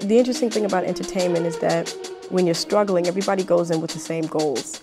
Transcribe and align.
the 0.00 0.18
interesting 0.18 0.50
thing 0.50 0.64
about 0.64 0.84
entertainment 0.84 1.46
is 1.46 1.58
that 1.58 1.94
when 2.30 2.46
you're 2.46 2.54
struggling, 2.54 3.06
everybody 3.06 3.44
goes 3.44 3.70
in 3.70 3.80
with 3.80 3.90
the 3.92 3.98
same 3.98 4.26
goals. 4.26 4.82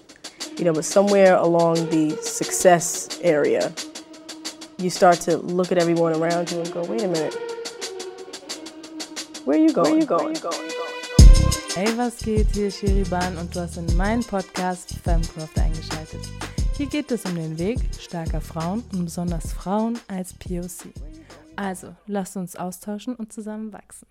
You 0.58 0.66
know, 0.66 0.74
but 0.74 0.86
somewhere 0.86 1.36
along 1.36 1.90
the 1.90 2.18
success 2.22 3.20
area, 3.22 3.72
you 4.78 4.90
start 4.90 5.20
to 5.22 5.38
look 5.38 5.72
at 5.72 5.78
everyone 5.78 6.14
around 6.14 6.52
you 6.52 6.60
and 6.60 6.72
go, 6.72 6.84
wait 6.84 7.04
a 7.04 7.08
minute. 7.08 7.36
Where 9.46 9.58
are 9.58 9.62
you 9.62 9.72
going? 9.72 9.92
Where 9.92 9.96
are 9.96 10.00
you 10.00 10.06
going? 10.06 10.34
Where 10.34 10.50
are 10.50 10.66
you 10.66 10.68
going? 10.68 10.78
Hey, 11.76 11.96
was 11.96 12.18
geht? 12.18 12.48
Hier 12.54 12.68
ist 12.68 12.80
Sheriban 12.80 13.38
und 13.38 13.56
du 13.56 13.60
hast 13.60 13.78
in 13.78 13.96
meinen 13.96 14.24
Podcast 14.24 14.96
Femcraft 15.04 15.60
eingeschaltet. 15.60 16.22
Hier 16.76 16.88
geht 16.88 17.12
es 17.12 17.24
um 17.26 17.36
den 17.36 17.58
Weg 17.60 17.80
starker 18.00 18.42
Frauen 18.42 18.84
und 18.94 19.06
besonders 19.06 19.54
Frauen 19.54 20.00
als 20.08 20.34
POC. 20.34 20.92
Also, 21.56 21.96
lasst 22.08 22.36
uns 22.36 22.56
austauschen 22.56 23.16
und 23.16 23.32
zusammen 23.32 23.72
wachsen. 23.74 24.08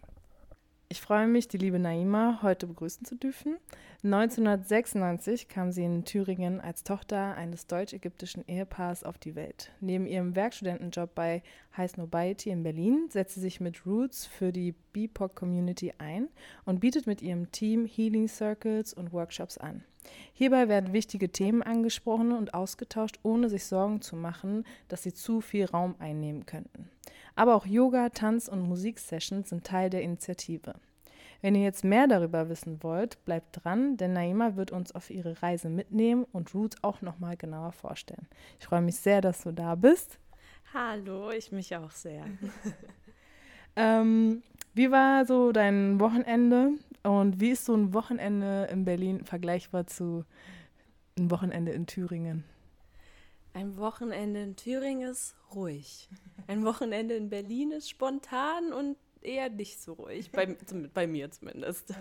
Ich 0.96 1.02
freue 1.02 1.28
mich, 1.28 1.46
die 1.46 1.58
liebe 1.58 1.78
Naima 1.78 2.38
heute 2.40 2.66
begrüßen 2.66 3.04
zu 3.04 3.16
dürfen. 3.16 3.58
1996 4.02 5.46
kam 5.46 5.70
sie 5.70 5.84
in 5.84 6.06
Thüringen 6.06 6.58
als 6.58 6.84
Tochter 6.84 7.34
eines 7.34 7.66
deutsch-ägyptischen 7.66 8.48
Ehepaars 8.48 9.04
auf 9.04 9.18
die 9.18 9.34
Welt. 9.34 9.72
Neben 9.80 10.06
ihrem 10.06 10.34
Werkstudentenjob 10.34 11.14
bei 11.14 11.42
High 11.76 11.90
Snobiety 11.90 12.48
in 12.48 12.62
Berlin 12.62 13.08
setzt 13.10 13.34
sie 13.34 13.42
sich 13.42 13.60
mit 13.60 13.84
Roots 13.84 14.24
für 14.24 14.52
die 14.52 14.72
BIPOC-Community 14.94 15.92
ein 15.98 16.28
und 16.64 16.80
bietet 16.80 17.06
mit 17.06 17.20
ihrem 17.20 17.52
Team 17.52 17.84
Healing 17.84 18.26
Circles 18.26 18.94
und 18.94 19.12
Workshops 19.12 19.58
an. 19.58 19.84
Hierbei 20.32 20.68
werden 20.68 20.94
wichtige 20.94 21.30
Themen 21.30 21.62
angesprochen 21.62 22.32
und 22.32 22.54
ausgetauscht, 22.54 23.18
ohne 23.22 23.50
sich 23.50 23.66
Sorgen 23.66 24.00
zu 24.00 24.16
machen, 24.16 24.64
dass 24.88 25.02
sie 25.02 25.12
zu 25.12 25.42
viel 25.42 25.66
Raum 25.66 25.94
einnehmen 25.98 26.46
könnten. 26.46 26.88
Aber 27.36 27.54
auch 27.54 27.66
Yoga, 27.66 28.08
Tanz 28.08 28.48
und 28.48 28.62
Musiksessions 28.62 29.50
sind 29.50 29.64
Teil 29.64 29.90
der 29.90 30.02
Initiative. 30.02 30.74
Wenn 31.42 31.54
ihr 31.54 31.62
jetzt 31.62 31.84
mehr 31.84 32.06
darüber 32.06 32.48
wissen 32.48 32.82
wollt, 32.82 33.22
bleibt 33.26 33.62
dran, 33.62 33.98
denn 33.98 34.14
Naima 34.14 34.56
wird 34.56 34.70
uns 34.70 34.92
auf 34.92 35.10
ihre 35.10 35.42
Reise 35.42 35.68
mitnehmen 35.68 36.24
und 36.32 36.54
Ruth 36.54 36.76
auch 36.82 37.02
nochmal 37.02 37.36
genauer 37.36 37.72
vorstellen. 37.72 38.26
Ich 38.58 38.66
freue 38.66 38.80
mich 38.80 38.96
sehr, 38.96 39.20
dass 39.20 39.42
du 39.42 39.52
da 39.52 39.74
bist. 39.74 40.18
Hallo, 40.72 41.30
ich 41.30 41.52
mich 41.52 41.76
auch 41.76 41.90
sehr. 41.90 42.24
ähm, 43.76 44.42
wie 44.74 44.90
war 44.90 45.26
so 45.26 45.52
dein 45.52 46.00
Wochenende 46.00 46.70
und 47.02 47.38
wie 47.38 47.50
ist 47.50 47.66
so 47.66 47.74
ein 47.74 47.92
Wochenende 47.92 48.68
in 48.72 48.86
Berlin 48.86 49.24
vergleichbar 49.24 49.86
zu 49.86 50.24
einem 51.18 51.30
Wochenende 51.30 51.72
in 51.72 51.86
Thüringen? 51.86 52.44
Ein 53.56 53.78
Wochenende 53.78 54.42
in 54.42 54.54
Thüringen 54.54 55.08
ist 55.08 55.34
ruhig. 55.54 56.10
Ein 56.46 56.66
Wochenende 56.66 57.14
in 57.14 57.30
Berlin 57.30 57.70
ist 57.70 57.88
spontan 57.88 58.70
und 58.70 58.98
eher 59.22 59.48
nicht 59.48 59.80
so 59.80 59.94
ruhig, 59.94 60.30
bei, 60.30 60.54
bei 60.92 61.06
mir 61.06 61.30
zumindest. 61.30 61.94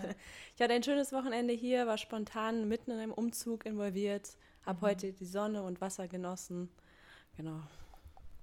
Ich 0.54 0.60
hatte 0.60 0.74
ein 0.74 0.82
schönes 0.82 1.12
Wochenende 1.12 1.54
hier, 1.54 1.86
war 1.86 1.96
spontan 1.96 2.68
mitten 2.68 2.90
in 2.90 2.98
einem 2.98 3.12
Umzug 3.12 3.64
involviert, 3.64 4.36
habe 4.66 4.80
mhm. 4.80 4.82
heute 4.82 5.12
die 5.14 5.24
Sonne 5.24 5.62
und 5.62 5.80
Wasser 5.80 6.08
genossen. 6.08 6.68
Genau. 7.38 7.62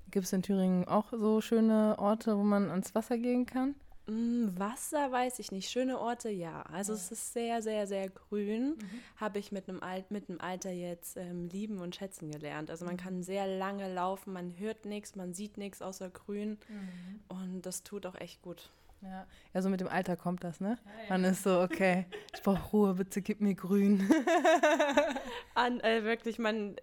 Gibt 0.10 0.26
es 0.26 0.34
in 0.34 0.42
Thüringen 0.42 0.88
auch 0.88 1.12
so 1.12 1.40
schöne 1.40 1.98
Orte, 2.00 2.36
wo 2.36 2.42
man 2.42 2.72
ans 2.72 2.96
Wasser 2.96 3.20
gehen 3.20 3.46
kann? 3.46 3.76
Mm, 4.06 4.50
Wasser 4.58 5.12
weiß 5.12 5.40
ich 5.40 5.52
nicht. 5.52 5.70
Schöne 5.70 6.00
Orte, 6.00 6.30
ja. 6.30 6.64
Also 6.64 6.92
ja. 6.92 6.98
es 6.98 7.12
ist 7.12 7.34
sehr, 7.34 7.62
sehr, 7.62 7.88
sehr 7.88 8.10
grün. 8.10 8.72
Mhm. 8.72 9.00
Habe 9.16 9.40
ich 9.40 9.52
mit 9.52 9.70
einem, 9.70 9.82
Al 9.82 10.04
mit 10.10 10.30
einem 10.30 10.42
Alter 10.42 10.72
jetzt 10.72 11.16
ähm, 11.18 11.48
lieben 11.48 11.80
und 11.80 11.96
schätzen 11.96 12.30
gelernt. 12.30 12.70
Also 12.70 12.86
man 12.86 12.96
mhm. 12.96 13.00
kann 13.00 13.24
sehr 13.24 13.48
lange 13.48 13.94
laufen, 13.94 14.34
man 14.34 14.58
hört 14.58 14.86
nichts, 14.86 15.16
man 15.16 15.34
sieht 15.34 15.58
nichts 15.58 15.82
außer 15.82 16.10
grün. 16.10 16.58
Mhm. 16.68 17.20
Und 17.30 17.62
das 17.66 17.84
tut 17.84 18.06
auch 18.06 18.16
echt 18.16 18.42
gut. 18.42 18.70
Ja. 19.02 19.28
ja, 19.54 19.62
so 19.62 19.70
mit 19.70 19.82
dem 19.82 19.90
Alter 19.90 20.16
kommt 20.16 20.44
das, 20.44 20.62
ne? 20.62 20.78
Ja, 20.86 21.04
ja. 21.04 21.10
Man 21.10 21.24
ist 21.26 21.44
so, 21.44 21.60
okay, 21.60 22.06
ich 22.34 22.42
brauche 22.42 22.70
Ruhe, 22.72 22.94
bitte 22.94 23.22
gib 23.22 23.42
mir 23.42 23.54
grün. 23.54 24.10
An, 25.56 25.82
äh, 25.82 26.04
wirklich, 26.06 26.40
man, 26.40 26.78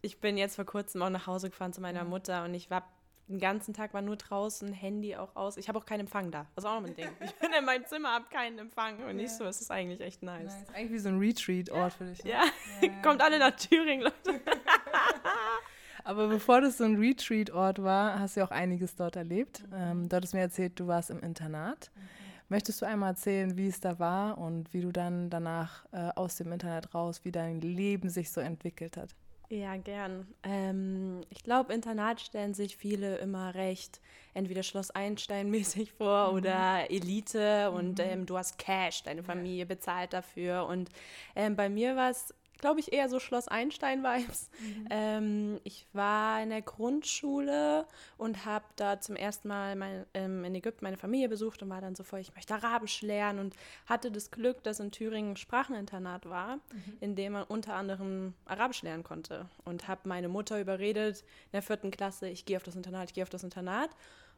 ich 0.00 0.20
bin 0.20 0.36
jetzt 0.36 0.54
vor 0.56 0.64
kurzem 0.64 1.02
auch 1.02 1.10
nach 1.10 1.26
Hause 1.26 1.50
gefahren 1.50 1.72
zu 1.72 1.80
meiner 1.80 2.04
mhm. 2.04 2.10
Mutter 2.10 2.44
und 2.44 2.54
ich 2.54 2.70
war 2.70 2.88
den 3.28 3.40
ganzen 3.40 3.74
Tag 3.74 3.92
war 3.92 4.02
nur 4.02 4.16
draußen, 4.16 4.72
Handy 4.72 5.16
auch 5.16 5.34
aus. 5.34 5.56
Ich 5.56 5.68
habe 5.68 5.78
auch 5.78 5.84
keinen 5.84 6.00
Empfang 6.00 6.30
da. 6.30 6.46
Das 6.54 6.64
ist 6.64 6.70
auch 6.70 6.80
noch 6.80 6.86
ein 6.86 6.94
Ding. 6.94 7.08
Ich 7.20 7.34
bin 7.34 7.50
in 7.58 7.64
meinem 7.64 7.84
Zimmer, 7.84 8.10
habe 8.10 8.26
keinen 8.30 8.58
Empfang 8.58 9.02
und 9.04 9.16
nicht 9.16 9.32
so. 9.32 9.44
Es 9.44 9.60
ist 9.60 9.70
eigentlich 9.70 10.00
echt 10.00 10.22
nice. 10.22 10.54
nice. 10.54 10.74
Eigentlich 10.74 10.92
wie 10.92 10.98
so 10.98 11.08
ein 11.08 11.18
Retreat-Ort 11.18 11.94
für 11.94 12.04
dich. 12.04 12.22
Ne? 12.22 12.30
Ja, 12.30 12.44
ja. 12.80 12.88
kommt 13.02 13.20
alle 13.20 13.38
nach 13.38 13.56
Thüringen, 13.56 14.02
Leute. 14.02 14.40
Aber 16.04 16.28
bevor 16.28 16.60
das 16.60 16.78
so 16.78 16.84
ein 16.84 16.96
Retreat-Ort 16.96 17.82
war, 17.82 18.20
hast 18.20 18.36
du 18.36 18.40
ja 18.40 18.46
auch 18.46 18.52
einiges 18.52 18.94
dort 18.94 19.16
erlebt. 19.16 19.64
Mhm. 19.66 19.74
Ähm, 19.76 20.08
du 20.08 20.16
hattest 20.16 20.34
mir 20.34 20.40
erzählt, 20.40 20.78
du 20.78 20.86
warst 20.86 21.10
im 21.10 21.18
Internat. 21.18 21.90
Mhm. 21.94 22.00
Möchtest 22.48 22.80
du 22.80 22.86
einmal 22.86 23.10
erzählen, 23.10 23.56
wie 23.56 23.66
es 23.66 23.80
da 23.80 23.98
war 23.98 24.38
und 24.38 24.72
wie 24.72 24.82
du 24.82 24.92
dann 24.92 25.30
danach 25.30 25.84
äh, 25.90 26.10
aus 26.14 26.36
dem 26.36 26.52
Internet 26.52 26.94
raus, 26.94 27.24
wie 27.24 27.32
dein 27.32 27.60
Leben 27.60 28.08
sich 28.08 28.30
so 28.30 28.40
entwickelt 28.40 28.96
hat? 28.96 29.16
Ja, 29.48 29.76
gern. 29.76 30.26
Ähm, 30.42 31.20
ich 31.30 31.44
glaube, 31.44 31.72
Internat 31.72 32.20
stellen 32.20 32.52
sich 32.52 32.76
viele 32.76 33.16
immer 33.18 33.54
recht, 33.54 34.00
entweder 34.34 34.64
Schloss 34.64 34.90
Einstein-mäßig 34.90 35.92
vor 35.92 36.32
mhm. 36.32 36.38
oder 36.38 36.90
Elite 36.90 37.70
und 37.70 37.98
mhm. 37.98 38.04
ähm, 38.04 38.26
du 38.26 38.36
hast 38.36 38.58
Cash, 38.58 39.04
deine 39.04 39.22
Familie 39.22 39.64
bezahlt 39.64 40.12
dafür. 40.12 40.66
Und 40.66 40.90
ähm, 41.36 41.54
bei 41.54 41.68
mir 41.68 41.94
war 41.94 42.10
es 42.10 42.34
glaube 42.58 42.80
ich, 42.80 42.92
eher 42.92 43.08
so 43.08 43.20
Schloss 43.20 43.48
Einstein-Vibes. 43.48 44.50
Mhm. 44.58 44.88
Ähm, 44.90 45.60
ich 45.64 45.86
war 45.92 46.42
in 46.42 46.50
der 46.50 46.62
Grundschule 46.62 47.86
und 48.16 48.44
habe 48.44 48.64
da 48.76 49.00
zum 49.00 49.16
ersten 49.16 49.48
Mal 49.48 49.76
mein, 49.76 50.06
ähm, 50.14 50.44
in 50.44 50.54
Ägypten 50.54 50.84
meine 50.84 50.96
Familie 50.96 51.28
besucht 51.28 51.62
und 51.62 51.70
war 51.70 51.80
dann 51.80 51.94
so 51.94 52.04
voll, 52.04 52.20
ich 52.20 52.34
möchte 52.34 52.54
Arabisch 52.54 53.02
lernen 53.02 53.38
und 53.38 53.54
hatte 53.86 54.10
das 54.10 54.30
Glück, 54.30 54.62
dass 54.62 54.80
in 54.80 54.90
Thüringen 54.90 55.32
ein 55.32 55.36
Spracheninternat 55.36 56.26
war, 56.26 56.56
mhm. 56.56 56.96
in 57.00 57.16
dem 57.16 57.32
man 57.32 57.44
unter 57.44 57.74
anderem 57.74 58.34
Arabisch 58.44 58.82
lernen 58.82 59.04
konnte. 59.04 59.46
Und 59.64 59.88
habe 59.88 60.02
meine 60.04 60.28
Mutter 60.28 60.60
überredet 60.60 61.20
in 61.20 61.52
der 61.52 61.62
vierten 61.62 61.90
Klasse, 61.90 62.28
ich 62.28 62.44
gehe 62.44 62.56
auf 62.56 62.62
das 62.62 62.76
Internat, 62.76 63.08
ich 63.08 63.14
gehe 63.14 63.24
auf 63.24 63.30
das 63.30 63.44
Internat. 63.44 63.90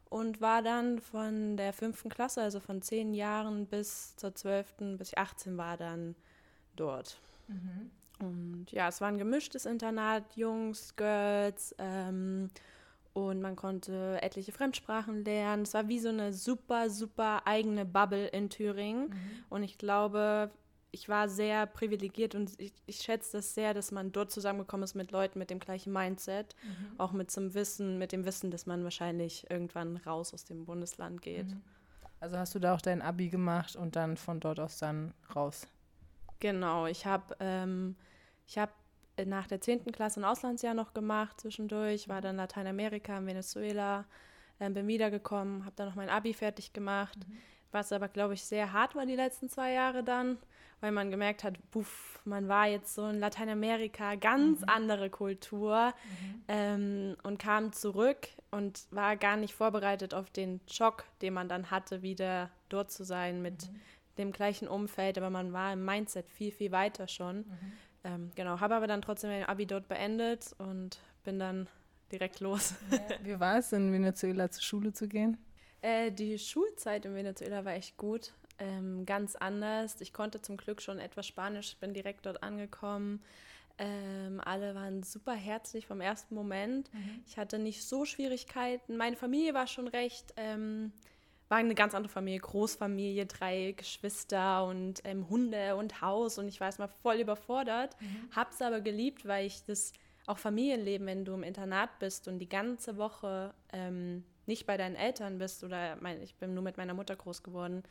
Und 0.09 0.41
war 0.41 0.63
dann 0.63 0.99
von 0.99 1.55
der 1.55 1.71
fünften 1.71 2.09
Klasse, 2.09 2.41
also 2.41 2.59
von 2.59 2.81
zehn 2.81 3.13
Jahren 3.13 3.67
bis 3.67 4.15
zur 4.15 4.33
zwölften, 4.33 4.97
bis 4.97 5.09
ich 5.09 5.17
18 5.19 5.55
war, 5.55 5.77
dann 5.77 6.15
dort. 6.75 7.19
Mhm. 7.47 7.91
Und 8.19 8.67
ja, 8.71 8.87
es 8.87 9.01
war 9.01 9.07
ein 9.07 9.17
gemischtes 9.17 9.65
Internat, 9.65 10.35
Jungs, 10.35 10.95
Girls. 10.95 11.73
Ähm, 11.77 12.49
und 13.13 13.41
man 13.41 13.55
konnte 13.55 14.21
etliche 14.21 14.51
Fremdsprachen 14.51 15.25
lernen. 15.25 15.63
Es 15.63 15.73
war 15.73 15.87
wie 15.87 15.99
so 15.99 16.09
eine 16.09 16.33
super, 16.33 16.89
super 16.89 17.45
eigene 17.45 17.85
Bubble 17.85 18.27
in 18.27 18.49
Thüringen. 18.49 19.09
Mhm. 19.09 19.43
Und 19.49 19.63
ich 19.63 19.77
glaube, 19.77 20.51
ich 20.91 21.09
war 21.09 21.29
sehr 21.29 21.65
privilegiert 21.65 22.35
und 22.35 22.59
ich, 22.59 22.73
ich 22.85 22.97
schätze 22.97 23.37
das 23.37 23.53
sehr, 23.53 23.73
dass 23.73 23.91
man 23.91 24.11
dort 24.11 24.31
zusammengekommen 24.31 24.83
ist 24.83 24.95
mit 24.95 25.11
Leuten 25.11 25.39
mit 25.39 25.49
dem 25.49 25.59
gleichen 25.59 25.93
Mindset. 25.93 26.55
Mhm. 26.63 26.99
Auch 26.99 27.11
mit 27.11 27.31
zum 27.31 27.53
Wissen, 27.53 27.97
mit 27.97 28.11
dem 28.11 28.25
Wissen, 28.25 28.51
dass 28.51 28.65
man 28.65 28.83
wahrscheinlich 28.83 29.49
irgendwann 29.49 29.97
raus 29.97 30.33
aus 30.33 30.45
dem 30.45 30.65
Bundesland 30.65 31.21
geht. 31.21 31.47
Mhm. 31.47 31.61
Also 32.19 32.37
hast 32.37 32.53
du 32.55 32.59
da 32.59 32.73
auch 32.75 32.81
dein 32.81 33.01
Abi 33.01 33.29
gemacht 33.29 33.75
und 33.75 33.95
dann 33.95 34.17
von 34.17 34.39
dort 34.39 34.59
aus 34.59 34.77
dann 34.77 35.13
raus? 35.35 35.67
Genau, 36.39 36.85
ich 36.85 37.05
habe 37.05 37.35
ähm, 37.39 37.95
ich 38.49 38.57
habe 38.57 38.71
nach 39.25 39.47
der 39.47 39.61
10. 39.61 39.91
Klasse 39.91 40.19
ein 40.19 40.25
Auslandsjahr 40.25 40.73
noch 40.73 40.93
gemacht 40.93 41.39
zwischendurch, 41.39 42.09
war 42.09 42.19
dann 42.19 42.31
in 42.31 42.37
Lateinamerika, 42.37 43.17
in 43.17 43.27
Venezuela, 43.27 44.05
äh, 44.57 44.69
bin 44.71 44.87
wiedergekommen, 44.87 45.65
habe 45.65 45.75
dann 45.75 45.87
noch 45.87 45.95
mein 45.95 46.09
Abi 46.09 46.33
fertig 46.33 46.73
gemacht, 46.73 47.17
mhm. 47.17 47.37
was 47.71 47.91
aber, 47.91 48.07
glaube 48.07 48.33
ich, 48.33 48.43
sehr 48.43 48.73
hart 48.73 48.95
war 48.95 49.05
die 49.05 49.15
letzten 49.15 49.49
zwei 49.49 49.73
Jahre 49.73 50.03
dann, 50.03 50.37
weil 50.81 50.91
man 50.91 51.11
gemerkt 51.11 51.43
hat, 51.43 51.59
buff, 51.69 52.21
man 52.25 52.47
war 52.47 52.67
jetzt 52.67 52.95
so 52.95 53.07
in 53.07 53.19
Lateinamerika, 53.19 54.15
ganz 54.15 54.61
mhm. 54.61 54.69
andere 54.69 55.09
Kultur 55.11 55.87
mhm. 55.87 56.43
ähm, 56.47 57.17
und 57.21 57.37
kam 57.37 57.71
zurück 57.71 58.29
und 58.49 58.87
war 58.89 59.15
gar 59.15 59.37
nicht 59.37 59.53
vorbereitet 59.53 60.15
auf 60.15 60.31
den 60.31 60.59
Schock, 60.67 61.03
den 61.21 61.35
man 61.35 61.49
dann 61.49 61.69
hatte, 61.69 62.01
wieder 62.01 62.49
dort 62.69 62.91
zu 62.91 63.03
sein 63.03 63.43
mit 63.43 63.69
mhm. 63.69 63.79
dem 64.17 64.31
gleichen 64.31 64.67
Umfeld, 64.67 65.19
aber 65.19 65.29
man 65.29 65.53
war 65.53 65.73
im 65.73 65.85
Mindset 65.85 66.27
viel, 66.29 66.51
viel 66.51 66.71
weiter 66.71 67.07
schon. 67.07 67.45
Ähm, 68.03 68.31
genau, 68.35 68.59
habe 68.59 68.75
aber 68.75 68.87
dann 68.87 69.01
trotzdem 69.01 69.29
mein 69.29 69.43
Abi 69.43 69.65
dort 69.65 69.87
beendet 69.87 70.55
und 70.57 70.99
bin 71.23 71.39
dann 71.39 71.67
direkt 72.11 72.39
los. 72.39 72.73
Wie 73.23 73.39
war 73.39 73.57
es 73.57 73.71
in 73.71 73.91
Venezuela 73.91 74.49
zur 74.49 74.63
Schule 74.63 74.93
zu 74.93 75.07
gehen? 75.07 75.37
Äh, 75.81 76.11
die 76.11 76.37
Schulzeit 76.39 77.05
in 77.05 77.15
Venezuela 77.15 77.65
war 77.65 77.73
echt 77.73 77.97
gut. 77.97 78.33
Ähm, 78.57 79.05
ganz 79.05 79.35
anders. 79.35 80.01
Ich 80.01 80.11
konnte 80.11 80.41
zum 80.41 80.57
Glück 80.57 80.81
schon 80.81 80.99
etwas 80.99 81.25
Spanisch, 81.27 81.77
bin 81.77 81.93
direkt 81.93 82.25
dort 82.25 82.43
angekommen. 82.43 83.21
Ähm, 83.77 84.41
alle 84.43 84.75
waren 84.75 85.03
super 85.03 85.33
herzlich 85.33 85.87
vom 85.87 86.01
ersten 86.01 86.35
Moment. 86.35 86.93
Mhm. 86.93 87.23
Ich 87.25 87.37
hatte 87.37 87.59
nicht 87.59 87.85
so 87.85 88.03
Schwierigkeiten. 88.03 88.97
Meine 88.97 89.15
Familie 89.15 89.53
war 89.53 89.67
schon 89.67 89.87
recht 89.87 90.33
ähm, 90.35 90.91
war 91.49 91.57
eine 91.57 91.75
ganz 91.75 91.95
andere 91.95 92.11
Familie, 92.11 92.39
Großfamilie, 92.39 93.25
drei 93.25 93.73
Geschwister 93.75 94.65
und 94.65 95.01
ähm, 95.03 95.29
Hunde 95.29 95.75
und 95.75 96.01
Haus. 96.01 96.37
Und 96.37 96.47
ich 96.47 96.59
war 96.59 96.67
erstmal 96.67 96.87
voll 96.87 97.15
überfordert, 97.15 97.99
mhm. 97.99 98.29
hab's 98.35 98.61
aber 98.61 98.81
geliebt, 98.81 99.27
weil 99.27 99.47
ich 99.47 99.63
das 99.65 99.91
auch 100.27 100.37
Familienleben, 100.37 101.07
wenn 101.07 101.25
du 101.25 101.33
im 101.33 101.43
Internat 101.43 101.97
bist 101.99 102.27
und 102.27 102.37
die 102.37 102.47
ganze 102.47 102.97
Woche 102.97 103.53
ähm, 103.73 104.23
nicht 104.45 104.67
bei 104.67 104.77
deinen 104.77 104.95
Eltern 104.95 105.39
bist 105.39 105.63
oder 105.63 105.97
mein, 106.01 106.21
ich 106.21 106.35
bin 106.35 106.53
nur 106.53 106.63
mit 106.63 106.77
meiner 106.77 106.93
Mutter 106.93 107.15
groß 107.15 107.41
geworden, 107.41 107.83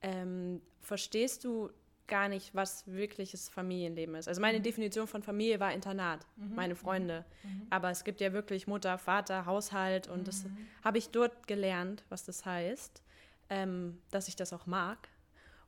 ähm, 0.00 0.62
verstehst 0.80 1.44
du 1.44 1.70
gar 2.06 2.28
nicht, 2.28 2.54
was 2.54 2.86
wirkliches 2.86 3.48
Familienleben 3.48 4.14
ist. 4.14 4.28
Also 4.28 4.40
meine 4.40 4.58
mhm. 4.58 4.64
Definition 4.64 5.06
von 5.06 5.22
Familie 5.22 5.60
war 5.60 5.72
Internat, 5.72 6.26
mhm. 6.36 6.54
meine 6.54 6.74
Freunde. 6.74 7.24
Mhm. 7.42 7.66
Aber 7.70 7.90
es 7.90 8.04
gibt 8.04 8.20
ja 8.20 8.32
wirklich 8.32 8.66
Mutter, 8.66 8.98
Vater, 8.98 9.46
Haushalt 9.46 10.08
und 10.08 10.28
das 10.28 10.44
mhm. 10.44 10.56
habe 10.84 10.98
ich 10.98 11.10
dort 11.10 11.46
gelernt, 11.46 12.04
was 12.08 12.24
das 12.24 12.44
heißt, 12.44 13.02
ähm, 13.50 13.98
dass 14.10 14.28
ich 14.28 14.36
das 14.36 14.52
auch 14.52 14.66
mag. 14.66 15.08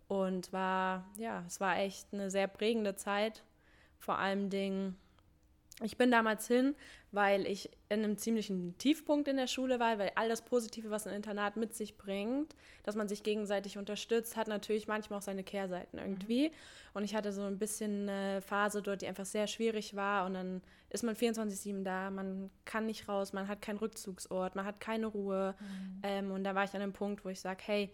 Und 0.06 0.52
war, 0.52 1.06
ja, 1.16 1.44
es 1.46 1.60
war 1.60 1.78
echt 1.78 2.12
eine 2.12 2.30
sehr 2.30 2.46
prägende 2.46 2.94
Zeit. 2.94 3.42
Vor 3.98 4.18
allem 4.18 4.50
Dingen 4.50 4.98
ich 5.82 5.96
bin 5.96 6.10
damals 6.10 6.46
hin, 6.46 6.76
weil 7.10 7.46
ich 7.46 7.68
in 7.88 8.04
einem 8.04 8.16
ziemlichen 8.16 8.78
Tiefpunkt 8.78 9.26
in 9.26 9.36
der 9.36 9.48
Schule 9.48 9.80
war, 9.80 9.98
weil 9.98 10.12
all 10.14 10.28
das 10.28 10.42
Positive, 10.42 10.90
was 10.90 11.06
ein 11.06 11.14
Internat 11.14 11.56
mit 11.56 11.74
sich 11.74 11.96
bringt, 11.96 12.54
dass 12.84 12.94
man 12.94 13.08
sich 13.08 13.24
gegenseitig 13.24 13.76
unterstützt, 13.76 14.36
hat 14.36 14.46
natürlich 14.46 14.86
manchmal 14.86 15.18
auch 15.18 15.22
seine 15.22 15.42
Kehrseiten 15.42 15.98
irgendwie. 15.98 16.48
Mhm. 16.48 16.52
Und 16.94 17.04
ich 17.04 17.14
hatte 17.16 17.32
so 17.32 17.42
ein 17.42 17.58
bisschen 17.58 18.08
eine 18.08 18.40
Phase 18.40 18.82
dort, 18.82 19.02
die 19.02 19.08
einfach 19.08 19.24
sehr 19.24 19.48
schwierig 19.48 19.96
war. 19.96 20.26
Und 20.26 20.34
dann 20.34 20.62
ist 20.90 21.02
man 21.02 21.16
24-7 21.16 21.82
da, 21.82 22.10
man 22.10 22.50
kann 22.64 22.86
nicht 22.86 23.08
raus, 23.08 23.32
man 23.32 23.48
hat 23.48 23.60
keinen 23.60 23.78
Rückzugsort, 23.78 24.54
man 24.54 24.64
hat 24.64 24.78
keine 24.78 25.06
Ruhe. 25.06 25.56
Mhm. 25.58 26.00
Ähm, 26.04 26.30
und 26.30 26.44
da 26.44 26.54
war 26.54 26.64
ich 26.64 26.74
an 26.74 26.82
einem 26.82 26.92
Punkt, 26.92 27.24
wo 27.24 27.30
ich 27.30 27.40
sage, 27.40 27.62
hey, 27.66 27.90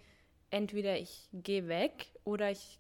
entweder 0.50 0.98
ich 0.98 1.28
gehe 1.32 1.68
weg 1.68 2.08
oder 2.24 2.50
ich 2.50 2.79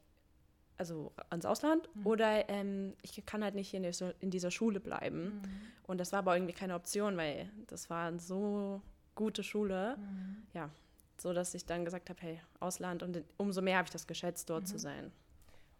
also 0.80 1.12
ans 1.28 1.44
Ausland 1.44 1.88
mhm. 1.94 2.06
oder 2.06 2.48
ähm, 2.48 2.94
ich 3.02 3.22
kann 3.26 3.44
halt 3.44 3.54
nicht 3.54 3.74
in, 3.74 3.82
der, 3.82 3.92
in 4.20 4.30
dieser 4.30 4.50
Schule 4.50 4.80
bleiben. 4.80 5.24
Mhm. 5.24 5.42
Und 5.86 5.98
das 5.98 6.10
war 6.12 6.20
aber 6.20 6.34
irgendwie 6.34 6.54
keine 6.54 6.74
Option, 6.74 7.18
weil 7.18 7.50
das 7.66 7.90
war 7.90 8.08
eine 8.08 8.18
so 8.18 8.80
gute 9.14 9.42
Schule. 9.42 9.98
Mhm. 9.98 10.36
Ja, 10.54 10.70
so 11.18 11.34
dass 11.34 11.52
ich 11.54 11.66
dann 11.66 11.84
gesagt 11.84 12.08
habe, 12.08 12.18
hey, 12.22 12.40
Ausland 12.60 13.02
und 13.02 13.22
umso 13.36 13.60
mehr 13.60 13.76
habe 13.76 13.86
ich 13.86 13.92
das 13.92 14.06
geschätzt, 14.06 14.48
dort 14.48 14.66
zu 14.66 14.76
mhm. 14.76 14.78
sein. 14.78 15.12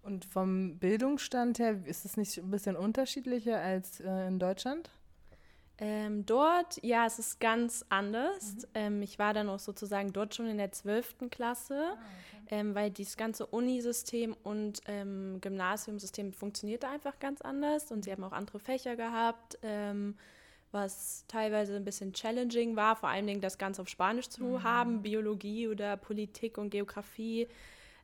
Und 0.03 0.27
vom 0.27 0.79
Bildungsstand 0.79 1.59
her 1.59 1.81
ist 1.87 2.05
es 2.05 2.19
nicht 2.19 2.37
ein 2.37 2.51
bisschen 2.51 2.77
unterschiedlicher 2.77 3.59
als 3.59 4.01
äh, 4.01 4.29
in 4.29 4.39
Deutschland? 4.39 4.91
Ähm, 5.79 6.27
dort, 6.27 6.83
ja, 6.83 7.07
es 7.07 7.19
ist 7.19 7.41
ganz 7.41 7.87
anders. 7.89 8.55
Mhm. 8.55 8.65
Ähm, 8.75 9.03
ich 9.03 9.19
war 9.19 9.33
dann 9.33 9.49
auch 9.49 9.59
sozusagen 9.59 10.13
dort 10.13 10.35
schon 10.35 10.47
in 10.47 10.59
der 10.59 10.73
12. 10.73 11.31
Klasse, 11.31 11.75
ah, 11.75 11.93
okay. 11.95 12.40
Ähm, 12.51 12.75
weil 12.75 12.91
dieses 12.91 13.17
ganze 13.17 13.47
Unisystem 13.47 14.37
und 14.43 14.81
ähm, 14.87 15.41
Gymnasiumsystem 15.41 16.33
funktionierte 16.33 16.89
einfach 16.89 17.19
ganz 17.21 17.41
anders 17.43 17.93
und 17.93 18.05
sie 18.05 18.11
haben 18.11 18.25
auch 18.25 18.33
andere 18.33 18.59
Fächer 18.59 18.97
gehabt, 18.97 19.59
ähm, 19.63 20.17
was 20.73 21.25
teilweise 21.29 21.77
ein 21.77 21.85
bisschen 21.85 22.13
challenging 22.13 22.77
war, 22.77 22.97
vor 22.97 23.09
allen 23.09 23.27
Dingen 23.27 23.41
das 23.41 23.57
Ganze 23.57 23.83
auf 23.83 23.89
Spanisch 23.89 24.29
zu 24.29 24.45
mhm. 24.45 24.63
haben, 24.65 25.03
Biologie 25.03 25.69
oder 25.69 25.97
Politik 25.97 26.59
und 26.59 26.71
Geografie 26.71 27.49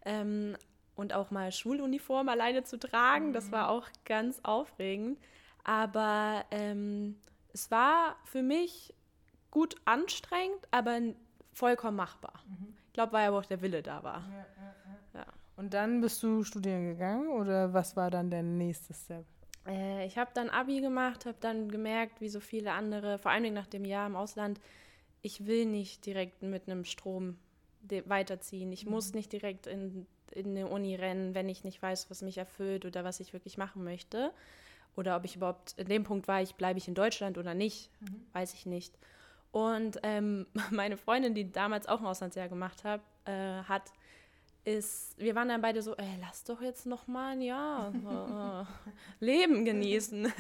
ähm, 0.04 0.56
und 0.94 1.12
auch 1.12 1.30
mal 1.30 1.50
Schuluniform 1.50 2.28
alleine 2.28 2.62
zu 2.62 2.78
tragen. 2.78 3.28
Mhm. 3.28 3.32
Das 3.32 3.50
war 3.50 3.68
auch 3.68 3.88
ganz 4.04 4.40
aufregend. 4.42 5.18
Aber 5.64 6.44
es 7.52 7.72
war 7.72 8.16
für 8.24 8.42
mich 8.42 8.94
gut 9.50 9.74
anstrengend, 9.84 10.60
aber 10.70 11.00
vollkommen 11.52 11.96
machbar. 11.96 12.44
Mhm. 12.46 12.75
Ich 12.96 12.98
glaube, 12.98 13.12
weil 13.12 13.28
aber 13.28 13.40
auch 13.40 13.44
der 13.44 13.60
Wille 13.60 13.82
da 13.82 14.02
war. 14.02 14.22
Ja, 14.30 14.46
ja, 14.56 15.20
ja. 15.20 15.26
Und 15.56 15.74
dann 15.74 16.00
bist 16.00 16.22
du 16.22 16.44
studieren 16.44 16.86
gegangen 16.86 17.28
oder 17.28 17.74
was 17.74 17.94
war 17.94 18.10
dann 18.10 18.30
der 18.30 18.42
nächste 18.42 18.94
Step? 18.94 19.26
Äh, 19.66 20.06
ich 20.06 20.16
habe 20.16 20.30
dann 20.32 20.48
Abi 20.48 20.80
gemacht, 20.80 21.26
habe 21.26 21.36
dann 21.38 21.70
gemerkt, 21.70 22.22
wie 22.22 22.30
so 22.30 22.40
viele 22.40 22.72
andere, 22.72 23.18
vor 23.18 23.32
allem 23.32 23.52
nach 23.52 23.66
dem 23.66 23.84
Jahr 23.84 24.06
im 24.06 24.16
Ausland, 24.16 24.62
ich 25.20 25.44
will 25.44 25.66
nicht 25.66 26.06
direkt 26.06 26.42
mit 26.42 26.70
einem 26.70 26.86
Strom 26.86 27.36
weiterziehen. 28.06 28.72
Ich 28.72 28.86
mhm. 28.86 28.92
muss 28.92 29.12
nicht 29.12 29.30
direkt 29.30 29.66
in, 29.66 30.06
in 30.30 30.56
eine 30.56 30.66
Uni 30.66 30.94
rennen, 30.94 31.34
wenn 31.34 31.50
ich 31.50 31.64
nicht 31.64 31.82
weiß, 31.82 32.08
was 32.08 32.22
mich 32.22 32.38
erfüllt 32.38 32.86
oder 32.86 33.04
was 33.04 33.20
ich 33.20 33.34
wirklich 33.34 33.58
machen 33.58 33.84
möchte 33.84 34.32
oder 34.96 35.18
ob 35.18 35.26
ich 35.26 35.36
überhaupt 35.36 35.74
in 35.76 35.88
dem 35.88 36.04
Punkt 36.04 36.28
war, 36.28 36.40
ich 36.40 36.54
bleibe 36.54 36.78
ich 36.78 36.88
in 36.88 36.94
Deutschland 36.94 37.36
oder 37.36 37.52
nicht, 37.52 37.90
mhm. 38.00 38.22
weiß 38.32 38.54
ich 38.54 38.64
nicht. 38.64 38.96
Und 39.56 40.00
ähm, 40.02 40.46
meine 40.70 40.98
Freundin, 40.98 41.34
die 41.34 41.50
damals 41.50 41.88
auch 41.88 42.00
ein 42.00 42.06
Auslandsjahr 42.06 42.48
gemacht 42.48 42.84
hat, 42.84 43.00
äh, 43.24 43.62
hat 43.62 43.90
ist, 44.64 45.16
wir 45.16 45.36
waren 45.36 45.48
dann 45.48 45.62
beide 45.62 45.80
so, 45.80 45.94
ey, 45.94 46.18
lass 46.20 46.42
doch 46.42 46.60
jetzt 46.60 46.86
noch 46.86 47.06
mal 47.06 47.34
ein 47.34 47.40
Jahr 47.40 48.66
äh, 49.20 49.24
Leben 49.24 49.64
genießen. 49.64 50.30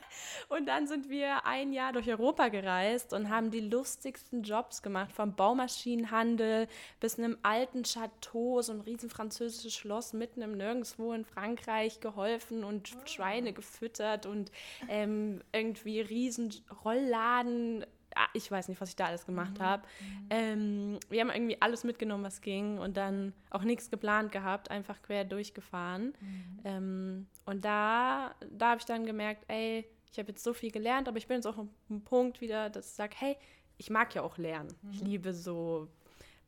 und 0.48 0.66
dann 0.66 0.88
sind 0.88 1.08
wir 1.08 1.46
ein 1.46 1.72
Jahr 1.72 1.92
durch 1.92 2.08
Europa 2.08 2.48
gereist 2.48 3.12
und 3.12 3.30
haben 3.30 3.52
die 3.52 3.60
lustigsten 3.60 4.42
Jobs 4.42 4.82
gemacht, 4.82 5.12
vom 5.12 5.36
Baumaschinenhandel 5.36 6.66
bis 6.98 7.16
einem 7.16 7.38
alten 7.44 7.84
Chateau, 7.84 8.60
so 8.60 8.72
ein 8.72 8.80
riesen 8.80 9.08
französisches 9.08 9.72
Schloss 9.72 10.12
mitten 10.12 10.42
im 10.42 10.56
Nirgendwo 10.56 11.12
in 11.12 11.24
Frankreich 11.24 12.00
geholfen 12.00 12.64
und 12.64 12.92
Schweine 13.04 13.52
gefüttert 13.52 14.26
und 14.26 14.50
ähm, 14.88 15.42
irgendwie 15.52 16.00
riesen 16.00 16.52
Rollladen 16.84 17.86
Ah, 17.86 17.95
ich 18.32 18.50
weiß 18.50 18.68
nicht, 18.68 18.80
was 18.80 18.90
ich 18.90 18.96
da 18.96 19.06
alles 19.06 19.26
gemacht 19.26 19.58
mhm. 19.58 19.62
habe. 19.62 19.82
Mhm. 19.82 20.26
Ähm, 20.30 21.00
wir 21.08 21.20
haben 21.20 21.30
irgendwie 21.30 21.60
alles 21.60 21.84
mitgenommen, 21.84 22.24
was 22.24 22.40
ging 22.40 22.78
und 22.78 22.96
dann 22.96 23.32
auch 23.50 23.62
nichts 23.62 23.90
geplant 23.90 24.32
gehabt, 24.32 24.70
einfach 24.70 25.02
quer 25.02 25.24
durchgefahren. 25.24 26.14
Mhm. 26.20 26.60
Ähm, 26.64 27.26
und 27.44 27.64
da, 27.64 28.34
da 28.50 28.70
habe 28.70 28.80
ich 28.80 28.86
dann 28.86 29.06
gemerkt, 29.06 29.44
ey, 29.48 29.86
ich 30.10 30.18
habe 30.18 30.30
jetzt 30.30 30.42
so 30.42 30.54
viel 30.54 30.70
gelernt, 30.70 31.08
aber 31.08 31.18
ich 31.18 31.26
bin 31.26 31.36
jetzt 31.36 31.46
auch 31.46 31.58
ein 31.58 32.04
Punkt 32.04 32.40
wieder, 32.40 32.70
dass 32.70 32.86
ich 32.86 32.92
sage, 32.92 33.14
hey, 33.18 33.36
ich 33.78 33.90
mag 33.90 34.14
ja 34.14 34.22
auch 34.22 34.38
lernen. 34.38 34.74
Mhm. 34.82 34.90
Ich 34.92 35.00
liebe 35.02 35.32
so 35.32 35.88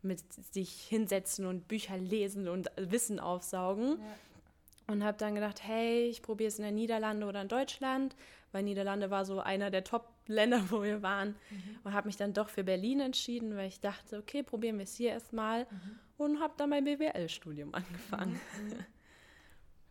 mit 0.02 0.20
sich 0.32 0.70
hinsetzen 0.88 1.46
und 1.46 1.68
Bücher 1.68 1.98
lesen 1.98 2.48
und 2.48 2.70
Wissen 2.76 3.20
aufsaugen. 3.20 3.98
Ja. 3.98 4.92
Und 4.92 5.04
habe 5.04 5.18
dann 5.18 5.34
gedacht, 5.34 5.62
hey, 5.62 6.04
ich 6.04 6.22
probiere 6.22 6.48
es 6.48 6.58
in 6.58 6.62
der 6.62 6.72
Niederlande 6.72 7.26
oder 7.26 7.42
in 7.42 7.48
Deutschland, 7.48 8.16
weil 8.52 8.62
Niederlande 8.62 9.10
war 9.10 9.26
so 9.26 9.40
einer 9.40 9.70
der 9.70 9.84
Top-Länder, 10.28 10.62
wo 10.70 10.82
wir 10.82 11.02
waren. 11.02 11.30
Mhm. 11.50 11.78
Und 11.84 11.92
habe 11.92 12.06
mich 12.06 12.16
dann 12.16 12.32
doch 12.32 12.48
für 12.48 12.64
Berlin 12.64 13.00
entschieden, 13.00 13.56
weil 13.56 13.69
ich 13.69 13.80
dachte, 13.80 14.19
okay, 14.19 14.42
probieren 14.42 14.76
wir 14.76 14.84
es 14.84 14.94
hier 14.94 15.10
erstmal. 15.10 15.64
Mhm. 15.64 15.98
Und 16.19 16.40
habe 16.40 16.54
dann 16.56 16.70
mein 16.70 16.84
BWL-Studium 16.84 17.75
angefangen. 17.75 18.32
Mhm. 18.32 18.84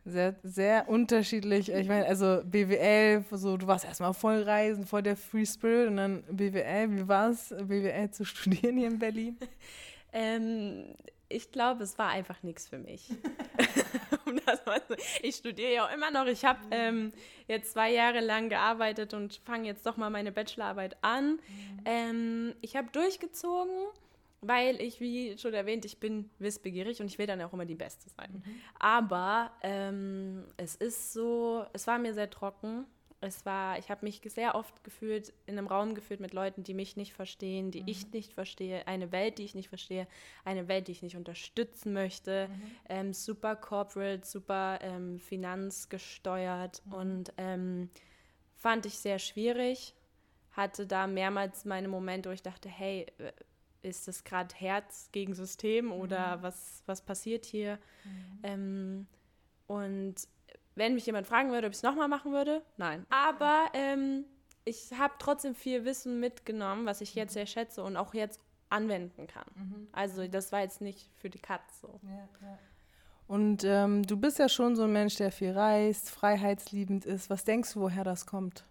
Sehr, 0.06 0.36
sehr 0.42 0.88
unterschiedlich. 0.88 1.70
Ich 1.70 1.88
meine, 1.88 2.06
also 2.06 2.42
BWL, 2.46 3.26
so 3.32 3.58
du 3.58 3.68
warst 3.68 3.84
erstmal 3.84 4.14
voll 4.14 4.42
reisen, 4.42 4.86
voll 4.86 5.04
der 5.04 5.18
Free 5.18 5.46
Spirit 5.46 5.90
und 5.90 5.98
dann 5.98 6.24
BWL. 6.30 6.96
Wie 6.96 7.08
war 7.08 7.30
es, 7.30 7.50
BWL 7.50 8.10
zu 8.12 8.24
studieren 8.26 8.78
hier 8.78 8.88
in 8.88 9.00
Berlin? 9.00 9.38
ähm, 10.14 10.96
ich 11.28 11.52
glaube, 11.52 11.84
es 11.84 11.98
war 11.98 12.10
einfach 12.10 12.42
nichts 12.42 12.70
für 12.70 12.78
mich. 12.78 13.10
ich 15.22 15.36
studiere 15.36 15.74
ja 15.74 15.86
auch 15.86 15.94
immer 15.94 16.12
noch. 16.12 16.26
Ich 16.26 16.46
habe 16.46 16.60
ähm, 16.72 17.12
jetzt 17.48 17.74
zwei 17.74 17.92
Jahre 17.92 18.20
lang 18.20 18.50
gearbeitet 18.50 19.14
und 19.14 19.42
fange 19.46 19.68
jetzt 19.68 19.86
doch 19.86 19.98
mal 19.98 20.10
meine 20.10 20.32
Bachelorarbeit 20.32 20.98
an. 21.02 21.34
Mhm. 21.34 21.40
Ähm, 21.86 22.56
ich 22.62 22.76
habe 22.76 22.90
durchgezogen, 22.92 23.76
weil 24.42 24.82
ich, 24.82 25.00
wie 25.00 25.38
schon 25.38 25.54
erwähnt, 25.54 25.86
ich 25.86 26.00
bin 26.00 26.30
wissbegierig 26.40 27.00
und 27.02 27.08
ich 27.08 27.18
will 27.18 27.28
dann 27.28 27.42
auch 27.42 27.54
immer 27.54 27.66
die 27.66 27.76
Beste 27.76 28.10
sein. 28.10 28.44
Mhm. 28.46 28.62
Aber 28.80 29.52
ähm, 29.62 30.44
es 30.58 30.76
ist 30.76 31.14
so, 31.14 31.66
es 31.74 31.88
war 31.88 31.98
mir 32.00 32.14
sehr 32.14 32.30
trocken 32.30 32.86
es 33.20 33.46
war, 33.46 33.80
ich 33.80 33.90
habe 33.90 34.06
mich 34.06 34.22
sehr 34.26 34.56
oft 34.56 34.84
gefühlt, 34.84 35.34
in 35.48 35.58
einem 35.58 35.68
Raum 35.68 35.96
gefühlt 35.96 36.20
mit 36.20 36.34
Leuten, 36.34 36.64
die 36.64 36.76
mich 36.76 36.98
nicht 36.98 37.14
verstehen, 37.14 37.72
die 37.72 37.82
mhm. 37.82 37.88
ich 37.88 38.12
nicht 38.12 38.34
verstehe, 38.34 38.86
eine 38.86 39.12
Welt, 39.12 39.40
die 39.40 39.44
ich 39.44 39.56
nicht 39.56 39.70
verstehe, 39.70 40.08
eine 40.46 40.68
Welt, 40.68 40.88
die 40.88 40.92
ich 40.92 41.02
nicht 41.02 41.16
unterstützen 41.16 41.94
möchte. 41.94 42.48
Mhm. 42.48 42.72
Ähm, 42.90 43.14
super 43.14 43.56
corporate, 43.56 44.26
super 44.26 44.80
ähm, 44.82 45.20
finanzgesteuert 45.20 46.84
mhm. 46.86 46.94
und 46.94 47.34
ähm, 47.38 47.90
fand 48.56 48.86
ich 48.86 49.00
sehr 49.00 49.18
schwierig. 49.18 49.96
Hatte 50.52 50.86
da 50.86 51.08
mehrmals 51.08 51.66
meine 51.66 51.88
Momente, 51.88 52.30
wo 52.30 52.34
ich 52.34 52.44
dachte, 52.44 52.70
hey, 52.70 53.08
äh, 53.18 53.32
ist 53.82 54.08
das 54.08 54.24
gerade 54.24 54.54
Herz 54.56 55.10
gegen 55.12 55.34
System 55.34 55.92
oder 55.92 56.38
mhm. 56.38 56.42
was, 56.44 56.84
was 56.86 57.02
passiert 57.02 57.46
hier? 57.46 57.80
Mhm. 58.04 58.40
Ähm, 58.44 59.08
und 59.66 60.16
wenn 60.78 60.94
mich 60.94 61.06
jemand 61.06 61.28
fragen 61.28 61.52
würde, 61.52 61.68
ob 61.68 61.72
ich 61.72 61.78
es 61.78 61.84
nochmal 61.84 62.08
machen 62.08 62.32
würde, 62.32 62.62
nein. 62.78 63.06
Aber 63.10 63.66
ähm, 63.74 64.26
ich 64.64 64.92
habe 64.98 65.16
trotzdem 65.20 65.56
viel 65.56 65.86
Wissen 65.86 66.20
mitgenommen, 66.20 66.86
was 66.86 67.02
ich 67.02 67.16
jetzt 67.16 67.34
sehr 67.34 67.48
schätze 67.48 67.84
und 67.84 67.98
auch 67.98 68.14
jetzt 68.14 68.40
anwenden 68.70 69.28
kann. 69.28 69.46
Mhm. 69.56 69.88
Also 69.92 70.28
das 70.28 70.52
war 70.52 70.62
jetzt 70.62 70.82
nicht 70.82 71.10
für 71.16 71.30
die 71.30 71.40
Katze 71.40 71.82
so. 71.82 72.00
Ja, 72.04 72.30
ja. 72.42 72.60
Und 73.28 73.64
ähm, 73.66 74.04
du 74.04 74.18
bist 74.18 74.40
ja 74.40 74.48
schon 74.48 74.76
so 74.76 74.84
ein 74.84 74.94
Mensch, 74.94 75.16
der 75.16 75.32
viel 75.32 75.52
reist, 75.52 76.10
freiheitsliebend 76.10 77.06
ist. 77.06 77.30
Was 77.30 77.44
denkst 77.44 77.74
du, 77.74 77.82
woher 77.82 78.06
das 78.06 78.26
kommt? 78.26 78.64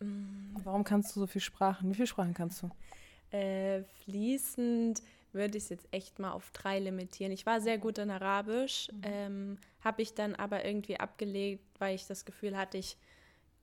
Mm. 0.00 0.56
Warum 0.64 0.84
kannst 0.84 1.16
du 1.16 1.20
so 1.20 1.26
viel 1.26 1.40
Sprachen? 1.40 1.90
Wie 1.90 1.94
viele 1.94 2.06
Sprachen 2.06 2.34
kannst 2.34 2.62
du? 2.62 2.70
Äh, 3.30 3.82
fließend 4.04 5.02
würde 5.32 5.58
ich 5.58 5.64
es 5.64 5.70
jetzt 5.70 5.88
echt 5.90 6.18
mal 6.18 6.32
auf 6.32 6.50
drei 6.52 6.78
limitieren. 6.78 7.32
Ich 7.32 7.46
war 7.46 7.60
sehr 7.60 7.78
gut 7.78 7.98
in 7.98 8.10
Arabisch, 8.10 8.88
mhm. 8.92 9.00
ähm, 9.02 9.58
habe 9.84 10.02
ich 10.02 10.14
dann 10.14 10.34
aber 10.34 10.64
irgendwie 10.64 10.98
abgelegt, 10.98 11.62
weil 11.78 11.94
ich 11.94 12.06
das 12.06 12.24
Gefühl 12.24 12.56
hatte, 12.56 12.78
ich 12.78 12.96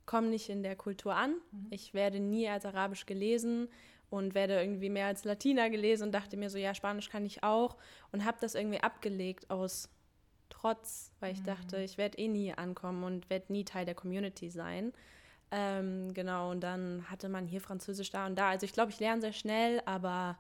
komme 0.06 0.28
nicht 0.28 0.50
in 0.50 0.64
der 0.64 0.76
Kultur 0.76 1.16
an. 1.16 1.36
Mhm. 1.52 1.68
Ich 1.72 1.94
werde 1.94 2.20
nie 2.20 2.48
als 2.48 2.66
Arabisch 2.66 3.06
gelesen 3.06 3.68
und 4.10 4.36
werde 4.36 4.60
irgendwie 4.60 4.90
mehr 4.90 5.08
als 5.08 5.24
Latina 5.24 5.70
gelesen 5.70 6.04
und 6.04 6.12
dachte 6.12 6.38
mir 6.38 6.50
so, 6.50 6.58
ja, 6.58 6.76
Spanisch 6.76 7.10
kann 7.10 7.26
ich 7.26 7.44
auch 7.44 7.78
und 8.12 8.26
habe 8.26 8.38
das 8.40 8.56
irgendwie 8.56 8.82
abgelegt 8.82 9.50
aus 9.50 9.90
Trotz, 10.50 11.12
weil 11.20 11.34
ich 11.34 11.40
mhm. 11.42 11.46
dachte, 11.46 11.78
ich 11.78 11.98
werde 11.98 12.20
eh 12.20 12.28
nie 12.28 12.54
ankommen 12.54 13.04
und 13.04 13.30
werde 13.30 13.52
nie 13.52 13.64
Teil 13.64 13.86
der 13.86 13.96
Community 13.96 14.50
sein. 14.50 14.94
Ähm, 15.50 16.14
genau, 16.14 16.52
und 16.52 16.62
dann 16.62 17.10
hatte 17.10 17.30
man 17.30 17.48
hier 17.48 17.62
Französisch 17.62 18.12
da 18.12 18.28
und 18.28 18.36
da. 18.36 18.50
Also 18.50 18.66
ich 18.66 18.74
glaube, 18.74 18.92
ich 18.92 19.00
lerne 19.00 19.22
sehr 19.22 19.34
schnell, 19.34 19.82
aber 19.86 20.38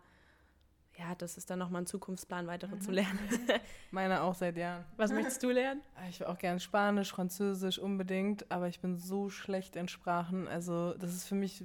ja, 0.97 1.15
das 1.15 1.37
ist 1.37 1.49
dann 1.49 1.59
nochmal 1.59 1.83
ein 1.83 1.87
Zukunftsplan, 1.87 2.47
weitere 2.47 2.75
mhm. 2.75 2.81
zu 2.81 2.91
lernen. 2.91 3.19
Meine 3.91 4.21
auch 4.21 4.35
seit 4.35 4.57
Jahren. 4.57 4.83
Was 4.97 5.11
möchtest 5.11 5.41
du 5.43 5.49
lernen? 5.49 5.81
Ah, 5.95 6.07
ich 6.09 6.19
will 6.19 6.27
auch 6.27 6.37
gerne 6.37 6.59
Spanisch, 6.59 7.11
Französisch 7.11 7.79
unbedingt, 7.79 8.51
aber 8.51 8.67
ich 8.67 8.79
bin 8.79 8.97
so 8.97 9.29
schlecht 9.29 9.75
in 9.75 9.87
Sprachen. 9.87 10.47
Also 10.47 10.93
das 10.93 11.13
ist 11.13 11.27
für 11.27 11.35
mich 11.35 11.63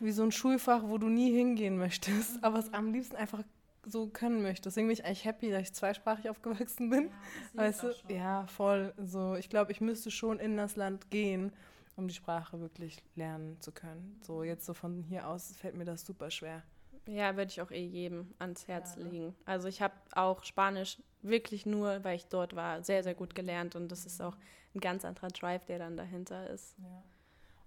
wie 0.00 0.12
so 0.12 0.22
ein 0.22 0.32
Schulfach, 0.32 0.82
wo 0.84 0.98
du 0.98 1.08
nie 1.08 1.32
hingehen 1.32 1.78
möchtest, 1.78 2.36
mhm. 2.36 2.44
aber 2.44 2.58
es 2.58 2.72
am 2.72 2.92
liebsten 2.92 3.16
einfach 3.16 3.42
so 3.84 4.08
können 4.08 4.42
möchtest. 4.42 4.66
Deswegen 4.66 4.88
bin 4.88 4.94
ich 4.94 5.04
eigentlich 5.04 5.24
happy, 5.24 5.50
dass 5.50 5.62
ich 5.62 5.72
zweisprachig 5.72 6.28
aufgewachsen 6.28 6.90
bin. 6.90 7.10
Ja, 7.54 7.62
weißt 7.62 7.82
du? 7.82 7.94
Ja, 8.08 8.46
voll. 8.46 8.92
So, 8.98 9.34
ich 9.36 9.48
glaube, 9.48 9.72
ich 9.72 9.80
müsste 9.80 10.10
schon 10.10 10.38
in 10.38 10.56
das 10.56 10.76
Land 10.76 11.10
gehen, 11.10 11.52
um 11.96 12.08
die 12.08 12.14
Sprache 12.14 12.60
wirklich 12.60 13.02
lernen 13.14 13.60
zu 13.60 13.72
können. 13.72 14.20
So 14.22 14.42
jetzt 14.42 14.66
so 14.66 14.74
von 14.74 15.02
hier 15.02 15.26
aus 15.26 15.54
fällt 15.56 15.74
mir 15.74 15.84
das 15.84 16.04
super 16.04 16.30
schwer. 16.30 16.62
Ja, 17.06 17.36
würde 17.36 17.50
ich 17.50 17.60
auch 17.60 17.70
eh 17.70 17.84
jedem 17.84 18.34
ans 18.38 18.68
Herz 18.68 18.96
ja, 18.96 19.02
legen. 19.04 19.34
Also 19.44 19.68
ich 19.68 19.80
habe 19.80 19.94
auch 20.12 20.44
Spanisch 20.44 20.98
wirklich 21.22 21.66
nur, 21.66 22.04
weil 22.04 22.16
ich 22.16 22.26
dort 22.26 22.54
war, 22.54 22.82
sehr, 22.82 23.02
sehr 23.02 23.14
gut 23.14 23.34
gelernt 23.34 23.76
und 23.76 23.90
das 23.90 24.06
ist 24.06 24.20
auch 24.20 24.36
ein 24.74 24.80
ganz 24.80 25.04
anderer 25.04 25.28
Drive, 25.28 25.64
der 25.66 25.78
dann 25.78 25.96
dahinter 25.96 26.48
ist. 26.50 26.76
Ja. 26.78 27.02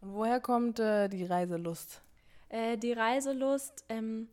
Und 0.01 0.13
woher 0.13 0.39
kommt 0.39 0.79
äh, 0.79 1.07
die 1.07 1.25
Reiselust? 1.25 2.01
Äh, 2.49 2.77
die 2.77 2.93
Reiselust, 2.93 3.85
ähm, 3.89 4.27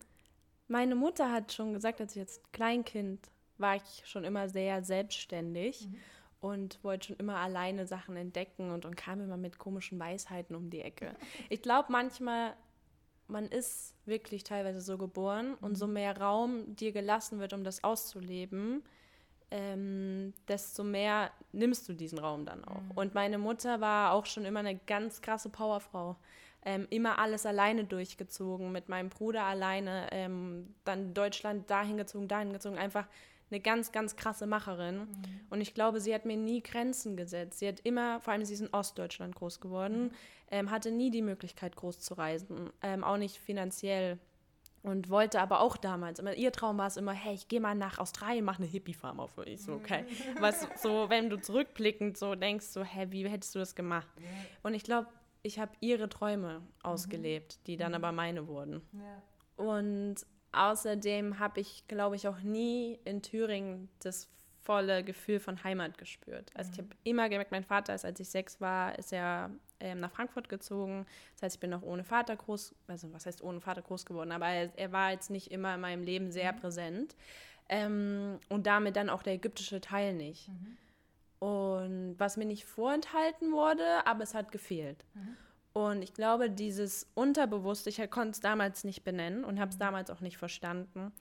meine 0.66 0.94
Mutter 0.94 1.32
hat 1.32 1.52
schon 1.52 1.72
gesagt, 1.72 2.00
als 2.00 2.12
ich 2.12 2.20
jetzt 2.20 2.52
Kleinkind 2.52 3.30
war 3.58 3.76
ich 3.76 4.02
schon 4.04 4.24
immer 4.24 4.48
sehr 4.48 4.82
selbstständig 4.84 5.88
mhm. 5.88 5.96
und 6.40 6.84
wollte 6.84 7.08
schon 7.08 7.16
immer 7.16 7.36
alleine 7.36 7.86
Sachen 7.86 8.16
entdecken 8.16 8.70
und, 8.70 8.84
und 8.84 8.96
kam 8.96 9.20
immer 9.20 9.36
mit 9.36 9.58
komischen 9.58 9.98
Weisheiten 9.98 10.54
um 10.54 10.70
die 10.70 10.80
Ecke. 10.80 11.14
Ich 11.48 11.62
glaube 11.62 11.90
manchmal 11.90 12.54
man 13.28 13.46
ist 13.46 13.94
wirklich 14.06 14.42
teilweise 14.44 14.80
so 14.80 14.98
geboren 14.98 15.54
und 15.60 15.76
so 15.76 15.86
mhm. 15.86 15.92
mehr 15.94 16.18
Raum 16.18 16.76
dir 16.76 16.92
gelassen 16.92 17.38
wird, 17.38 17.52
um 17.52 17.62
das 17.62 17.84
auszuleben, 17.84 18.82
ähm, 19.50 20.34
desto 20.46 20.84
mehr 20.84 21.30
nimmst 21.52 21.88
du 21.88 21.92
diesen 21.92 22.18
Raum 22.18 22.44
dann 22.44 22.64
auch. 22.64 22.80
Mhm. 22.80 22.90
Und 22.94 23.14
meine 23.14 23.38
Mutter 23.38 23.80
war 23.80 24.12
auch 24.12 24.26
schon 24.26 24.44
immer 24.44 24.60
eine 24.60 24.76
ganz 24.76 25.22
krasse 25.22 25.48
Powerfrau. 25.48 26.16
Ähm, 26.64 26.86
immer 26.90 27.18
alles 27.18 27.46
alleine 27.46 27.84
durchgezogen, 27.84 28.72
mit 28.72 28.88
meinem 28.88 29.10
Bruder 29.10 29.44
alleine, 29.44 30.08
ähm, 30.10 30.74
dann 30.84 31.14
Deutschland 31.14 31.70
dahin 31.70 31.96
gezogen, 31.96 32.26
dahin 32.26 32.52
gezogen, 32.52 32.76
einfach 32.76 33.06
eine 33.50 33.60
ganz, 33.60 33.92
ganz 33.92 34.16
krasse 34.16 34.46
Macherin. 34.46 35.00
Mhm. 35.00 35.06
Und 35.50 35.60
ich 35.60 35.74
glaube, 35.74 36.00
sie 36.00 36.14
hat 36.14 36.24
mir 36.24 36.36
nie 36.36 36.62
Grenzen 36.62 37.16
gesetzt. 37.16 37.58
Sie 37.58 37.68
hat 37.68 37.80
immer, 37.80 38.20
vor 38.20 38.32
allem 38.32 38.44
sie 38.44 38.54
ist 38.54 38.60
in 38.60 38.72
Ostdeutschland 38.72 39.34
groß 39.34 39.60
geworden, 39.60 40.04
mhm. 40.04 40.10
ähm, 40.50 40.70
hatte 40.70 40.90
nie 40.90 41.10
die 41.10 41.22
Möglichkeit, 41.22 41.76
groß 41.76 42.00
zu 42.00 42.14
reisen, 42.14 42.70
ähm, 42.82 43.04
auch 43.04 43.16
nicht 43.16 43.38
finanziell. 43.38 44.18
Und 44.82 45.10
wollte 45.10 45.40
aber 45.40 45.60
auch 45.60 45.76
damals, 45.76 46.20
immer, 46.20 46.34
ihr 46.34 46.52
Traum 46.52 46.78
war 46.78 46.86
es 46.86 46.96
immer, 46.96 47.12
hey, 47.12 47.34
ich 47.34 47.48
gehe 47.48 47.60
mal 47.60 47.74
nach 47.74 47.98
Australien, 47.98 48.44
mache 48.44 48.62
eine 48.62 48.70
Hippie-Farm 48.70 49.18
auf. 49.18 49.36
Ich 49.44 49.62
so, 49.62 49.72
okay. 49.72 50.02
Mhm. 50.02 50.40
Was 50.40 50.68
so, 50.82 51.10
wenn 51.10 51.30
du 51.30 51.40
zurückblickend 51.40 52.16
so 52.16 52.36
denkst, 52.36 52.66
so, 52.66 52.84
hä, 52.84 53.08
wie 53.10 53.28
hättest 53.28 53.54
du 53.54 53.58
das 53.58 53.74
gemacht? 53.74 54.08
Und 54.62 54.74
ich 54.74 54.84
glaube, 54.84 55.08
ich 55.42 55.58
habe 55.58 55.72
ihre 55.80 56.08
Träume 56.08 56.62
ausgelebt, 56.82 57.66
die 57.66 57.76
dann 57.76 57.90
mhm. 57.90 57.96
aber 57.96 58.12
meine 58.12 58.46
wurden. 58.46 58.82
Ja. 58.92 59.64
Und 59.64 60.16
Außerdem 60.52 61.38
habe 61.38 61.60
ich, 61.60 61.86
glaube 61.88 62.16
ich, 62.16 62.26
auch 62.26 62.40
nie 62.40 62.98
in 63.04 63.22
Thüringen 63.22 63.88
das 64.00 64.28
volle 64.62 65.02
Gefühl 65.02 65.40
von 65.40 65.64
Heimat 65.64 65.96
gespürt. 65.96 66.50
Also 66.54 66.68
mhm. 66.68 66.72
ich 66.72 66.78
habe 66.78 66.88
immer 67.04 67.28
gemerkt, 67.28 67.52
mein 67.52 67.64
Vater 67.64 67.94
ist, 67.94 68.04
als 68.04 68.20
ich 68.20 68.28
sechs 68.28 68.60
war, 68.60 68.98
ist 68.98 69.12
er 69.12 69.50
ähm, 69.80 70.00
nach 70.00 70.10
Frankfurt 70.10 70.48
gezogen. 70.48 71.06
Das 71.34 71.42
heißt, 71.42 71.56
ich 71.56 71.60
bin 71.60 71.70
noch 71.70 71.82
ohne 71.82 72.04
Vater 72.04 72.36
groß, 72.36 72.74
also 72.86 73.12
was 73.12 73.24
heißt 73.24 73.42
ohne 73.42 73.60
Vater 73.60 73.80
groß 73.82 74.04
geworden, 74.04 74.30
aber 74.32 74.46
er, 74.46 74.70
er 74.76 74.92
war 74.92 75.10
jetzt 75.12 75.30
nicht 75.30 75.50
immer 75.50 75.74
in 75.74 75.80
meinem 75.80 76.02
Leben 76.02 76.30
sehr 76.32 76.52
mhm. 76.52 76.60
präsent. 76.60 77.16
Ähm, 77.70 78.38
und 78.48 78.66
damit 78.66 78.96
dann 78.96 79.10
auch 79.10 79.22
der 79.22 79.34
ägyptische 79.34 79.80
Teil 79.80 80.14
nicht. 80.14 80.48
Mhm. 80.48 80.76
Und 81.46 82.14
was 82.18 82.36
mir 82.36 82.46
nicht 82.46 82.64
vorenthalten 82.64 83.52
wurde, 83.52 84.06
aber 84.06 84.22
es 84.22 84.34
hat 84.34 84.52
gefehlt. 84.52 85.04
Mhm. 85.14 85.36
Und 85.78 86.02
ich 86.02 86.12
glaube, 86.12 86.50
dieses 86.50 87.06
Unterbewusste, 87.14 87.88
ich 87.88 88.10
konnte 88.10 88.30
es 88.30 88.40
damals 88.40 88.82
nicht 88.82 89.04
benennen 89.04 89.44
und 89.44 89.60
habe 89.60 89.70
es 89.70 89.76
mhm. 89.76 89.82
damals 89.82 90.10
auch 90.10 90.20
nicht 90.20 90.36
verstanden, 90.36 91.12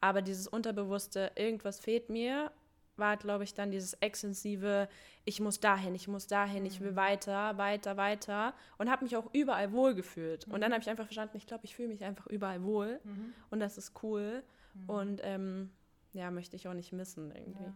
aber 0.00 0.22
dieses 0.22 0.46
Unterbewusste, 0.46 1.32
irgendwas 1.34 1.80
fehlt 1.80 2.10
mir, 2.10 2.52
war, 2.96 3.16
glaube 3.16 3.42
ich, 3.42 3.54
dann 3.54 3.72
dieses 3.72 3.94
extensive, 3.94 4.88
ich 5.24 5.40
muss 5.40 5.58
dahin, 5.58 5.96
ich 5.96 6.06
muss 6.06 6.28
dahin, 6.28 6.64
ich 6.64 6.80
will 6.80 6.92
mhm. 6.92 6.96
weiter, 6.96 7.58
weiter, 7.58 7.96
weiter 7.96 8.54
und 8.78 8.88
habe 8.88 9.02
mich 9.02 9.16
auch 9.16 9.28
überall 9.32 9.72
wohl 9.72 9.96
gefühlt. 9.96 10.46
Mhm. 10.46 10.54
Und 10.54 10.60
dann 10.60 10.70
mhm. 10.70 10.74
habe 10.74 10.82
ich 10.82 10.90
einfach 10.90 11.06
verstanden, 11.06 11.36
ich 11.36 11.48
glaube, 11.48 11.64
ich 11.64 11.74
fühle 11.74 11.88
mich 11.88 12.04
einfach 12.04 12.28
überall 12.28 12.62
wohl 12.62 13.00
mhm. 13.02 13.34
und 13.50 13.58
das 13.58 13.78
ist 13.78 14.00
cool 14.04 14.44
mhm. 14.74 14.90
und 14.90 15.20
ähm, 15.24 15.70
ja, 16.12 16.30
möchte 16.30 16.54
ich 16.54 16.68
auch 16.68 16.74
nicht 16.74 16.92
missen 16.92 17.32
irgendwie. 17.32 17.64
Ja. 17.64 17.74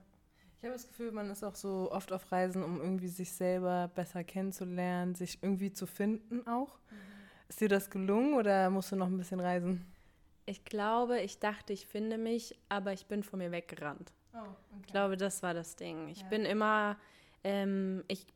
Ich 0.59 0.65
habe 0.65 0.73
das 0.73 0.89
Gefühl, 0.89 1.13
man 1.13 1.31
ist 1.31 1.45
auch 1.45 1.55
so 1.55 1.89
oft 1.93 2.13
auf 2.13 2.33
Reisen, 2.33 2.65
um 2.65 2.81
irgendwie 2.81 3.07
sich 3.07 3.33
selber 3.33 3.91
besser 3.95 4.25
kennenzulernen, 4.25 5.15
sich 5.15 5.39
irgendwie 5.41 5.73
zu 5.73 5.87
finden 5.87 6.45
auch. 6.49 6.79
Mhm. 6.91 6.97
Ist 7.49 7.61
dir 7.61 7.69
das 7.69 7.91
gelungen 7.91 8.35
oder 8.35 8.69
musst 8.69 8.91
du 8.91 8.97
noch 8.97 9.07
ein 9.07 9.17
bisschen 9.17 9.39
reisen? 9.39 9.87
Ich 10.47 10.65
glaube, 10.65 11.21
ich 11.21 11.39
dachte, 11.39 11.73
ich 11.73 11.87
finde 11.87 12.19
mich, 12.19 12.59
aber 12.69 12.93
ich 12.93 13.07
bin 13.07 13.23
von 13.23 13.39
mir 13.39 13.53
weggerannt. 13.53 14.13
Oh, 14.35 14.39
okay. 14.39 14.83
Ich 14.87 14.93
glaube, 14.93 15.17
das 15.17 15.43
war 15.45 15.55
das 15.55 15.77
Ding. 15.77 16.09
Ich 16.09 16.23
ja. 16.23 16.29
bin 16.29 16.45
immer, 16.45 16.97
ähm, 17.45 18.03
ich, 18.09 18.27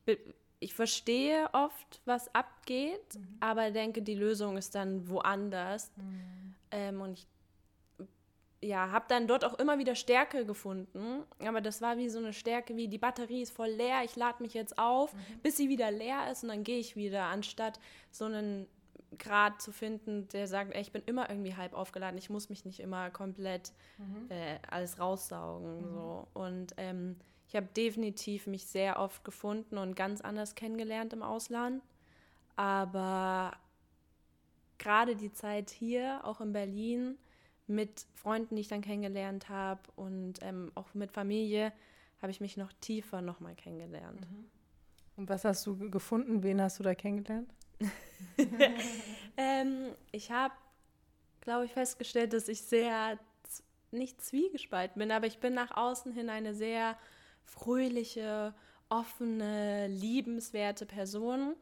ich 0.61 0.75
verstehe 0.75 1.49
oft, 1.53 2.03
was 2.05 2.33
abgeht, 2.35 3.17
mhm. 3.17 3.37
aber 3.41 3.73
denke, 3.73 4.01
die 4.01 4.15
Lösung 4.15 4.57
ist 4.57 4.77
dann 4.77 5.09
woanders. 5.09 5.91
Mhm. 5.97 6.55
Ähm, 6.71 7.01
und 7.01 7.19
ich 7.19 7.27
ja, 8.63 8.91
habe 8.93 9.07
dann 9.09 9.27
dort 9.27 9.45
auch 9.45 9.59
immer 9.59 9.79
wieder 9.79 9.95
Stärke 9.95 10.47
gefunden. 10.47 11.25
Aber 11.41 11.61
das 11.61 11.83
war 11.83 11.99
wie 11.99 12.09
so 12.09 12.19
eine 12.19 12.33
Stärke, 12.33 12.77
wie 12.77 12.89
die 12.89 12.99
Batterie 12.99 13.43
ist 13.43 13.53
voll 13.53 13.71
leer, 13.71 14.03
ich 14.05 14.17
lade 14.17 14.43
mich 14.43 14.55
jetzt 14.55 14.79
auf, 14.79 15.13
mhm. 15.13 15.41
bis 15.43 15.57
sie 15.57 15.69
wieder 15.69 15.91
leer 15.91 16.31
ist 16.31 16.45
und 16.45 16.51
dann 16.51 16.65
gehe 16.65 16.79
ich 16.79 16.97
wieder, 16.97 17.25
anstatt 17.25 17.81
so 18.11 18.25
einen 18.25 18.67
Grad 19.19 19.61
zu 19.61 19.73
finden, 19.73 20.29
der 20.29 20.47
sagt, 20.47 20.75
ey, 20.75 20.81
ich 20.81 20.93
bin 20.93 21.03
immer 21.05 21.29
irgendwie 21.29 21.55
halb 21.55 21.75
aufgeladen, 21.75 22.17
ich 22.17 22.31
muss 22.31 22.49
mich 22.49 22.65
nicht 22.65 22.81
immer 22.81 23.11
komplett 23.11 23.73
mhm. 23.99 24.31
äh, 24.31 24.59
alles 24.71 24.99
raussaugen. 24.99 25.79
Mhm. 25.79 25.95
So. 25.95 26.29
Und 26.33 26.75
ähm, 26.77 27.17
ich 27.49 27.57
habe 27.57 27.67
definitiv 27.77 28.47
mich 28.47 28.67
sehr 28.67 28.99
oft 28.99 29.25
gefunden 29.25 29.77
und 29.77 29.97
ganz 29.97 30.21
anders 30.21 30.55
kennengelernt 30.55 31.13
im 31.13 31.23
Ausland. 31.23 31.83
Aber 32.57 33.53
gerade 34.79 35.17
die 35.17 35.33
Zeit 35.33 35.71
hier, 35.71 36.21
auch 36.25 36.41
in 36.41 36.53
Berlin, 36.53 37.19
mit 37.67 38.07
Freunden, 38.15 38.57
die 38.57 38.63
ich 38.63 38.69
dann 38.69 38.81
kennengelernt 38.81 39.49
habe 39.49 39.81
und 39.97 40.35
ähm, 40.43 40.73
auch 40.75 40.95
mit 40.95 41.13
Familie, 41.13 41.73
habe 42.21 42.31
ich 42.31 42.41
mich 42.41 42.57
noch 42.57 42.73
tiefer 42.81 43.21
nochmal 43.21 43.55
kennengelernt. 43.55 44.21
Mhm. 44.21 44.47
Und 45.17 45.29
was 45.29 45.45
hast 45.45 45.67
du 45.67 45.91
gefunden? 45.91 46.43
Wen 46.43 46.61
hast 46.61 46.79
du 46.79 46.83
da 46.83 46.95
kennengelernt? 46.95 47.53
ähm, 49.37 49.89
ich 50.13 50.31
habe, 50.31 50.55
glaube 51.41 51.67
ich, 51.67 51.73
festgestellt, 51.73 52.33
dass 52.33 52.49
ich 52.49 52.63
sehr, 52.63 53.19
nicht 53.91 54.23
zwiegespalten 54.23 54.99
bin, 54.99 55.11
aber 55.11 55.27
ich 55.27 55.39
bin 55.39 55.55
nach 55.55 55.77
außen 55.77 56.13
hin 56.13 56.31
eine 56.31 56.55
sehr 56.55 56.97
fröhliche, 57.45 58.55
offene, 58.89 59.89
liebenswerte 59.89 60.87
Person. 60.87 61.57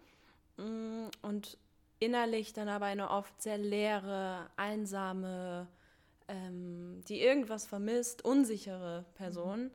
Mm, 0.56 1.08
und 1.22 1.58
innerlich 1.98 2.52
dann 2.52 2.68
aber 2.68 2.86
eine 2.86 3.10
oft 3.10 3.40
sehr 3.40 3.58
leere, 3.58 4.48
einsame, 4.56 5.68
ähm, 6.30 7.02
die 7.08 7.20
irgendwas 7.20 7.66
vermisst, 7.66 8.24
unsichere 8.24 9.04
Person. 9.14 9.64
Mhm. 9.64 9.70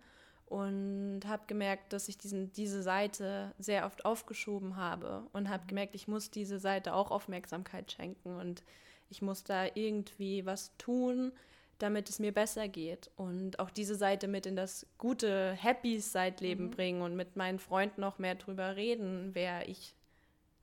Und 0.47 1.21
habe 1.25 1.43
gemerkt, 1.47 1.91
dass 1.91 2.07
ich 2.07 2.19
diesen, 2.19 2.53
diese 2.53 2.83
Seite 2.83 3.55
sehr 3.57 3.87
oft 3.87 4.05
aufgeschoben 4.05 4.75
habe 4.75 5.23
und 5.33 5.49
habe 5.49 5.65
gemerkt, 5.65 5.95
ich 5.95 6.07
muss 6.07 6.29
diese 6.29 6.59
Seite 6.59 6.93
auch 6.93 7.09
Aufmerksamkeit 7.09 7.91
schenken 7.91 8.35
und 8.35 8.63
ich 9.09 9.23
muss 9.23 9.43
da 9.43 9.65
irgendwie 9.73 10.45
was 10.45 10.77
tun, 10.77 11.31
damit 11.79 12.09
es 12.09 12.19
mir 12.19 12.31
besser 12.31 12.67
geht 12.67 13.09
und 13.15 13.57
auch 13.57 13.71
diese 13.71 13.95
Seite 13.95 14.27
mit 14.27 14.45
in 14.45 14.55
das 14.55 14.85
gute 14.99 15.53
Happy 15.53 15.99
Side-Leben 15.99 16.65
mhm. 16.65 16.71
bringen 16.71 17.01
und 17.01 17.15
mit 17.15 17.35
meinen 17.35 17.57
Freunden 17.57 18.01
noch 18.01 18.19
mehr 18.19 18.35
drüber 18.35 18.75
reden, 18.75 19.31
wer 19.33 19.67
ich 19.67 19.95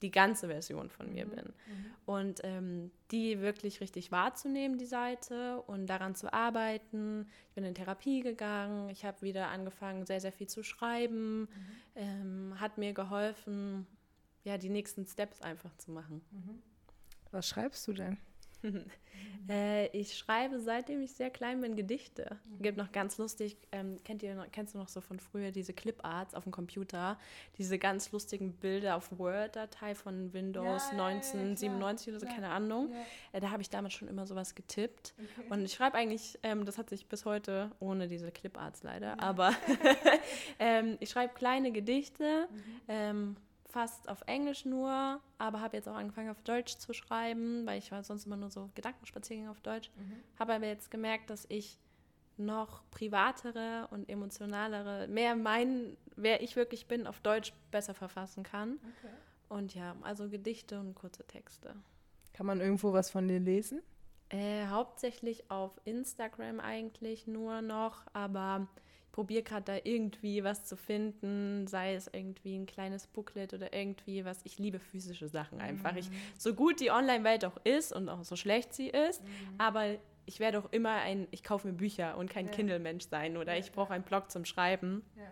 die 0.03 0.11
ganze 0.11 0.49
Version 0.49 0.91
von 0.91 1.13
mir 1.13 1.27
mhm. 1.27 1.31
bin. 1.31 1.45
Mhm. 1.45 1.85
Und 2.05 2.41
ähm, 2.45 2.91
die 3.11 3.41
wirklich 3.41 3.81
richtig 3.81 4.11
wahrzunehmen, 4.13 4.79
die 4.79 4.87
Seite, 4.87 5.63
und 5.63 5.87
daran 5.87 6.15
zu 6.15 6.33
arbeiten. 6.33 7.29
Ich 7.49 7.55
bin 7.55 7.65
in 7.65 7.75
Therapie 7.75 8.21
gegangen, 8.21 8.89
ich 8.91 9.05
habe 9.05 9.23
wieder 9.23 9.49
angefangen, 9.49 10.05
sehr, 10.05 10.21
sehr 10.21 10.33
viel 10.33 10.49
zu 10.49 10.63
schreiben, 10.63 11.43
mhm. 11.43 11.49
ähm, 11.95 12.55
hat 12.61 12.79
mir 12.79 12.93
geholfen, 12.93 13.87
ja, 14.45 14.59
die 14.59 14.71
nächsten 14.71 15.07
Steps 15.07 15.41
einfach 15.41 15.77
zu 15.77 15.93
machen. 15.93 16.23
Mhm. 16.31 16.63
Was 17.31 17.49
schreibst 17.49 17.87
du 17.89 17.93
denn? 17.93 18.19
äh, 19.49 19.87
ich 19.89 20.17
schreibe, 20.17 20.61
seitdem 20.61 21.03
ich 21.03 21.13
sehr 21.13 21.31
klein 21.31 21.61
bin, 21.61 21.77
Gedichte. 21.77 22.39
Mhm. 22.45 22.63
Gibt 22.63 22.79
noch 22.79 22.93
ganz 22.93 23.19
lustig, 23.19 23.57
ähm, 23.73 23.97
kennt 24.05 24.23
ihr, 24.23 24.47
kennst 24.53 24.75
du 24.75 24.79
noch 24.79 24.89
so 24.89 25.01
von 25.01 25.21
früher 25.21 25.51
diese 25.51 25.73
Cliparts 25.73 26.35
auf 26.35 26.45
dem 26.45 26.53
Computer? 26.53 27.19
Diese 27.59 27.79
ganz 27.79 28.13
lustigen 28.13 28.53
Bilder 28.53 28.97
auf 28.97 29.19
Word-Datei 29.19 29.95
von 29.95 30.33
Windows 30.33 30.83
ja, 30.93 31.07
1997 31.07 32.07
ja, 32.07 32.13
oder 32.13 32.21
so, 32.21 32.27
keine 32.27 32.49
Ahnung. 32.49 32.91
Ja. 32.93 33.39
Äh, 33.39 33.41
da 33.41 33.51
habe 33.51 33.63
ich 33.63 33.71
damals 33.71 33.95
schon 33.95 34.09
immer 34.09 34.27
sowas 34.27 34.55
getippt. 34.55 35.15
Okay. 35.19 35.47
Und 35.51 35.65
ich 35.65 35.73
schreibe 35.73 35.97
eigentlich, 35.97 36.39
ähm, 36.43 36.65
das 36.65 36.79
hat 36.79 36.91
sich 36.91 37.07
bis 37.07 37.25
heute, 37.25 37.71
ohne 37.81 38.09
diese 38.09 38.31
Cliparts 38.31 38.83
leider, 38.83 39.21
aber 39.21 39.53
ähm, 40.59 40.97
ich 41.01 41.11
schreibe 41.11 41.35
kleine 41.35 41.73
Gedichte. 41.73 42.49
Mhm. 42.89 43.37
Fast 43.73 44.09
auf 44.11 44.23
Englisch 44.27 44.67
nur, 44.67 45.19
aber 45.39 45.61
habe 45.63 45.77
jetzt 45.79 45.89
auch 45.89 45.95
angefangen 45.95 46.29
auf 46.29 46.43
Deutsch 46.43 46.77
zu 46.77 46.93
schreiben, 46.93 47.65
weil 47.65 47.79
ich 47.79 47.91
war 47.91 48.05
sonst 48.05 48.27
immer 48.27 48.37
nur 48.37 48.51
so 48.51 48.71
Gedankenspaziergänge 48.75 49.51
auf 49.51 49.61
Deutsch. 49.61 49.91
Mhm. 49.97 50.17
Habe 50.39 50.53
aber 50.53 50.67
jetzt 50.67 50.91
gemerkt, 50.91 51.31
dass 51.31 51.47
ich 51.49 51.79
noch 52.37 52.83
privatere 52.91 53.89
und 53.91 54.11
emotionalere, 54.11 55.09
mehr 55.09 55.37
mein, 55.37 55.97
wer 56.17 56.43
ich 56.43 56.55
wirklich 56.55 56.87
bin, 56.87 57.07
auf 57.07 57.21
Deutsch 57.21 57.55
besser 57.71 57.95
verfassen 57.95 58.43
kann. 58.43 58.75
Okay. 58.75 59.13
Und 59.49 59.75
ja, 59.75 59.97
also 60.03 60.29
Gedichte 60.29 60.79
und 60.79 60.95
kurze 60.95 61.25
Texte. 61.27 61.75
Kann 62.35 62.45
man 62.45 62.61
irgendwo 62.61 62.93
was 62.93 63.11
von 63.11 63.27
dir 63.27 63.41
lesen? 63.41 63.81
Äh, 64.29 64.67
hauptsächlich 64.67 65.51
auf 65.51 65.81
Instagram 65.85 66.61
eigentlich 66.61 67.27
nur 67.27 67.63
noch, 67.63 68.07
aber 68.13 68.67
probiere 69.13 69.43
gerade 69.43 69.65
da 69.65 69.77
irgendwie 69.85 70.43
was 70.43 70.65
zu 70.65 70.77
finden, 70.77 71.67
sei 71.67 71.95
es 71.95 72.09
irgendwie 72.13 72.57
ein 72.57 72.67
kleines 72.67 73.07
Booklet 73.07 73.55
oder 73.55 73.73
irgendwie 73.73 74.25
was. 74.25 74.41
Ich 74.45 74.59
liebe 74.59 74.79
physische 74.81 75.29
Sachen 75.29 75.61
einfach. 75.61 75.93
Mhm. 75.93 75.99
Ich, 75.99 76.11
so 76.39 76.55
gut 76.55 76.81
die 76.81 76.91
Online-Welt 76.91 77.45
auch 77.45 77.59
ist 77.65 77.93
und 77.93 78.09
auch 78.09 78.25
so 78.25 78.37
schlecht 78.37 78.75
sie 78.75 78.89
ist, 78.89 79.23
mhm. 79.23 79.29
aber 79.59 79.97
ich 80.25 80.41
werde 80.41 80.59
auch 80.59 80.73
immer 80.73 80.95
ein, 80.95 81.29
ich 81.31 81.45
kaufe 81.45 81.69
mir 81.69 81.75
Bücher 81.75 82.17
und 82.17 82.31
kein 82.31 82.47
ja. 82.47 82.53
Kindle-Mensch 82.53 83.07
sein 83.09 83.37
oder 83.37 83.53
ja, 83.53 83.59
ich 83.59 83.73
brauche 83.73 83.93
einen 83.93 84.05
Blog 84.05 84.31
zum 84.31 84.45
Schreiben. 84.45 85.03
Ja. 85.17 85.23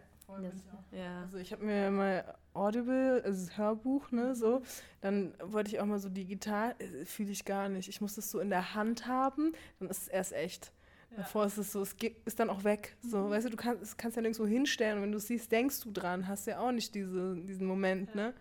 Das, 0.42 0.54
ja. 0.92 1.22
Also 1.22 1.38
ich 1.38 1.52
habe 1.52 1.64
mir 1.64 1.90
mal 1.90 2.36
Audible, 2.54 3.20
also 3.24 3.46
das 3.46 3.58
Hörbuch, 3.58 4.12
ne, 4.12 4.36
so, 4.36 4.62
dann 5.00 5.34
wollte 5.42 5.70
ich 5.70 5.80
auch 5.80 5.86
mal 5.86 5.98
so 5.98 6.08
digital, 6.08 6.76
äh, 6.78 7.04
fühle 7.04 7.32
ich 7.32 7.44
gar 7.44 7.68
nicht. 7.68 7.88
Ich 7.88 8.00
muss 8.00 8.14
das 8.14 8.30
so 8.30 8.38
in 8.38 8.48
der 8.48 8.74
Hand 8.76 9.08
haben, 9.08 9.52
dann 9.80 9.88
ist 9.88 10.02
es 10.02 10.08
erst 10.08 10.32
echt. 10.32 10.72
Davor 11.16 11.46
ist 11.46 11.58
es 11.58 11.72
so, 11.72 11.82
es 11.82 11.96
ist 12.24 12.38
dann 12.38 12.50
auch 12.50 12.64
weg. 12.64 12.96
So, 13.02 13.18
mhm. 13.18 13.30
weißt 13.30 13.46
du, 13.46 13.50
du 13.50 13.56
kannst, 13.56 13.98
kannst 13.98 14.16
ja 14.16 14.22
nirgendwo 14.22 14.46
hinstellen 14.46 14.98
und 14.98 15.02
wenn 15.02 15.12
du 15.12 15.18
es 15.18 15.26
siehst, 15.26 15.50
denkst 15.50 15.80
du 15.80 15.90
dran, 15.90 16.28
hast 16.28 16.46
ja 16.46 16.60
auch 16.60 16.72
nicht 16.72 16.94
diese, 16.94 17.36
diesen 17.36 17.66
Moment, 17.66 18.10
ja. 18.10 18.16
ne? 18.16 18.34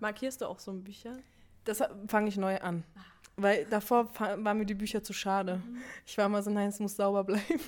Markierst 0.00 0.42
du 0.42 0.46
auch 0.46 0.58
so 0.58 0.72
ein 0.72 0.84
Bücher? 0.84 1.16
Das 1.64 1.82
fange 2.06 2.28
ich 2.28 2.36
neu 2.36 2.58
an. 2.60 2.84
Ah. 2.96 3.00
Weil 3.38 3.66
davor 3.66 4.08
waren 4.18 4.58
mir 4.58 4.64
die 4.64 4.74
Bücher 4.74 5.02
zu 5.02 5.12
schade. 5.12 5.56
Mhm. 5.56 5.82
Ich 6.06 6.16
war 6.16 6.26
immer 6.26 6.42
so, 6.42 6.50
nein, 6.50 6.68
es 6.68 6.80
muss 6.80 6.96
sauber 6.96 7.24
bleiben. 7.24 7.42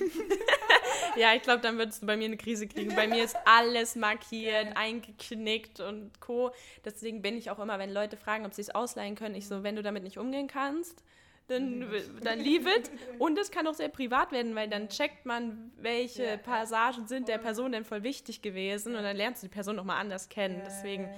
ja, 1.15 1.33
ich 1.35 1.43
glaube, 1.43 1.61
dann 1.61 1.77
würdest 1.77 2.01
du 2.01 2.07
bei 2.07 2.17
mir 2.17 2.25
eine 2.25 2.37
Krise 2.37 2.67
kriegen. 2.67 2.95
Bei 2.95 3.07
mir 3.07 3.23
ist 3.23 3.35
alles 3.45 3.95
markiert, 3.95 4.75
eingeknickt 4.75 5.79
und 5.79 6.19
Co. 6.21 6.51
Deswegen 6.85 7.21
bin 7.21 7.37
ich 7.37 7.51
auch 7.51 7.59
immer, 7.59 7.77
wenn 7.77 7.91
Leute 7.91 8.17
fragen, 8.17 8.45
ob 8.45 8.53
sie 8.53 8.61
es 8.61 8.69
ausleihen 8.69 9.15
können, 9.15 9.35
ich 9.35 9.47
so, 9.47 9.61
wenn 9.61 9.75
du 9.75 9.83
damit 9.83 10.03
nicht 10.03 10.17
umgehen 10.17 10.47
kannst, 10.47 11.03
dann, 11.49 11.85
dann 12.23 12.39
leave 12.39 12.69
it. 12.69 12.91
Und 13.17 13.37
es 13.37 13.51
kann 13.51 13.67
auch 13.67 13.73
sehr 13.73 13.89
privat 13.89 14.31
werden, 14.31 14.55
weil 14.55 14.69
dann 14.69 14.89
checkt 14.89 15.25
man, 15.25 15.71
welche 15.77 16.23
ja, 16.23 16.37
Passagen 16.37 17.07
sind 17.07 17.27
der 17.27 17.37
Person 17.37 17.71
denn 17.71 17.85
voll 17.85 18.03
wichtig 18.03 18.41
gewesen 18.41 18.95
und 18.95 19.03
dann 19.03 19.15
lernst 19.15 19.43
du 19.43 19.47
die 19.47 19.53
Person 19.53 19.75
nochmal 19.75 19.99
anders 19.99 20.29
kennen. 20.29 20.61
Deswegen, 20.65 21.09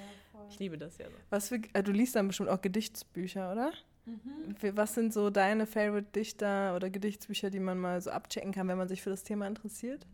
ich 0.50 0.60
liebe 0.60 0.78
das 0.78 0.98
ja 0.98 1.06
so. 1.06 1.16
Was 1.30 1.50
für, 1.50 1.62
äh, 1.74 1.84
du 1.84 1.92
liest 1.92 2.16
dann 2.16 2.28
bestimmt 2.28 2.50
auch 2.50 2.62
Gedichtsbücher, 2.62 3.52
oder? 3.52 3.72
Mhm. 4.06 4.56
Was 4.76 4.96
sind 4.96 5.14
so 5.14 5.30
deine 5.30 5.68
Favorite 5.68 6.12
Dichter 6.16 6.76
oder 6.76 6.90
Gedichtsbücher, 6.90 7.50
die 7.50 7.60
man 7.60 7.78
mal 7.78 8.02
so 8.02 8.10
abchecken 8.10 8.52
kann, 8.52 8.68
wenn 8.68 8.78
man 8.78 8.88
sich 8.88 9.02
für 9.02 9.12
das 9.12 9.24
Thema 9.24 9.48
interessiert? 9.48 10.08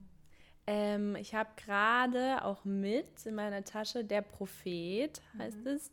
Ähm, 0.67 1.15
ich 1.15 1.33
habe 1.33 1.49
gerade 1.55 2.43
auch 2.43 2.65
mit 2.65 3.25
in 3.25 3.35
meiner 3.35 3.63
Tasche 3.63 4.03
Der 4.03 4.21
Prophet, 4.21 5.21
heißt 5.37 5.63
mhm. 5.63 5.67
es. 5.67 5.91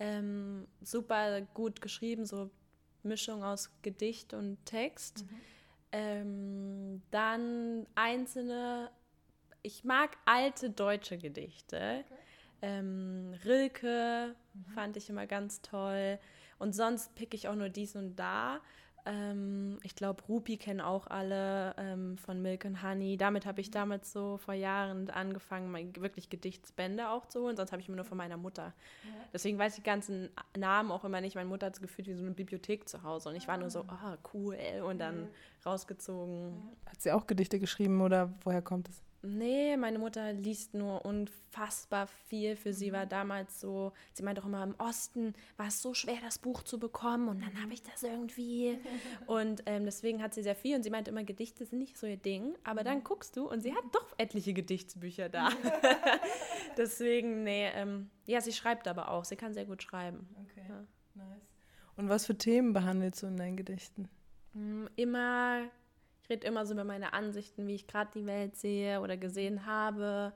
Ähm, 0.00 0.66
super 0.82 1.42
gut 1.52 1.80
geschrieben, 1.80 2.24
so 2.24 2.50
Mischung 3.04 3.44
aus 3.44 3.70
Gedicht 3.82 4.34
und 4.34 4.64
Text. 4.64 5.24
Mhm. 5.24 5.40
Ähm, 5.92 7.02
dann 7.10 7.86
einzelne, 7.94 8.90
ich 9.62 9.84
mag 9.84 10.16
alte 10.24 10.70
deutsche 10.70 11.18
Gedichte. 11.18 12.04
Okay. 12.04 12.20
Ähm, 12.62 13.34
Rilke 13.44 14.34
mhm. 14.54 14.72
fand 14.72 14.96
ich 14.96 15.08
immer 15.08 15.26
ganz 15.26 15.62
toll. 15.62 16.18
Und 16.58 16.74
sonst 16.74 17.14
pick 17.14 17.34
ich 17.34 17.48
auch 17.48 17.54
nur 17.54 17.68
dies 17.68 17.94
und 17.94 18.16
da. 18.16 18.60
Ähm, 19.06 19.78
ich 19.82 19.94
glaube, 19.94 20.22
Rupi 20.28 20.56
kennen 20.56 20.80
auch 20.80 21.06
alle 21.06 21.74
ähm, 21.76 22.16
von 22.16 22.40
Milk 22.40 22.64
and 22.64 22.82
Honey. 22.82 23.16
Damit 23.16 23.44
habe 23.44 23.60
ich 23.60 23.68
mhm. 23.68 23.72
damals 23.72 24.12
so 24.12 24.38
vor 24.38 24.54
Jahren 24.54 25.10
angefangen, 25.10 25.94
wirklich 25.96 26.30
Gedichtsbände 26.30 27.10
auch 27.10 27.26
zu 27.26 27.42
holen. 27.42 27.56
Sonst 27.56 27.72
habe 27.72 27.82
ich 27.82 27.88
immer 27.88 27.96
nur 27.96 28.04
von 28.04 28.16
meiner 28.16 28.36
Mutter. 28.36 28.72
Ja. 29.04 29.10
Deswegen 29.32 29.58
weiß 29.58 29.74
ich 29.74 29.82
die 29.82 29.86
ganzen 29.86 30.30
Namen 30.56 30.90
auch 30.90 31.04
immer 31.04 31.20
nicht. 31.20 31.34
Meine 31.34 31.48
Mutter 31.48 31.66
hat 31.66 31.74
es 31.74 31.80
gefühlt 31.80 32.08
wie 32.08 32.14
so 32.14 32.24
eine 32.24 32.34
Bibliothek 32.34 32.88
zu 32.88 33.02
Hause. 33.02 33.28
Und 33.28 33.36
ich 33.36 33.46
war 33.46 33.58
nur 33.58 33.70
so, 33.70 33.84
ah, 33.88 34.14
oh, 34.14 34.28
cool. 34.32 34.56
Und 34.86 34.98
dann 34.98 35.28
rausgezogen. 35.66 36.54
Hat 36.86 37.02
sie 37.02 37.12
auch 37.12 37.26
Gedichte 37.26 37.58
geschrieben 37.58 38.00
oder 38.00 38.32
woher 38.42 38.62
kommt 38.62 38.88
es? 38.88 39.02
Nee, 39.24 39.76
meine 39.78 39.98
Mutter 39.98 40.34
liest 40.34 40.74
nur 40.74 41.04
unfassbar 41.04 42.06
viel. 42.06 42.56
Für 42.56 42.74
sie 42.74 42.92
war 42.92 43.06
mhm. 43.06 43.08
damals 43.08 43.58
so, 43.58 43.92
sie 44.12 44.22
meinte 44.22 44.42
auch 44.42 44.46
immer, 44.46 44.62
im 44.62 44.74
Osten 44.76 45.34
war 45.56 45.68
es 45.68 45.80
so 45.80 45.94
schwer, 45.94 46.18
das 46.22 46.38
Buch 46.38 46.62
zu 46.62 46.78
bekommen 46.78 47.28
und 47.28 47.40
dann 47.40 47.62
habe 47.62 47.72
ich 47.72 47.82
das 47.82 48.02
irgendwie. 48.02 48.78
Und 49.26 49.62
ähm, 49.66 49.84
deswegen 49.84 50.22
hat 50.22 50.34
sie 50.34 50.42
sehr 50.42 50.54
viel 50.54 50.76
und 50.76 50.82
sie 50.82 50.90
meinte 50.90 51.10
immer, 51.10 51.24
Gedichte 51.24 51.64
sind 51.64 51.78
nicht 51.78 51.96
so 51.96 52.06
ihr 52.06 52.16
Ding. 52.16 52.54
Aber 52.64 52.84
dann 52.84 52.98
mhm. 52.98 53.04
guckst 53.04 53.36
du 53.36 53.48
und 53.48 53.60
sie 53.62 53.74
hat 53.74 53.84
doch 53.92 54.14
etliche 54.18 54.52
Gedichtsbücher 54.52 55.28
da. 55.28 55.48
deswegen, 56.76 57.42
nee, 57.44 57.68
ähm, 57.74 58.10
ja, 58.26 58.40
sie 58.40 58.52
schreibt 58.52 58.86
aber 58.86 59.10
auch. 59.10 59.24
Sie 59.24 59.36
kann 59.36 59.54
sehr 59.54 59.64
gut 59.64 59.82
schreiben. 59.82 60.28
Okay, 60.42 60.66
ja. 60.68 60.84
nice. 61.14 61.48
Und 61.96 62.08
was 62.08 62.26
für 62.26 62.36
Themen 62.36 62.72
behandelst 62.72 63.22
du 63.22 63.26
in 63.28 63.36
deinen 63.36 63.56
Gedichten? 63.56 64.08
Mm, 64.52 64.86
immer 64.96 65.68
ich 66.24 66.30
rede 66.30 66.46
immer 66.46 66.64
so 66.64 66.72
über 66.72 66.84
meine 66.84 67.12
Ansichten, 67.12 67.66
wie 67.66 67.74
ich 67.74 67.86
gerade 67.86 68.10
die 68.14 68.24
Welt 68.24 68.56
sehe 68.56 69.02
oder 69.02 69.18
gesehen 69.18 69.66
habe, 69.66 70.32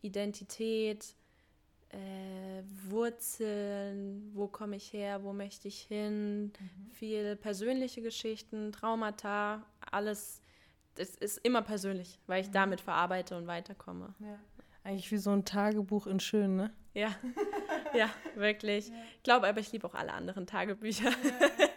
Identität, 0.00 1.14
äh, 1.90 2.62
Wurzeln, 2.88 4.30
wo 4.32 4.48
komme 4.48 4.76
ich 4.76 4.94
her, 4.94 5.22
wo 5.24 5.34
möchte 5.34 5.68
ich 5.68 5.80
hin, 5.82 6.44
mhm. 6.58 6.90
viel 6.92 7.36
persönliche 7.36 8.00
Geschichten, 8.00 8.72
Traumata, 8.72 9.62
alles. 9.90 10.40
Es 10.96 11.14
ist 11.14 11.36
immer 11.44 11.60
persönlich, 11.60 12.18
weil 12.26 12.40
ich 12.40 12.48
mhm. 12.48 12.52
damit 12.52 12.80
verarbeite 12.80 13.36
und 13.36 13.46
weiterkomme. 13.46 14.14
Ja. 14.20 14.38
Eigentlich 14.84 15.12
wie 15.12 15.18
so 15.18 15.32
ein 15.32 15.44
Tagebuch 15.44 16.06
in 16.06 16.18
schön, 16.18 16.56
ne? 16.56 16.72
Ja, 16.94 17.14
ja, 17.94 18.08
wirklich. 18.36 18.88
Ja. 18.88 18.94
Ich 19.16 19.22
glaube 19.22 19.46
aber, 19.48 19.60
ich 19.60 19.70
liebe 19.70 19.86
auch 19.86 19.94
alle 19.94 20.14
anderen 20.14 20.46
Tagebücher. 20.46 21.10
Ja. 21.10 21.68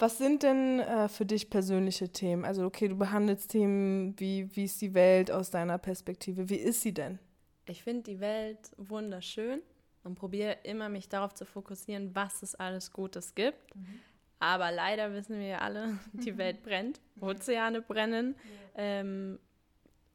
Was 0.00 0.16
sind 0.16 0.42
denn 0.42 0.80
äh, 0.80 1.08
für 1.08 1.26
dich 1.26 1.50
persönliche 1.50 2.08
Themen? 2.08 2.46
Also, 2.46 2.64
okay, 2.64 2.88
du 2.88 2.96
behandelst 2.96 3.50
Themen 3.50 4.18
wie, 4.18 4.48
wie 4.56 4.64
ist 4.64 4.80
die 4.80 4.94
Welt 4.94 5.30
aus 5.30 5.50
deiner 5.50 5.76
Perspektive? 5.76 6.48
Wie 6.48 6.56
ist 6.56 6.80
sie 6.80 6.94
denn? 6.94 7.18
Ich 7.66 7.82
finde 7.82 8.04
die 8.04 8.18
Welt 8.18 8.70
wunderschön 8.78 9.60
und 10.02 10.14
probiere 10.14 10.56
immer, 10.62 10.88
mich 10.88 11.10
darauf 11.10 11.34
zu 11.34 11.44
fokussieren, 11.44 12.14
was 12.14 12.42
es 12.42 12.54
alles 12.54 12.92
Gutes 12.92 13.34
gibt. 13.34 13.76
Mhm. 13.76 14.00
Aber 14.38 14.72
leider 14.72 15.12
wissen 15.12 15.38
wir 15.38 15.60
alle, 15.60 15.98
die 16.14 16.38
Welt 16.38 16.62
brennt, 16.64 16.98
Ozeane 17.20 17.82
brennen, 17.82 18.36
ähm, 18.76 19.38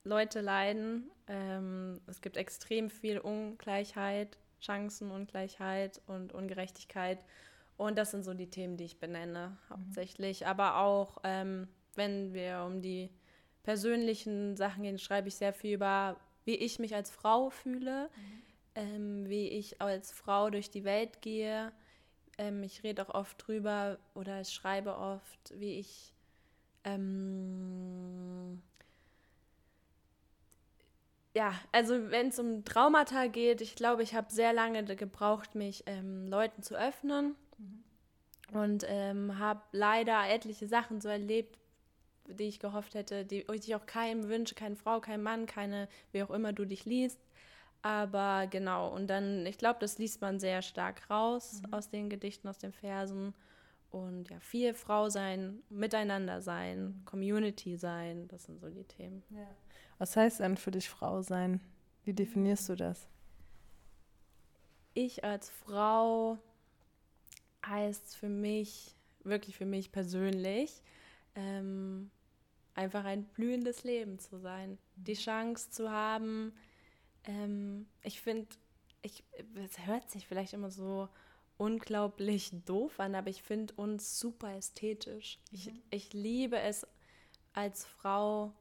Leute 0.04 0.42
leiden, 0.42 1.12
ähm, 1.28 2.02
es 2.08 2.22
gibt 2.22 2.38
extrem 2.38 2.90
viel 2.90 3.20
Ungleichheit, 3.20 4.38
Chancenungleichheit 4.60 6.02
und 6.08 6.34
Ungerechtigkeit. 6.34 7.20
Und 7.78 7.98
das 7.98 8.12
sind 8.12 8.24
so 8.24 8.34
die 8.34 8.50
Themen, 8.50 8.78
die 8.78 8.86
ich 8.86 9.00
benenne, 9.00 9.50
mhm. 9.50 9.70
hauptsächlich. 9.70 10.42
Mhm. 10.42 10.48
Aber 10.48 10.78
auch, 10.78 11.18
ähm, 11.24 11.68
wenn 11.96 12.34
wir 12.34 12.64
um 12.66 12.82
die 12.82 13.10
persönlichen 13.64 14.56
Sachen 14.56 14.84
gehen, 14.84 15.00
schreibe 15.00 15.28
ich 15.28 15.36
sehr 15.36 15.54
viel 15.54 15.76
über, 15.76 16.18
wie 16.46 16.56
ich 16.56 16.80
mich 16.80 16.96
als 16.96 17.10
Frau 17.10 17.50
fühle, 17.50 18.10
mhm. 18.16 18.42
ähm, 18.76 19.30
wie 19.30 19.50
ich 19.50 19.82
als 19.82 20.12
Frau 20.12 20.50
durch 20.50 20.70
die 20.70 20.84
Welt 20.84 21.22
gehe. 21.22 21.72
Ähm, 22.38 22.64
ich 22.64 22.84
rede 22.84 23.02
auch 23.08 23.14
oft 23.14 23.46
drüber 23.46 23.98
oder 24.14 24.42
ich 24.42 24.50
schreibe 24.50 24.96
oft, 24.98 25.54
wie 25.60 25.80
ich 25.80 26.14
ähm, 26.84 28.62
ja, 31.34 31.54
also 31.72 32.12
wenn 32.12 32.28
es 32.28 32.40
um 32.40 32.64
Traumata 32.64 33.28
geht, 33.28 33.60
ich 33.60 33.76
glaube, 33.76 34.04
ich 34.04 34.16
habe 34.16 34.32
sehr 34.32 34.54
lange 34.54 34.84
gebraucht, 34.96 35.56
mich 35.56 35.84
ähm, 35.88 36.28
Leuten 36.28 36.62
zu 36.64 36.76
öffnen 36.76 37.36
und 38.54 38.86
ähm, 38.88 39.40
habe 39.40 39.62
leider 39.72 40.30
etliche 40.30 40.68
Sachen 40.68 41.02
so 41.02 41.10
erlebt, 41.10 41.58
die 42.28 42.44
ich 42.44 42.60
gehofft 42.60 42.96
hätte, 42.96 43.26
die 43.26 43.46
ich 43.54 43.76
auch 43.76 43.86
keinem 43.86 44.30
wünsche, 44.30 44.56
keine 44.56 44.76
Frau, 44.76 45.00
kein 45.00 45.22
Mann, 45.22 45.46
keine, 45.46 45.88
wie 46.12 46.24
auch 46.24 46.30
immer 46.32 46.54
du 46.54 46.66
dich 46.66 46.86
liest. 46.86 47.20
Aber 47.82 48.48
genau, 48.48 48.94
und 48.94 49.08
dann, 49.08 49.46
ich 49.46 49.58
glaube, 49.60 49.78
das 49.80 50.00
liest 50.00 50.22
man 50.22 50.40
sehr 50.40 50.62
stark 50.64 51.08
raus 51.10 51.62
mhm. 51.62 51.74
aus 51.74 51.90
den 51.90 52.10
Gedichten, 52.10 52.48
aus 52.48 52.58
den 52.58 52.74
Versen. 52.74 53.36
und 53.92 54.30
ja, 54.30 54.40
viel 54.40 54.74
Frau 54.74 55.10
sein, 55.10 55.60
miteinander 55.70 56.42
sein, 56.42 57.02
Community 57.06 57.78
sein, 57.78 58.28
das 58.28 58.46
sind 58.46 58.60
so 58.60 58.70
die 58.70 58.84
Themen. 58.84 59.24
Ja. 59.30 59.48
Was 60.00 60.18
heißt 60.18 60.40
denn 60.40 60.58
für 60.58 60.72
dich 60.72 60.90
Frau 60.90 61.22
sein? 61.22 61.62
Wie 62.04 62.14
definierst 62.14 62.70
du 62.70 62.76
das? 62.76 63.08
Ich 64.94 65.24
als 65.24 65.50
Frau 65.50 66.38
heißt 67.68 68.16
für 68.16 68.30
mich, 68.30 68.96
wirklich 69.24 69.58
für 69.58 69.66
mich 69.66 69.92
persönlich, 69.92 70.82
ähm, 71.36 72.12
einfach 72.74 73.06
ein 73.06 73.24
blühendes 73.24 73.84
Leben 73.84 74.20
zu 74.20 74.38
sein. 74.38 74.78
Die 74.96 75.14
Chance 75.14 75.72
zu 75.72 75.90
haben, 75.92 76.54
ähm, 77.24 77.88
ich 78.04 78.22
finde, 78.22 78.48
ich, 79.02 79.24
es 79.56 79.86
hört 79.86 80.10
sich 80.10 80.28
vielleicht 80.28 80.54
immer 80.54 80.72
so 80.72 81.10
unglaublich 81.58 82.52
doof 82.66 83.00
an, 83.00 83.16
aber 83.16 83.30
ich 83.30 83.42
finde 83.42 83.74
uns 83.76 84.20
super 84.20 84.56
ästhetisch. 84.56 85.40
Mhm. 85.52 85.58
Ich, 85.58 85.72
ich 85.90 86.14
liebe 86.14 86.60
es 86.60 86.86
als 87.54 87.86
Frau. 87.86 88.54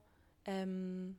Ähm, 0.45 1.17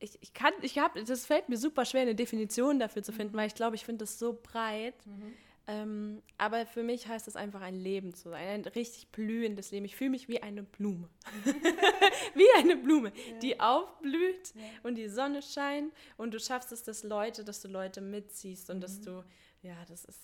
ich, 0.00 0.18
ich 0.20 0.32
kann, 0.34 0.52
ich 0.62 0.78
habe, 0.78 1.02
das 1.02 1.26
fällt 1.26 1.48
mir 1.48 1.56
super 1.56 1.84
schwer, 1.84 2.02
eine 2.02 2.14
Definition 2.14 2.78
dafür 2.78 3.02
zu 3.02 3.12
finden, 3.12 3.34
mhm. 3.34 3.38
weil 3.38 3.46
ich 3.46 3.54
glaube, 3.54 3.76
ich 3.76 3.84
finde 3.84 4.04
das 4.04 4.18
so 4.18 4.38
breit. 4.40 4.94
Mhm. 5.06 5.34
Ähm, 5.70 6.22
aber 6.38 6.64
für 6.64 6.82
mich 6.82 7.08
heißt 7.08 7.26
das 7.26 7.36
einfach 7.36 7.60
ein 7.60 7.74
Leben 7.74 8.14
zu 8.14 8.30
sein, 8.30 8.48
ein 8.48 8.64
richtig 8.64 9.08
blühendes 9.08 9.70
Leben. 9.70 9.84
Ich 9.84 9.96
fühle 9.96 10.08
mich 10.08 10.26
wie 10.26 10.42
eine 10.42 10.62
Blume. 10.62 11.10
wie 12.34 12.46
eine 12.56 12.74
Blume, 12.74 13.12
ja. 13.14 13.38
die 13.40 13.60
aufblüht 13.60 14.54
ja. 14.54 14.62
und 14.82 14.94
die 14.94 15.08
Sonne 15.08 15.42
scheint 15.42 15.92
und 16.16 16.32
du 16.32 16.40
schaffst 16.40 16.72
es, 16.72 16.84
dass 16.84 17.04
Leute, 17.04 17.44
dass 17.44 17.60
du 17.60 17.68
Leute 17.68 18.00
mitziehst 18.00 18.70
und 18.70 18.78
mhm. 18.78 18.80
dass 18.80 19.00
du, 19.02 19.22
ja, 19.62 19.76
das 19.86 20.06
ist. 20.06 20.22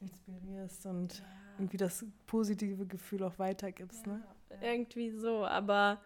Inspirierst 0.00 0.86
und 0.86 1.18
ja. 1.18 1.24
irgendwie 1.58 1.76
das 1.76 2.06
positive 2.26 2.86
Gefühl 2.86 3.24
auch 3.24 3.38
weitergibst, 3.38 4.06
ne? 4.06 4.22
Irgendwie 4.62 5.10
so, 5.10 5.44
aber 5.44 6.00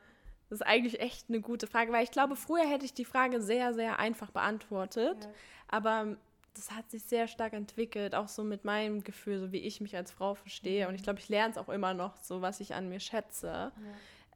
das 0.49 0.61
ist 0.61 0.67
eigentlich 0.67 0.99
echt 0.99 1.29
eine 1.29 1.41
gute 1.41 1.69
Frage, 1.69 1.93
weil 1.93 2.03
ich 2.03 2.11
glaube, 2.11 2.35
früher 2.35 2.69
hätte 2.69 2.85
ich 2.85 2.95
die 2.95 3.05
Frage 3.05 3.41
sehr, 3.41 3.75
sehr 3.75 4.01
einfach 4.01 4.33
beantwortet, 4.33 5.29
aber 5.69 6.17
das 6.55 6.71
hat 6.71 6.91
sich 6.91 7.03
sehr 7.05 7.29
stark 7.29 7.53
entwickelt, 7.53 8.15
auch 8.15 8.29
so 8.29 8.45
mit 8.45 8.65
meinem 8.65 9.03
Gefühl, 9.05 9.39
so 9.39 9.53
wie 9.53 9.59
ich 9.59 9.81
mich 9.81 9.97
als 9.97 10.11
Frau 10.11 10.35
verstehe. 10.35 10.89
Und 10.89 10.95
ich 10.95 11.03
glaube, 11.03 11.19
ich 11.19 11.29
lerne 11.29 11.53
es 11.53 11.59
auch 11.59 11.69
immer 11.69 11.95
noch, 11.95 12.17
so 12.23 12.43
was 12.43 12.61
ich 12.61 12.75
an 12.75 12.89
mir 12.89 13.01
schätze. 13.01 13.47
Ja. 13.47 13.73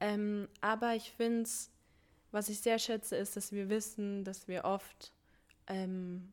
Ähm, 0.00 0.48
aber 0.60 0.94
ich 0.94 1.12
finde 1.12 1.42
es, 1.42 1.70
was 2.30 2.48
ich 2.48 2.60
sehr 2.60 2.78
schätze, 2.78 3.16
ist, 3.16 3.36
dass 3.36 3.52
wir 3.52 3.68
wissen, 3.68 4.24
dass 4.24 4.48
wir 4.48 4.64
oft, 4.64 5.12
ähm, 5.66 6.32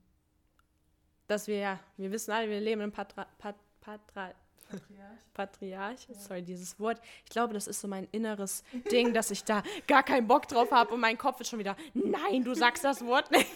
dass 1.27 1.47
wir 1.47 1.57
ja, 1.57 1.79
wir 1.97 2.11
wissen 2.11 2.31
alle, 2.31 2.49
wir 2.49 2.59
leben 2.59 2.81
in 2.81 2.91
Patra, 2.91 3.25
Pat, 3.37 3.55
Patra, 3.81 4.33
Patriarch. 4.69 5.33
Patriarch, 5.33 6.07
ja. 6.09 6.15
sorry, 6.15 6.41
dieses 6.41 6.79
Wort. 6.79 6.99
Ich 7.25 7.31
glaube, 7.31 7.53
das 7.53 7.67
ist 7.67 7.81
so 7.81 7.87
mein 7.87 8.07
inneres 8.11 8.63
Ding, 8.91 9.13
dass 9.13 9.31
ich 9.31 9.43
da 9.43 9.63
gar 9.87 10.03
keinen 10.03 10.27
Bock 10.27 10.47
drauf 10.47 10.71
habe 10.71 10.93
und 10.93 10.99
mein 10.99 11.17
Kopf 11.17 11.41
ist 11.41 11.49
schon 11.49 11.59
wieder, 11.59 11.75
nein, 11.93 12.43
du 12.43 12.53
sagst 12.53 12.83
das 12.83 13.05
Wort 13.05 13.31
nicht. 13.31 13.47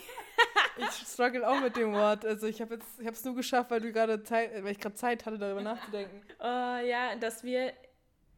Ich 0.79 1.07
struggle 1.07 1.47
auch 1.47 1.59
mit 1.61 1.75
dem 1.75 1.93
Wort. 1.93 2.25
Also 2.25 2.47
ich 2.47 2.61
habe 2.61 2.75
jetzt, 2.75 2.99
ich 2.99 3.05
habe 3.05 3.15
es 3.15 3.23
nur 3.23 3.35
geschafft, 3.35 3.71
weil 3.71 3.81
du 3.81 3.91
gerade 3.91 4.23
Zeit, 4.23 4.63
weil 4.63 4.71
ich 4.71 4.79
gerade 4.79 4.95
Zeit 4.95 5.25
hatte, 5.25 5.37
darüber 5.37 5.61
nachzudenken. 5.61 6.21
Uh, 6.39 6.85
ja, 6.85 7.15
dass 7.19 7.43
wir 7.43 7.73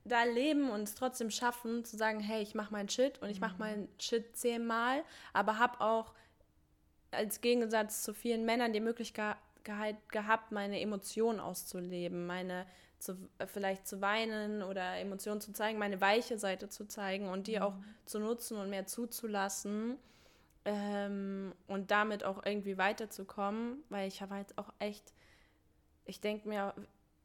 da 0.05 0.23
leben 0.23 0.69
und 0.69 0.83
es 0.83 0.95
trotzdem 0.95 1.29
schaffen, 1.29 1.85
zu 1.85 1.97
sagen, 1.97 2.19
hey, 2.19 2.41
ich 2.41 2.55
mache 2.55 2.71
meinen 2.71 2.89
Shit 2.89 3.21
und 3.21 3.29
ich 3.29 3.39
mache 3.39 3.53
mhm. 3.53 3.59
meinen 3.59 3.89
Shit 3.99 4.35
zehnmal, 4.35 5.03
aber 5.33 5.59
habe 5.59 5.81
auch 5.81 6.13
als 7.11 7.41
Gegensatz 7.41 8.03
zu 8.03 8.13
vielen 8.13 8.45
Männern 8.45 8.73
die 8.73 8.79
Möglichkeit 8.79 9.37
gehabt, 9.63 10.51
meine 10.51 10.79
Emotionen 10.79 11.39
auszuleben, 11.39 12.25
meine 12.25 12.65
zu, 12.97 13.15
vielleicht 13.45 13.87
zu 13.87 14.01
weinen 14.01 14.61
oder 14.61 14.97
Emotionen 14.97 15.41
zu 15.41 15.53
zeigen, 15.53 15.79
meine 15.79 16.01
weiche 16.01 16.37
Seite 16.37 16.69
zu 16.69 16.85
zeigen 16.85 17.29
und 17.29 17.47
die 17.47 17.57
mhm. 17.57 17.61
auch 17.63 17.73
zu 18.05 18.19
nutzen 18.19 18.57
und 18.57 18.69
mehr 18.69 18.85
zuzulassen 18.85 19.97
ähm, 20.65 21.53
und 21.67 21.91
damit 21.91 22.23
auch 22.23 22.45
irgendwie 22.45 22.77
weiterzukommen, 22.77 23.83
weil 23.89 24.07
ich 24.07 24.21
habe 24.21 24.35
halt 24.35 24.57
auch 24.57 24.73
echt, 24.79 25.13
ich 26.05 26.21
denke 26.21 26.47
mir, 26.47 26.73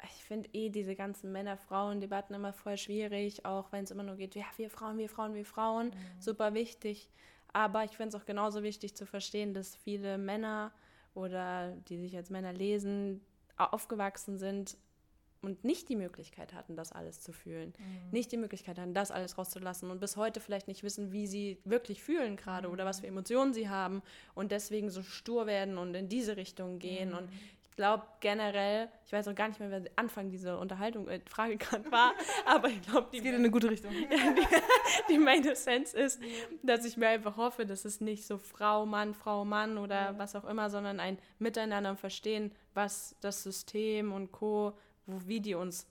ich 0.04 0.24
finde 0.24 0.48
eh 0.52 0.68
diese 0.70 0.94
ganzen 0.94 1.32
Männer-Frauen-Debatten 1.32 2.34
immer 2.34 2.52
voll 2.52 2.76
schwierig, 2.76 3.44
auch 3.44 3.72
wenn 3.72 3.84
es 3.84 3.90
immer 3.90 4.02
nur 4.02 4.16
geht, 4.16 4.34
ja, 4.34 4.44
wir 4.56 4.70
Frauen, 4.70 4.98
wir 4.98 5.08
Frauen, 5.08 5.34
wir 5.34 5.46
Frauen, 5.46 5.88
mhm. 5.88 6.20
super 6.20 6.54
wichtig. 6.54 7.08
Aber 7.52 7.84
ich 7.84 7.92
finde 7.92 8.16
es 8.16 8.20
auch 8.20 8.26
genauso 8.26 8.62
wichtig 8.62 8.96
zu 8.96 9.06
verstehen, 9.06 9.54
dass 9.54 9.76
viele 9.76 10.18
Männer 10.18 10.72
oder 11.14 11.70
die 11.88 11.98
sich 11.98 12.16
als 12.16 12.28
Männer 12.28 12.52
lesen, 12.52 13.24
aufgewachsen 13.56 14.38
sind 14.38 14.76
und 15.44 15.64
nicht 15.64 15.88
die 15.88 15.96
Möglichkeit 15.96 16.54
hatten, 16.54 16.76
das 16.76 16.92
alles 16.92 17.20
zu 17.20 17.32
fühlen, 17.32 17.72
mhm. 17.78 18.10
nicht 18.10 18.32
die 18.32 18.36
Möglichkeit 18.36 18.78
hatten, 18.78 18.94
das 18.94 19.10
alles 19.10 19.38
rauszulassen 19.38 19.90
und 19.90 20.00
bis 20.00 20.16
heute 20.16 20.40
vielleicht 20.40 20.68
nicht 20.68 20.82
wissen, 20.82 21.12
wie 21.12 21.26
sie 21.26 21.58
wirklich 21.64 22.02
fühlen 22.02 22.36
gerade 22.36 22.68
mhm. 22.68 22.74
oder 22.74 22.84
was 22.84 23.00
für 23.00 23.06
Emotionen 23.06 23.52
sie 23.52 23.68
haben 23.68 24.02
und 24.34 24.52
deswegen 24.52 24.90
so 24.90 25.02
stur 25.02 25.46
werden 25.46 25.78
und 25.78 25.94
in 25.94 26.08
diese 26.08 26.36
Richtung 26.36 26.78
gehen. 26.78 27.10
Mhm. 27.10 27.18
Und 27.18 27.28
ich 27.74 27.76
glaube 27.76 28.04
generell, 28.20 28.88
ich 29.04 29.12
weiß 29.12 29.26
auch 29.26 29.34
gar 29.34 29.48
nicht 29.48 29.58
mehr, 29.58 29.70
wer 29.70 29.82
Anfang 29.96 30.30
dieser 30.30 30.60
Unterhaltung, 30.60 31.08
äh, 31.08 31.20
Frage 31.28 31.56
gerade 31.58 31.90
war, 31.90 32.12
aber 32.46 32.68
ich 32.68 32.80
glaube, 32.82 33.08
die. 33.12 33.18
Es 33.18 33.22
geht 33.24 33.32
in 33.32 33.40
eine 33.40 33.50
gute 33.50 33.68
Richtung. 33.68 33.90
die, 35.10 35.12
die 35.12 35.18
Main 35.18 35.44
Essence 35.44 35.92
ist, 35.92 36.20
dass 36.62 36.84
ich 36.84 36.96
mir 36.96 37.08
einfach 37.08 37.36
hoffe, 37.36 37.66
dass 37.66 37.84
es 37.84 38.00
nicht 38.00 38.26
so 38.26 38.38
Frau, 38.38 38.86
Mann, 38.86 39.12
Frau, 39.12 39.44
Mann 39.44 39.76
oder 39.76 40.12
ja. 40.12 40.18
was 40.18 40.36
auch 40.36 40.44
immer, 40.44 40.70
sondern 40.70 41.00
ein 41.00 41.18
Miteinander 41.40 41.96
verstehen, 41.96 42.52
was 42.74 43.16
das 43.20 43.42
System 43.42 44.12
und 44.12 44.30
Co 44.30 44.74
wo, 45.06 45.20
wie 45.26 45.40
die 45.40 45.54
uns 45.54 45.86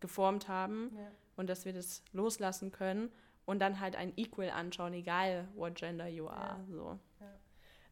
geformt 0.00 0.48
haben 0.48 0.92
ja. 0.96 1.10
und 1.36 1.48
dass 1.48 1.64
wir 1.64 1.72
das 1.72 2.02
loslassen 2.12 2.72
können 2.72 3.10
und 3.44 3.60
dann 3.60 3.80
halt 3.80 3.96
ein 3.96 4.12
Equal 4.16 4.50
anschauen, 4.50 4.92
egal 4.92 5.48
what 5.54 5.74
gender 5.74 6.08
you 6.08 6.28
are. 6.28 6.58
Ja. 6.58 6.64
So. 6.70 6.98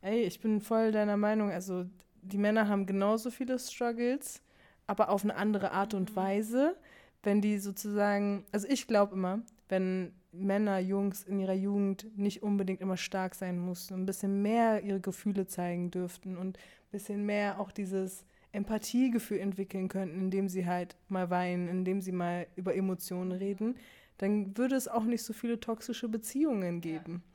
Ey, 0.03 0.25
ich 0.25 0.41
bin 0.41 0.61
voll 0.61 0.91
deiner 0.91 1.17
Meinung. 1.17 1.51
Also 1.51 1.87
die 2.23 2.39
Männer 2.39 2.69
haben 2.69 2.87
genauso 2.87 3.31
viele 3.31 3.59
Struggles, 3.59 4.43
aber 4.87 5.09
auf 5.11 5.23
eine 5.23 5.37
andere 5.37 5.73
Art 5.73 5.95
und 5.95 6.11
mhm. 6.11 6.17
Weise. 6.17 6.77
Wenn 7.23 7.41
die 7.41 7.59
sozusagen, 7.59 8.45
also 8.51 8.67
ich 8.69 8.89
glaube 8.89 9.15
immer, 9.15 9.43
wenn 9.69 10.13
Männer, 10.33 10.79
Jungs 10.81 11.23
in 11.23 11.39
ihrer 11.39 11.53
Jugend 11.53 12.19
nicht 12.19 12.43
unbedingt 12.43 12.81
immer 12.81 12.97
stark 12.97 13.35
sein 13.35 13.59
mussten, 13.59 13.95
ein 13.95 14.07
bisschen 14.07 14.43
mehr 14.43 14.83
ihre 14.83 15.01
Gefühle 15.01 15.47
zeigen 15.47 15.91
dürften 15.91 16.37
und 16.37 16.57
ein 16.59 16.91
bisschen 16.91 17.25
mehr 17.25 17.61
auch 17.61 17.71
dieses 17.71 18.25
Empathiegefühl 18.53 19.39
entwickeln 19.39 19.89
könnten, 19.89 20.19
indem 20.19 20.49
sie 20.49 20.67
halt 20.67 20.97
mal 21.09 21.31
weinen, 21.31 21.69
indem 21.69 22.01
sie 22.01 22.13
mal 22.13 22.47
über 22.55 22.75
Emotionen 22.75 23.33
reden, 23.33 23.77
dann 24.19 24.57
würde 24.57 24.77
es 24.77 24.89
auch 24.89 25.05
nicht 25.05 25.23
so 25.23 25.33
viele 25.33 25.59
toxische 25.59 26.09
Beziehungen 26.09 26.81
geben. 26.81 27.23
Ja. 27.25 27.33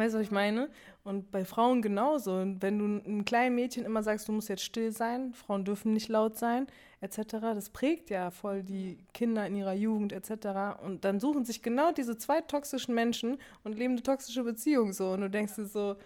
Weißt 0.00 0.14
du, 0.14 0.18
was 0.18 0.26
ich 0.26 0.30
meine? 0.30 0.68
Und 1.02 1.32
bei 1.32 1.44
Frauen 1.44 1.82
genauso. 1.82 2.34
Und 2.34 2.62
wenn 2.62 2.78
du 2.78 2.84
einem 2.84 3.24
kleinen 3.24 3.56
Mädchen 3.56 3.84
immer 3.84 4.04
sagst, 4.04 4.28
du 4.28 4.32
musst 4.32 4.48
jetzt 4.48 4.62
still 4.62 4.92
sein, 4.92 5.34
Frauen 5.34 5.64
dürfen 5.64 5.92
nicht 5.92 6.08
laut 6.08 6.36
sein, 6.36 6.68
etc., 7.00 7.22
das 7.40 7.70
prägt 7.70 8.08
ja 8.08 8.30
voll 8.30 8.62
die 8.62 8.98
Kinder 9.12 9.44
in 9.46 9.56
ihrer 9.56 9.72
Jugend, 9.72 10.12
etc. 10.12 10.80
Und 10.84 11.04
dann 11.04 11.18
suchen 11.18 11.44
sich 11.44 11.60
genau 11.62 11.90
diese 11.90 12.16
zwei 12.16 12.40
toxischen 12.40 12.94
Menschen 12.94 13.38
und 13.64 13.76
leben 13.76 13.94
eine 13.94 14.02
toxische 14.02 14.44
Beziehung 14.44 14.92
so. 14.92 15.10
Und 15.10 15.22
du 15.22 15.30
denkst 15.30 15.56
dir 15.56 15.66
so, 15.66 15.96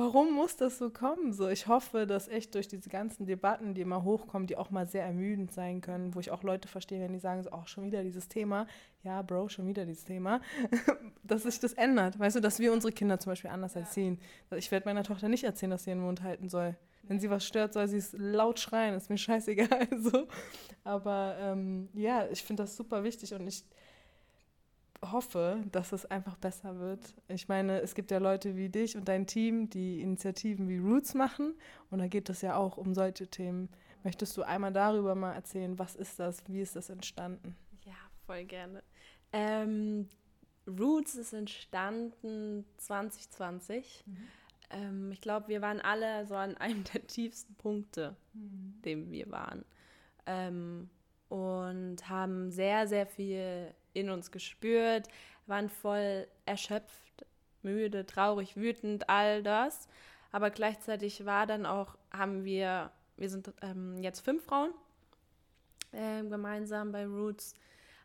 warum 0.00 0.32
muss 0.32 0.56
das 0.56 0.78
so 0.78 0.90
kommen? 0.90 1.32
So, 1.32 1.48
ich 1.48 1.66
hoffe, 1.66 2.06
dass 2.06 2.28
echt 2.28 2.54
durch 2.54 2.68
diese 2.68 2.88
ganzen 2.88 3.26
Debatten, 3.26 3.74
die 3.74 3.82
immer 3.82 4.02
hochkommen, 4.02 4.46
die 4.46 4.56
auch 4.56 4.70
mal 4.70 4.86
sehr 4.86 5.04
ermüdend 5.04 5.52
sein 5.52 5.80
können, 5.80 6.14
wo 6.14 6.20
ich 6.20 6.30
auch 6.30 6.42
Leute 6.42 6.68
verstehe, 6.68 7.00
wenn 7.00 7.12
die 7.12 7.18
sagen, 7.18 7.42
so, 7.42 7.50
oh, 7.52 7.66
schon 7.66 7.84
wieder 7.84 8.02
dieses 8.02 8.28
Thema, 8.28 8.66
ja, 9.02 9.20
Bro, 9.22 9.48
schon 9.48 9.66
wieder 9.66 9.84
dieses 9.84 10.04
Thema, 10.04 10.40
dass 11.22 11.42
sich 11.42 11.60
das 11.60 11.74
ändert. 11.74 12.18
Weißt 12.18 12.36
du, 12.36 12.40
dass 12.40 12.58
wir 12.58 12.72
unsere 12.72 12.92
Kinder 12.92 13.18
zum 13.20 13.32
Beispiel 13.32 13.50
anders 13.50 13.74
ja. 13.74 13.80
erziehen. 13.82 14.18
Ich 14.56 14.70
werde 14.70 14.88
meiner 14.88 15.04
Tochter 15.04 15.28
nicht 15.28 15.44
erzählen, 15.44 15.70
dass 15.70 15.84
sie 15.84 15.90
ihren 15.90 16.00
Mund 16.00 16.22
halten 16.22 16.48
soll. 16.48 16.76
Wenn 17.02 17.20
sie 17.20 17.28
was 17.28 17.46
stört, 17.46 17.74
soll 17.74 17.88
sie 17.88 17.98
es 17.98 18.14
laut 18.16 18.58
schreien, 18.58 18.94
ist 18.94 19.10
mir 19.10 19.18
scheißegal. 19.18 19.88
So. 19.98 20.28
Aber 20.84 21.36
ähm, 21.40 21.88
ja, 21.92 22.26
ich 22.30 22.42
finde 22.42 22.62
das 22.62 22.76
super 22.76 23.04
wichtig 23.04 23.34
und 23.34 23.46
ich 23.46 23.64
hoffe, 25.02 25.62
dass 25.72 25.92
es 25.92 26.06
einfach 26.06 26.36
besser 26.36 26.78
wird. 26.78 27.14
Ich 27.28 27.48
meine, 27.48 27.80
es 27.80 27.94
gibt 27.94 28.10
ja 28.10 28.18
Leute 28.18 28.56
wie 28.56 28.68
dich 28.68 28.96
und 28.96 29.08
dein 29.08 29.26
Team, 29.26 29.70
die 29.70 30.00
Initiativen 30.00 30.68
wie 30.68 30.78
Roots 30.78 31.14
machen. 31.14 31.54
Und 31.90 32.00
da 32.00 32.06
geht 32.06 32.28
es 32.28 32.42
ja 32.42 32.56
auch 32.56 32.76
um 32.76 32.94
solche 32.94 33.26
Themen. 33.26 33.68
Möchtest 34.02 34.36
du 34.36 34.42
einmal 34.42 34.72
darüber 34.72 35.14
mal 35.14 35.32
erzählen, 35.32 35.78
was 35.78 35.96
ist 35.96 36.18
das, 36.18 36.42
wie 36.48 36.60
ist 36.60 36.76
das 36.76 36.90
entstanden? 36.90 37.56
Ja, 37.84 37.94
voll 38.26 38.44
gerne. 38.44 38.82
Ähm, 39.32 40.08
Roots 40.66 41.14
ist 41.14 41.32
entstanden 41.32 42.64
2020. 42.78 44.04
Mhm. 44.06 44.16
Ähm, 44.70 45.12
ich 45.12 45.20
glaube, 45.20 45.48
wir 45.48 45.62
waren 45.62 45.80
alle 45.80 46.26
so 46.26 46.34
an 46.34 46.56
einem 46.56 46.84
der 46.84 47.06
tiefsten 47.06 47.54
Punkte, 47.54 48.16
mhm. 48.32 48.80
dem 48.84 49.10
wir 49.10 49.30
waren. 49.30 49.64
Ähm, 50.26 50.90
und 51.30 52.08
haben 52.08 52.50
sehr, 52.50 52.86
sehr 52.86 53.06
viel 53.06 53.72
in 53.94 54.10
uns 54.10 54.30
gespürt, 54.30 55.08
waren 55.46 55.70
voll 55.70 56.26
erschöpft, 56.44 57.24
müde, 57.62 58.04
traurig, 58.04 58.56
wütend, 58.56 59.08
all 59.08 59.42
das. 59.42 59.88
Aber 60.32 60.50
gleichzeitig 60.50 61.24
war 61.24 61.46
dann 61.46 61.66
auch, 61.66 61.96
haben 62.12 62.44
wir, 62.44 62.90
wir 63.16 63.30
sind 63.30 63.52
ähm, 63.62 64.02
jetzt 64.02 64.20
fünf 64.20 64.44
Frauen 64.44 64.72
äh, 65.92 66.22
gemeinsam 66.24 66.92
bei 66.92 67.06
Roots, 67.06 67.54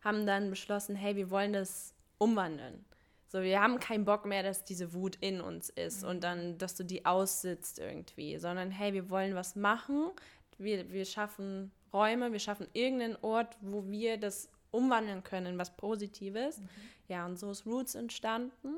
haben 0.03 0.25
dann 0.25 0.49
beschlossen, 0.49 0.95
hey, 0.95 1.15
wir 1.15 1.29
wollen 1.29 1.53
das 1.53 1.93
umwandeln. 2.19 2.85
So, 3.27 3.41
wir 3.41 3.59
haben 3.59 3.79
keinen 3.79 4.05
Bock 4.05 4.25
mehr, 4.25 4.43
dass 4.43 4.63
diese 4.63 4.93
Wut 4.93 5.17
in 5.19 5.41
uns 5.41 5.69
ist 5.69 6.03
mhm. 6.03 6.09
und 6.09 6.23
dann, 6.23 6.57
dass 6.57 6.75
du 6.75 6.83
die 6.83 7.05
aussitzt 7.05 7.79
irgendwie, 7.79 8.37
sondern 8.37 8.71
hey, 8.71 8.93
wir 8.93 9.09
wollen 9.09 9.35
was 9.35 9.55
machen. 9.55 10.11
Wir, 10.57 10.91
wir 10.91 11.05
schaffen 11.05 11.71
Räume, 11.95 12.31
wir 12.33 12.39
schaffen 12.39 12.67
irgendeinen 12.73 13.17
Ort, 13.21 13.57
wo 13.61 13.87
wir 13.87 14.17
das 14.17 14.49
umwandeln 14.71 15.23
können 15.23 15.47
in 15.47 15.57
was 15.57 15.75
Positives. 15.75 16.59
Mhm. 16.59 16.69
Ja, 17.07 17.25
und 17.25 17.39
so 17.39 17.51
ist 17.51 17.65
Roots 17.65 17.95
entstanden 17.95 18.75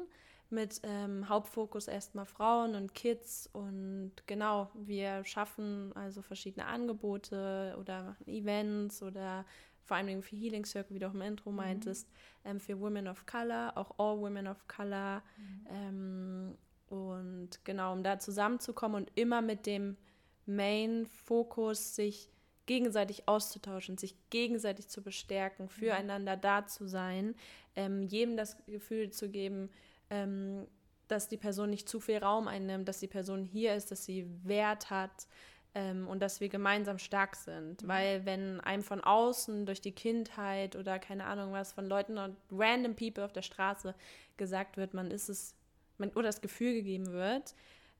mit 0.50 0.80
ähm, 0.84 1.28
Hauptfokus 1.28 1.88
erstmal 1.88 2.26
Frauen 2.26 2.76
und 2.76 2.94
Kids 2.94 3.50
und 3.52 4.12
genau, 4.28 4.72
wir 4.76 5.26
schaffen 5.26 5.92
also 5.96 6.22
verschiedene 6.22 6.66
Angebote 6.66 7.76
oder 7.80 8.04
machen 8.04 8.28
Events 8.28 9.04
oder 9.04 9.46
vor 9.84 9.98
allem 9.98 10.22
für 10.22 10.36
Healing 10.36 10.66
Circle, 10.66 10.96
wie 10.96 11.00
du 11.00 11.08
auch 11.08 11.14
im 11.14 11.22
Intro 11.22 11.50
mhm. 11.50 11.58
meintest, 11.58 12.10
ähm, 12.46 12.60
für 12.60 12.80
Women 12.80 13.08
of 13.08 13.26
Color, 13.26 13.74
auch 13.76 13.98
All 13.98 14.20
Women 14.20 14.48
of 14.48 14.68
Color 14.68 15.22
mhm. 15.38 15.68
ähm, 15.70 16.58
und 16.88 17.50
genau, 17.66 17.92
um 17.94 18.04
da 18.04 18.20
zusammenzukommen 18.20 19.04
und 19.04 19.12
immer 19.16 19.42
mit 19.42 19.66
dem 19.66 19.98
Main-Fokus 20.46 21.96
sich 21.96 22.30
gegenseitig 22.68 23.28
auszutauschen, 23.28 23.98
sich 23.98 24.16
gegenseitig 24.30 24.88
zu 24.88 25.02
bestärken, 25.02 25.66
mhm. 25.66 25.70
füreinander 25.70 26.38
da 26.38 26.68
zu 26.68 26.88
sein, 26.88 27.34
ähm, 27.76 28.04
jedem 28.04 28.38
das 28.38 28.58
Gefühl 28.68 29.10
zu 29.10 29.30
geben, 29.30 29.72
ähm, 30.12 30.68
dass 31.08 31.28
die 31.28 31.38
Person 31.38 31.70
nicht 31.70 31.90
zu 31.90 32.00
viel 32.00 32.18
Raum 32.18 32.48
einnimmt, 32.48 32.88
dass 32.88 33.00
die 33.00 33.08
Person 33.08 33.44
hier 33.44 33.76
ist, 33.76 33.92
dass 33.92 34.06
sie 34.06 34.28
Wert 34.44 34.90
hat 34.90 35.28
ähm, 35.74 36.08
und 36.08 36.22
dass 36.22 36.42
wir 36.42 36.50
gemeinsam 36.50 37.00
stark 37.00 37.36
sind. 37.36 37.84
Mhm. 37.84 37.88
Weil 37.88 38.26
wenn 38.26 38.60
einem 38.62 38.84
von 38.84 39.02
außen 39.02 39.66
durch 39.66 39.82
die 39.82 39.94
Kindheit 39.94 40.76
oder 40.76 41.00
keine 41.00 41.26
Ahnung 41.26 41.54
was 41.54 41.72
von 41.72 41.86
Leuten 41.86 42.18
und 42.18 42.36
random 42.52 42.96
people 42.96 43.24
auf 43.24 43.34
der 43.34 43.42
Straße 43.42 43.96
gesagt 44.36 44.78
wird, 44.78 44.94
man 44.94 45.12
ist 45.12 45.30
es, 45.30 45.56
man, 45.98 46.10
oder 46.12 46.24
das 46.28 46.42
Gefühl 46.42 46.74
gegeben 46.74 47.12
wird, 47.12 47.56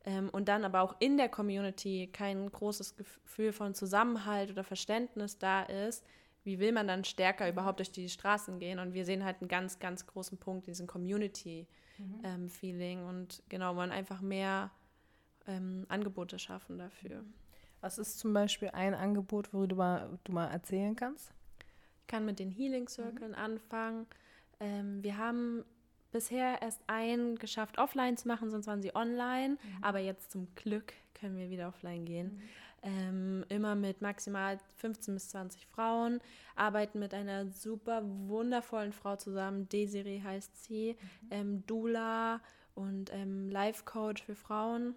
ähm, 0.08 0.30
und 0.30 0.48
dann 0.48 0.64
aber 0.64 0.82
auch 0.82 0.96
in 1.00 1.18
der 1.18 1.28
Community 1.28 2.10
kein 2.12 2.50
großes 2.50 2.96
Gefühl 2.96 3.52
von 3.52 3.76
Zusammenhalt 3.76 4.50
oder 4.50 4.64
Verständnis 4.64 5.38
da 5.38 5.64
ist, 5.64 6.06
wie 6.46 6.60
will 6.60 6.72
man 6.72 6.88
dann 6.88 7.04
stärker 7.04 7.44
mhm. 7.44 7.52
überhaupt 7.52 7.80
durch 7.80 7.92
die 7.92 8.08
Straßen 8.08 8.58
gehen? 8.58 8.80
Und 8.80 8.94
wir 8.94 9.04
sehen 9.04 9.26
halt 9.26 9.42
einen 9.42 9.50
ganz, 9.50 9.80
ganz 9.80 10.08
großen 10.08 10.38
Punkt, 10.38 10.66
diesen 10.66 10.88
Community 10.88 11.68
mhm. 11.98 12.22
ähm, 12.24 12.50
Feeling 12.50 13.06
und 13.06 13.44
genau, 13.50 13.76
wollen 13.76 13.92
einfach 13.92 14.22
mehr 14.22 14.72
ähm, 15.46 15.86
Angebote 15.90 16.40
schaffen 16.40 16.78
dafür. 16.78 17.26
Was 17.82 17.98
ist 17.98 18.18
zum 18.18 18.34
Beispiel 18.34 18.70
ein 18.70 18.94
Angebot, 18.94 19.54
worüber 19.54 20.18
du 20.24 20.32
mal 20.32 20.48
erzählen 20.48 20.96
kannst? 20.96 21.34
Ich 22.00 22.08
kann 22.08 22.26
mit 22.26 22.40
den 22.40 22.50
Healing 22.50 22.88
Circles 22.88 23.32
mhm. 23.32 23.36
anfangen. 23.36 24.08
Ähm, 24.62 25.04
wir 25.04 25.18
haben 25.18 25.66
bisher 26.18 26.64
erst 26.64 26.82
einen 26.88 27.36
geschafft, 27.36 27.78
offline 27.78 28.18
zu 28.18 28.28
machen, 28.28 28.50
sonst 28.50 28.66
waren 28.66 28.82
sie 28.82 28.96
online. 28.96 29.50
Mhm. 29.50 29.84
Aber 29.84 30.00
jetzt 30.00 30.32
zum 30.32 30.48
Glück 30.56 30.94
können 31.14 31.38
wir 31.38 31.52
wieder 31.52 31.68
offline 31.68 32.06
gehen. 32.06 32.34
Mhm. 32.34 32.42
Ähm, 32.82 33.46
immer 33.50 33.76
mit 33.76 34.02
maximal 34.02 34.60
15 34.78 35.14
bis 35.14 35.30
20 35.30 35.68
Frauen, 35.68 36.20
arbeiten 36.56 37.00
mit 37.00 37.14
einer 37.14 37.48
super 37.52 38.02
wundervollen 38.04 38.94
Frau 38.94 39.16
zusammen. 39.16 39.70
Desiree 39.70 40.22
heißt 40.24 40.64
sie, 40.64 40.96
mhm. 41.00 41.28
ähm, 41.30 41.64
Dula 41.68 42.42
und 42.74 43.14
ähm, 43.14 43.50
Life 43.50 43.84
Coach 43.86 44.24
für 44.24 44.36
Frauen. 44.36 44.96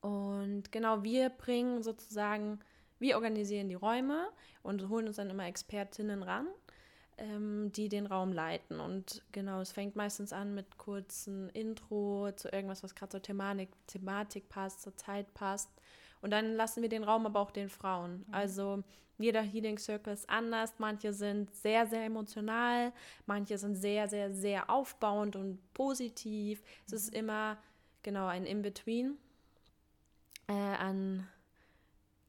Und 0.00 0.70
genau, 0.70 1.02
wir 1.02 1.28
bringen 1.30 1.82
sozusagen, 1.82 2.60
wir 3.00 3.16
organisieren 3.16 3.68
die 3.68 3.74
Räume 3.74 4.28
und 4.62 4.88
holen 4.88 5.08
uns 5.08 5.16
dann 5.16 5.30
immer 5.30 5.46
Expertinnen 5.46 6.22
ran 6.22 6.46
ähm, 7.20 7.70
die 7.72 7.88
den 7.88 8.06
Raum 8.06 8.32
leiten. 8.32 8.80
Und 8.80 9.22
genau, 9.32 9.60
es 9.60 9.72
fängt 9.72 9.94
meistens 9.94 10.32
an 10.32 10.54
mit 10.54 10.78
kurzen 10.78 11.50
Intro 11.50 12.32
zu 12.32 12.48
irgendwas, 12.48 12.82
was 12.82 12.94
gerade 12.94 13.10
zur 13.10 13.22
Thematik, 13.22 13.68
Thematik 13.86 14.48
passt, 14.48 14.82
zur 14.82 14.96
Zeit 14.96 15.32
passt. 15.34 15.70
Und 16.22 16.30
dann 16.30 16.54
lassen 16.54 16.82
wir 16.82 16.88
den 16.88 17.04
Raum 17.04 17.26
aber 17.26 17.40
auch 17.40 17.50
den 17.50 17.68
Frauen. 17.68 18.24
Mhm. 18.26 18.34
Also 18.34 18.82
jeder 19.18 19.42
Healing 19.42 19.78
Circle 19.78 20.14
ist 20.14 20.28
anders. 20.28 20.74
Manche 20.78 21.12
sind 21.12 21.54
sehr, 21.54 21.86
sehr 21.86 22.04
emotional, 22.04 22.92
manche 23.26 23.58
sind 23.58 23.76
sehr, 23.76 24.08
sehr, 24.08 24.32
sehr 24.32 24.70
aufbauend 24.70 25.36
und 25.36 25.58
positiv. 25.74 26.62
Es 26.86 26.92
ist 26.92 27.12
mhm. 27.12 27.20
immer 27.20 27.58
genau 28.02 28.26
ein 28.26 28.46
In-Between. 28.46 29.18
Äh, 30.48 30.52
an 30.52 31.28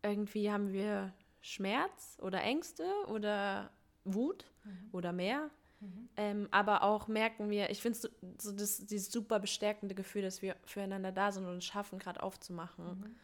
irgendwie 0.03 0.51
haben 0.51 0.73
wir 0.73 1.13
Schmerz 1.41 2.17
oder 2.21 2.41
Ängste 2.41 2.85
oder 3.07 3.71
Wut 4.03 4.45
mhm. 4.63 4.89
oder 4.91 5.11
mehr. 5.13 5.49
Mhm. 5.79 6.09
Ähm, 6.15 6.47
aber 6.51 6.83
auch 6.83 7.07
merken 7.07 7.49
wir, 7.49 7.69
ich 7.69 7.81
finde 7.81 7.97
so, 7.97 8.07
so 8.39 8.51
das, 8.51 8.85
dieses 8.85 9.11
super 9.11 9.39
bestärkende 9.39 9.95
Gefühl, 9.95 10.21
dass 10.21 10.41
wir 10.41 10.55
füreinander 10.63 11.11
da 11.11 11.31
sind 11.31 11.45
und 11.45 11.57
es 11.57 11.65
schaffen, 11.65 11.99
gerade 11.99 12.21
aufzumachen. 12.21 12.85
Mhm. 12.85 13.15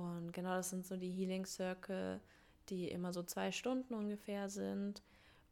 Und 0.00 0.32
genau 0.32 0.54
das 0.54 0.70
sind 0.70 0.86
so 0.86 0.96
die 0.96 1.10
Healing 1.10 1.46
Circle, 1.46 2.20
die 2.68 2.88
immer 2.88 3.12
so 3.12 3.22
zwei 3.22 3.50
Stunden 3.50 3.94
ungefähr 3.94 4.48
sind. 4.48 5.02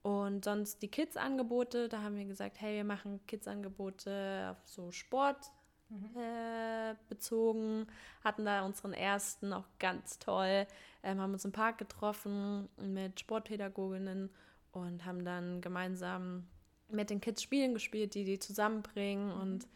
Und 0.03 0.45
sonst 0.45 0.83
die 0.83 0.89
Kids-Angebote, 0.89 1.89
da 1.89 2.03
haben 2.03 2.17
wir 2.17 2.27
gesagt, 2.27 2.61
hey, 2.61 2.77
wir 2.77 2.85
machen 2.85 3.21
Kids-Angebote 3.27 4.49
auf 4.51 4.69
so 4.69 4.93
Sport 4.93 5.51
mhm. 5.89 6.11
äh, 6.21 6.95
bezogen, 7.09 7.87
hatten 8.23 8.45
da 8.45 8.67
unseren 8.67 8.93
ersten, 8.93 9.53
auch 9.53 9.67
ganz 9.79 10.19
toll, 10.19 10.67
ähm, 11.03 11.21
haben 11.21 11.33
uns 11.33 11.47
im 11.47 11.53
Park 11.53 11.79
getroffen 11.79 12.69
mit 12.77 13.19
Sportpädagoginnen 13.19 14.29
und 14.75 15.05
haben 15.05 15.25
dann 15.25 15.61
gemeinsam 15.61 16.47
mit 16.89 17.11
den 17.11 17.21
Kids 17.21 17.43
Spielen 17.43 17.75
gespielt, 17.75 18.15
die 18.15 18.25
die 18.25 18.39
zusammenbringen 18.39 19.35
mhm. 19.35 19.41
und 19.41 19.69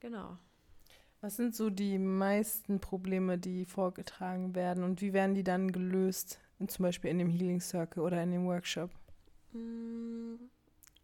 genau. 0.00 0.38
Was 1.20 1.36
sind 1.36 1.56
so 1.56 1.70
die 1.70 1.98
meisten 1.98 2.80
Probleme, 2.80 3.38
die 3.38 3.64
vorgetragen 3.64 4.54
werden 4.54 4.84
und 4.84 5.00
wie 5.00 5.12
werden 5.12 5.34
die 5.34 5.44
dann 5.44 5.72
gelöst, 5.72 6.38
zum 6.66 6.82
Beispiel 6.82 7.10
in 7.10 7.18
dem 7.18 7.30
Healing 7.30 7.60
Circle 7.60 8.02
oder 8.02 8.22
in 8.22 8.30
dem 8.30 8.46
Workshop? 8.46 8.90
Mm, 9.52 10.34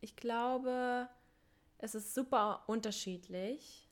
ich 0.01 0.17
glaube, 0.17 1.09
es 1.79 1.95
ist 1.95 2.15
super 2.15 2.65
unterschiedlich 2.67 3.89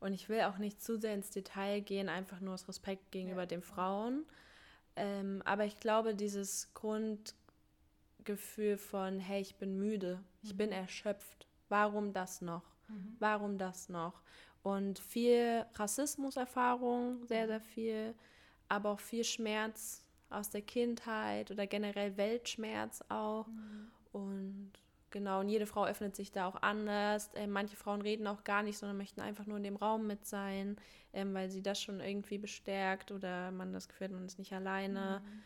und 0.00 0.12
ich 0.12 0.28
will 0.28 0.42
auch 0.42 0.58
nicht 0.58 0.82
zu 0.82 0.98
sehr 0.98 1.14
ins 1.14 1.30
Detail 1.30 1.80
gehen, 1.80 2.08
einfach 2.08 2.40
nur 2.40 2.54
aus 2.54 2.68
Respekt 2.68 3.10
gegenüber 3.10 3.42
ja. 3.42 3.46
den 3.46 3.62
Frauen. 3.62 4.26
Ähm, 4.96 5.42
aber 5.44 5.64
ich 5.64 5.78
glaube, 5.78 6.14
dieses 6.14 6.74
Grund, 6.74 7.34
Gefühl 8.30 8.76
von, 8.78 9.18
hey, 9.18 9.40
ich 9.40 9.56
bin 9.56 9.78
müde, 9.78 10.22
ich 10.42 10.54
mhm. 10.54 10.58
bin 10.58 10.72
erschöpft. 10.72 11.46
Warum 11.68 12.12
das 12.12 12.40
noch? 12.40 12.64
Mhm. 12.88 13.16
Warum 13.18 13.58
das 13.58 13.88
noch? 13.88 14.22
Und 14.62 14.98
viel 14.98 15.64
Rassismuserfahrung, 15.74 17.26
sehr, 17.26 17.46
sehr 17.46 17.60
viel, 17.60 18.14
aber 18.68 18.90
auch 18.90 19.00
viel 19.00 19.24
Schmerz 19.24 20.04
aus 20.28 20.50
der 20.50 20.62
Kindheit 20.62 21.50
oder 21.50 21.66
generell 21.66 22.16
Weltschmerz 22.16 23.02
auch. 23.08 23.46
Mhm. 23.46 23.90
Und 24.12 24.72
genau, 25.10 25.40
und 25.40 25.48
jede 25.48 25.66
Frau 25.66 25.86
öffnet 25.86 26.14
sich 26.14 26.30
da 26.30 26.46
auch 26.46 26.60
anders. 26.62 27.30
Ähm, 27.34 27.50
manche 27.50 27.76
Frauen 27.76 28.02
reden 28.02 28.26
auch 28.26 28.44
gar 28.44 28.62
nicht, 28.62 28.78
sondern 28.78 28.96
möchten 28.96 29.20
einfach 29.20 29.46
nur 29.46 29.56
in 29.56 29.64
dem 29.64 29.76
Raum 29.76 30.06
mit 30.06 30.26
sein, 30.26 30.76
ähm, 31.12 31.32
weil 31.34 31.50
sie 31.50 31.62
das 31.62 31.80
schon 31.80 32.00
irgendwie 32.00 32.38
bestärkt 32.38 33.10
oder 33.10 33.50
man 33.50 33.72
das 33.72 33.88
Gefühl 33.88 34.08
hat, 34.08 34.14
man 34.14 34.26
ist 34.26 34.38
nicht 34.38 34.52
alleine. 34.52 35.22
Mhm. 35.24 35.42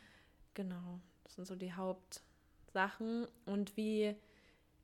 Genau, 0.55 1.01
das 1.25 1.35
sind 1.35 1.47
so 1.47 1.57
die 1.57 1.75
Haupt- 1.75 2.23
Sachen 2.75 3.27
und 3.47 3.77
wie 3.77 4.15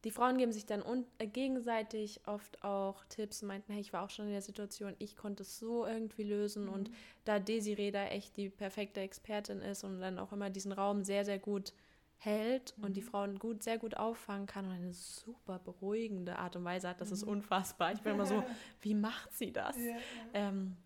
die 0.05 0.11
Frauen 0.11 0.38
geben 0.38 0.53
sich 0.53 0.64
dann 0.64 0.83
äh, 1.18 1.26
gegenseitig 1.26 2.22
oft 2.26 2.64
auch 2.64 3.05
Tipps 3.11 3.42
meinten, 3.42 3.72
hey, 3.72 3.83
ich 3.83 3.92
war 3.92 4.03
auch 4.03 4.11
schon 4.11 4.26
in 4.26 4.33
der 4.33 4.40
Situation, 4.40 4.94
ich 4.98 5.16
konnte 5.16 5.42
es 5.42 5.59
so 5.59 5.85
irgendwie 5.87 6.22
lösen 6.22 6.64
mhm. 6.64 6.72
und 6.72 6.90
da 7.24 7.38
Desiree 7.38 7.90
da 7.90 8.07
echt 8.07 8.37
die 8.37 8.48
perfekte 8.48 9.00
Expertin 9.00 9.61
ist 9.61 9.85
und 9.85 10.00
dann 10.00 10.18
auch 10.18 10.33
immer 10.33 10.48
diesen 10.48 10.72
Raum 10.72 11.05
sehr, 11.05 11.24
sehr 11.26 11.38
gut 11.38 11.74
hält 12.16 12.74
mhm. 12.79 12.85
und 12.85 12.96
die 12.96 13.03
mhm. 13.03 13.07
Frauen 13.07 13.38
gut, 13.38 13.62
sehr 13.62 13.79
gut 13.79 13.96
auffangen 13.96 14.46
kann 14.46 14.66
und 14.66 14.72
eine 14.72 14.94
super 14.94 15.59
beruhigende 15.59 16.38
Art 16.38 16.57
und 16.57 16.64
Weise 16.64 16.88
hat, 16.88 17.00
das 17.00 17.09
mhm. 17.09 17.14
ist 17.14 17.22
unfassbar. 17.24 17.92
Ich 17.92 18.00
bin 18.00 18.14
immer 18.14 18.26
so, 18.26 18.42
wie 18.81 18.94
macht 18.94 19.35
sie 19.35 19.53
das? 19.53 19.76
Ja, 19.76 19.85
ja. 19.85 19.98
Ähm, 20.33 20.76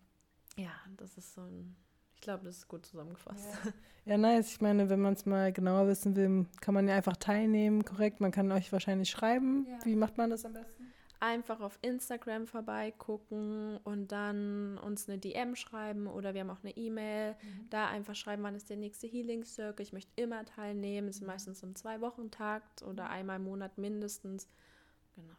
ja 0.57 0.71
das 0.97 1.17
ist 1.17 1.33
so 1.33 1.41
ein 1.41 1.75
glaube, 2.25 2.43
das 2.43 2.57
ist 2.57 2.67
gut 2.67 2.85
zusammengefasst. 2.85 3.47
Ja. 3.63 3.71
ja, 4.13 4.17
nice. 4.17 4.51
Ich 4.51 4.61
meine, 4.61 4.89
wenn 4.89 4.99
man 4.99 5.13
es 5.13 5.25
mal 5.25 5.53
genauer 5.53 5.87
wissen 5.87 6.15
will, 6.15 6.45
kann 6.59 6.73
man 6.73 6.87
ja 6.87 6.95
einfach 6.95 7.15
teilnehmen, 7.15 7.85
korrekt. 7.85 8.19
Man 8.19 8.31
kann 8.31 8.51
euch 8.51 8.71
wahrscheinlich 8.73 9.09
schreiben. 9.09 9.65
Ja. 9.69 9.85
Wie 9.85 9.95
macht 9.95 10.17
man 10.17 10.29
das 10.31 10.43
am 10.43 10.53
besten? 10.53 10.91
Einfach 11.21 11.61
auf 11.61 11.79
Instagram 11.81 12.45
vorbeigucken 12.45 13.77
und 13.83 14.11
dann 14.11 14.77
uns 14.79 15.07
eine 15.07 15.17
DM 15.17 15.55
schreiben 15.55 16.07
oder 16.07 16.33
wir 16.33 16.41
haben 16.41 16.49
auch 16.49 16.63
eine 16.63 16.75
E-Mail. 16.75 17.33
Mhm. 17.33 17.69
Da 17.69 17.87
einfach 17.87 18.15
schreiben, 18.15 18.43
wann 18.43 18.55
ist 18.55 18.69
der 18.69 18.77
nächste 18.77 19.07
Healing 19.07 19.45
Circle. 19.45 19.83
Ich 19.83 19.93
möchte 19.93 20.11
immer 20.21 20.43
teilnehmen. 20.45 21.07
Es 21.07 21.17
ist 21.17 21.21
mhm. 21.21 21.27
meistens 21.27 21.63
im 21.63 21.75
Zwei-Wochen-Takt 21.75 22.81
oder 22.81 23.05
mhm. 23.05 23.11
einmal 23.11 23.35
im 23.37 23.45
Monat 23.45 23.77
mindestens. 23.77 24.49
Genau. 25.15 25.35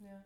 Ja. 0.00 0.24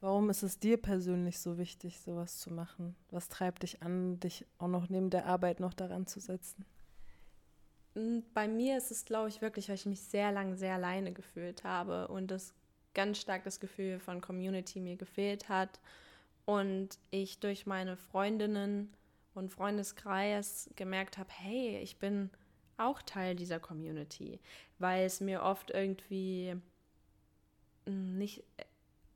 Warum 0.00 0.30
ist 0.30 0.42
es 0.42 0.58
dir 0.58 0.76
persönlich 0.76 1.38
so 1.38 1.58
wichtig, 1.58 2.00
sowas 2.00 2.38
zu 2.38 2.52
machen? 2.52 2.94
Was 3.10 3.28
treibt 3.28 3.62
dich 3.62 3.82
an, 3.82 4.20
dich 4.20 4.46
auch 4.58 4.68
noch 4.68 4.88
neben 4.88 5.10
der 5.10 5.26
Arbeit 5.26 5.60
noch 5.60 5.74
daran 5.74 6.06
zu 6.06 6.20
setzen? 6.20 6.64
bei 8.34 8.46
mir 8.46 8.76
ist 8.76 8.90
es, 8.90 9.04
glaube 9.04 9.28
ich, 9.28 9.40
wirklich, 9.40 9.68
weil 9.68 9.76
ich 9.76 9.86
mich 9.86 10.02
sehr 10.02 10.30
lange 10.30 10.56
sehr 10.56 10.74
alleine 10.74 11.12
gefühlt 11.12 11.64
habe 11.64 12.08
und 12.08 12.30
das 12.30 12.52
ganz 12.94 13.18
stark 13.18 13.44
das 13.44 13.60
Gefühl 13.60 13.98
von 13.98 14.20
Community 14.20 14.80
mir 14.80 14.96
gefehlt 14.96 15.48
hat 15.48 15.80
und 16.44 16.98
ich 17.10 17.40
durch 17.40 17.66
meine 17.66 17.96
Freundinnen 17.96 18.92
und 19.34 19.50
Freundeskreis 19.50 20.70
gemerkt 20.76 21.18
habe, 21.18 21.30
hey, 21.32 21.78
ich 21.78 21.98
bin 21.98 22.30
auch 22.76 23.00
Teil 23.02 23.34
dieser 23.34 23.60
Community, 23.60 24.40
weil 24.78 25.06
es 25.06 25.20
mir 25.20 25.42
oft 25.42 25.70
irgendwie 25.70 26.54
hm, 27.86 28.18
nicht 28.18 28.44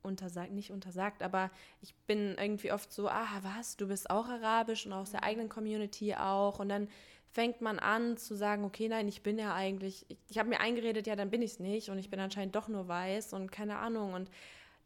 untersagt, 0.03 0.51
nicht 0.51 0.71
untersagt, 0.71 1.23
aber 1.23 1.51
ich 1.81 1.93
bin 2.07 2.35
irgendwie 2.37 2.71
oft 2.71 2.91
so, 2.91 3.07
ah, 3.07 3.39
was, 3.41 3.77
du 3.77 3.87
bist 3.87 4.09
auch 4.09 4.27
arabisch 4.27 4.85
und 4.85 4.93
aus 4.93 5.11
der 5.11 5.23
eigenen 5.23 5.49
Community 5.49 6.15
auch 6.15 6.59
und 6.59 6.69
dann 6.69 6.87
fängt 7.31 7.61
man 7.61 7.79
an 7.79 8.17
zu 8.17 8.35
sagen, 8.35 8.65
okay, 8.65 8.89
nein, 8.89 9.07
ich 9.07 9.23
bin 9.23 9.39
ja 9.39 9.53
eigentlich, 9.53 10.05
ich, 10.09 10.17
ich 10.27 10.37
habe 10.37 10.49
mir 10.49 10.59
eingeredet, 10.59 11.07
ja, 11.07 11.15
dann 11.15 11.29
bin 11.29 11.41
ich 11.41 11.51
es 11.51 11.59
nicht 11.59 11.89
und 11.89 11.97
ich 11.97 12.09
bin 12.09 12.19
anscheinend 12.19 12.55
doch 12.55 12.67
nur 12.67 12.87
weiß 12.87 13.33
und 13.33 13.51
keine 13.51 13.77
Ahnung 13.77 14.13
und 14.13 14.29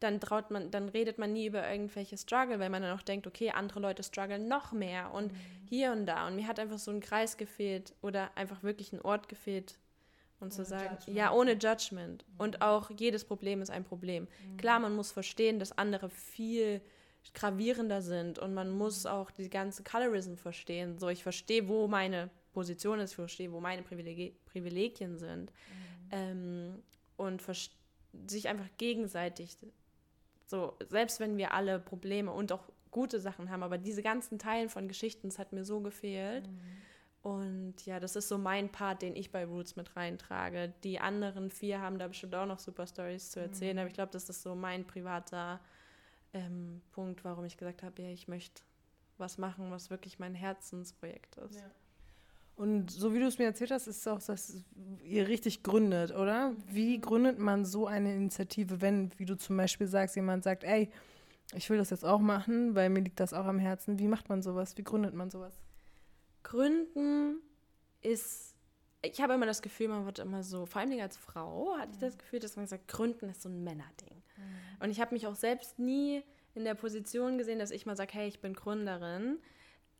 dann 0.00 0.20
traut 0.20 0.50
man, 0.50 0.70
dann 0.70 0.88
redet 0.88 1.18
man 1.18 1.32
nie 1.32 1.46
über 1.46 1.68
irgendwelche 1.68 2.18
Struggle, 2.18 2.58
weil 2.58 2.70
man 2.70 2.82
dann 2.82 2.96
auch 2.96 3.02
denkt, 3.02 3.26
okay, 3.26 3.50
andere 3.50 3.80
Leute 3.80 4.02
strugglen 4.02 4.46
noch 4.46 4.72
mehr 4.72 5.12
und 5.12 5.32
mhm. 5.32 5.36
hier 5.68 5.92
und 5.92 6.06
da. 6.06 6.26
Und 6.26 6.36
mir 6.36 6.46
hat 6.46 6.60
einfach 6.60 6.78
so 6.78 6.90
ein 6.90 7.00
Kreis 7.00 7.36
gefehlt 7.36 7.94
oder 8.02 8.30
einfach 8.36 8.62
wirklich 8.62 8.92
ein 8.92 9.00
Ort 9.00 9.28
gefehlt. 9.28 9.78
Und 10.38 10.48
ohne 10.48 10.50
zu 10.50 10.64
sagen, 10.64 10.96
Judgment. 10.96 11.16
ja, 11.16 11.32
ohne 11.32 11.52
Judgment. 11.52 12.24
Mhm. 12.28 12.40
Und 12.40 12.62
auch 12.62 12.90
jedes 12.90 13.24
Problem 13.24 13.62
ist 13.62 13.70
ein 13.70 13.84
Problem. 13.84 14.24
Mhm. 14.24 14.56
Klar, 14.58 14.80
man 14.80 14.94
muss 14.94 15.12
verstehen, 15.12 15.58
dass 15.58 15.76
andere 15.76 16.10
viel 16.10 16.80
gravierender 17.34 18.02
sind 18.02 18.38
und 18.38 18.54
man 18.54 18.70
muss 18.70 19.04
mhm. 19.04 19.10
auch 19.10 19.30
die 19.30 19.50
ganze 19.50 19.82
Colorism 19.82 20.34
verstehen. 20.34 20.98
So, 20.98 21.08
ich 21.08 21.22
verstehe, 21.22 21.66
wo 21.68 21.88
meine 21.88 22.30
Position 22.52 23.00
ist, 23.00 23.10
ich 23.10 23.16
verstehe, 23.16 23.52
wo 23.52 23.60
meine 23.60 23.82
Privileg 23.82 24.44
Privilegien 24.46 25.18
sind. 25.18 25.50
Mhm. 25.50 26.08
Ähm, 26.12 26.82
und 27.16 27.42
sich 28.26 28.48
einfach 28.48 28.68
gegenseitig 28.78 29.56
so, 30.46 30.76
selbst 30.88 31.18
wenn 31.18 31.36
wir 31.36 31.52
alle 31.52 31.80
Probleme 31.80 32.30
und 32.30 32.52
auch 32.52 32.68
gute 32.90 33.20
Sachen 33.20 33.50
haben, 33.50 33.62
aber 33.62 33.78
diese 33.78 34.02
ganzen 34.02 34.38
Teilen 34.38 34.68
von 34.68 34.88
Geschichten, 34.88 35.28
das 35.28 35.38
hat 35.38 35.52
mir 35.52 35.64
so 35.64 35.80
gefehlt. 35.80 36.46
Mhm. 36.46 36.60
Und 37.26 37.84
ja, 37.84 37.98
das 37.98 38.14
ist 38.14 38.28
so 38.28 38.38
mein 38.38 38.70
Part, 38.70 39.02
den 39.02 39.16
ich 39.16 39.32
bei 39.32 39.44
Roots 39.44 39.74
mit 39.74 39.96
reintrage. 39.96 40.72
Die 40.84 41.00
anderen 41.00 41.50
vier 41.50 41.80
haben 41.80 41.98
da 41.98 42.06
bestimmt 42.06 42.36
auch 42.36 42.46
noch 42.46 42.60
super 42.60 42.86
Stories 42.86 43.32
zu 43.32 43.40
erzählen, 43.40 43.74
mhm. 43.74 43.80
aber 43.80 43.88
ich 43.88 43.94
glaube, 43.94 44.12
das 44.12 44.28
ist 44.28 44.42
so 44.42 44.54
mein 44.54 44.86
privater 44.86 45.58
ähm, 46.32 46.82
Punkt, 46.92 47.24
warum 47.24 47.44
ich 47.44 47.56
gesagt 47.56 47.82
habe, 47.82 48.00
ja, 48.00 48.10
ich 48.10 48.28
möchte 48.28 48.62
was 49.18 49.38
machen, 49.38 49.72
was 49.72 49.90
wirklich 49.90 50.20
mein 50.20 50.36
Herzensprojekt 50.36 51.34
ist. 51.38 51.56
Ja. 51.56 51.68
Und 52.54 52.92
so 52.92 53.12
wie 53.12 53.18
du 53.18 53.26
es 53.26 53.38
mir 53.38 53.46
erzählt 53.46 53.72
hast, 53.72 53.88
ist 53.88 53.98
es 53.98 54.06
auch, 54.06 54.22
dass 54.22 54.62
ihr 55.02 55.26
richtig 55.26 55.64
gründet, 55.64 56.14
oder? 56.14 56.52
Wie 56.68 57.00
gründet 57.00 57.40
man 57.40 57.64
so 57.64 57.88
eine 57.88 58.14
Initiative, 58.14 58.80
wenn, 58.80 59.10
wie 59.18 59.24
du 59.24 59.36
zum 59.36 59.56
Beispiel 59.56 59.88
sagst, 59.88 60.14
jemand 60.14 60.44
sagt, 60.44 60.62
ey, 60.62 60.90
ich 61.56 61.68
will 61.70 61.78
das 61.78 61.90
jetzt 61.90 62.04
auch 62.04 62.20
machen, 62.20 62.76
weil 62.76 62.88
mir 62.88 63.00
liegt 63.00 63.18
das 63.18 63.32
auch 63.32 63.46
am 63.46 63.58
Herzen. 63.58 63.98
Wie 63.98 64.06
macht 64.06 64.28
man 64.28 64.42
sowas? 64.42 64.78
Wie 64.78 64.84
gründet 64.84 65.12
man 65.12 65.28
sowas? 65.28 65.65
Gründen 66.46 67.40
ist, 68.02 68.54
ich 69.02 69.20
habe 69.20 69.34
immer 69.34 69.46
das 69.46 69.62
Gefühl, 69.62 69.88
man 69.88 70.06
wird 70.06 70.20
immer 70.20 70.44
so, 70.44 70.64
vor 70.64 70.80
allem 70.80 71.00
als 71.00 71.16
Frau 71.16 71.76
hatte 71.76 71.90
ich 71.94 71.98
das 71.98 72.16
Gefühl, 72.16 72.38
dass 72.38 72.54
man 72.54 72.68
sagt, 72.68 72.86
Gründen 72.86 73.28
ist 73.28 73.42
so 73.42 73.48
ein 73.48 73.64
Männerding. 73.64 74.22
Mhm. 74.36 74.84
Und 74.84 74.90
ich 74.90 75.00
habe 75.00 75.12
mich 75.12 75.26
auch 75.26 75.34
selbst 75.34 75.80
nie 75.80 76.22
in 76.54 76.62
der 76.62 76.74
Position 76.74 77.36
gesehen, 77.36 77.58
dass 77.58 77.72
ich 77.72 77.84
mal 77.84 77.96
sage, 77.96 78.12
hey, 78.14 78.28
ich 78.28 78.38
bin 78.38 78.52
Gründerin. 78.52 79.38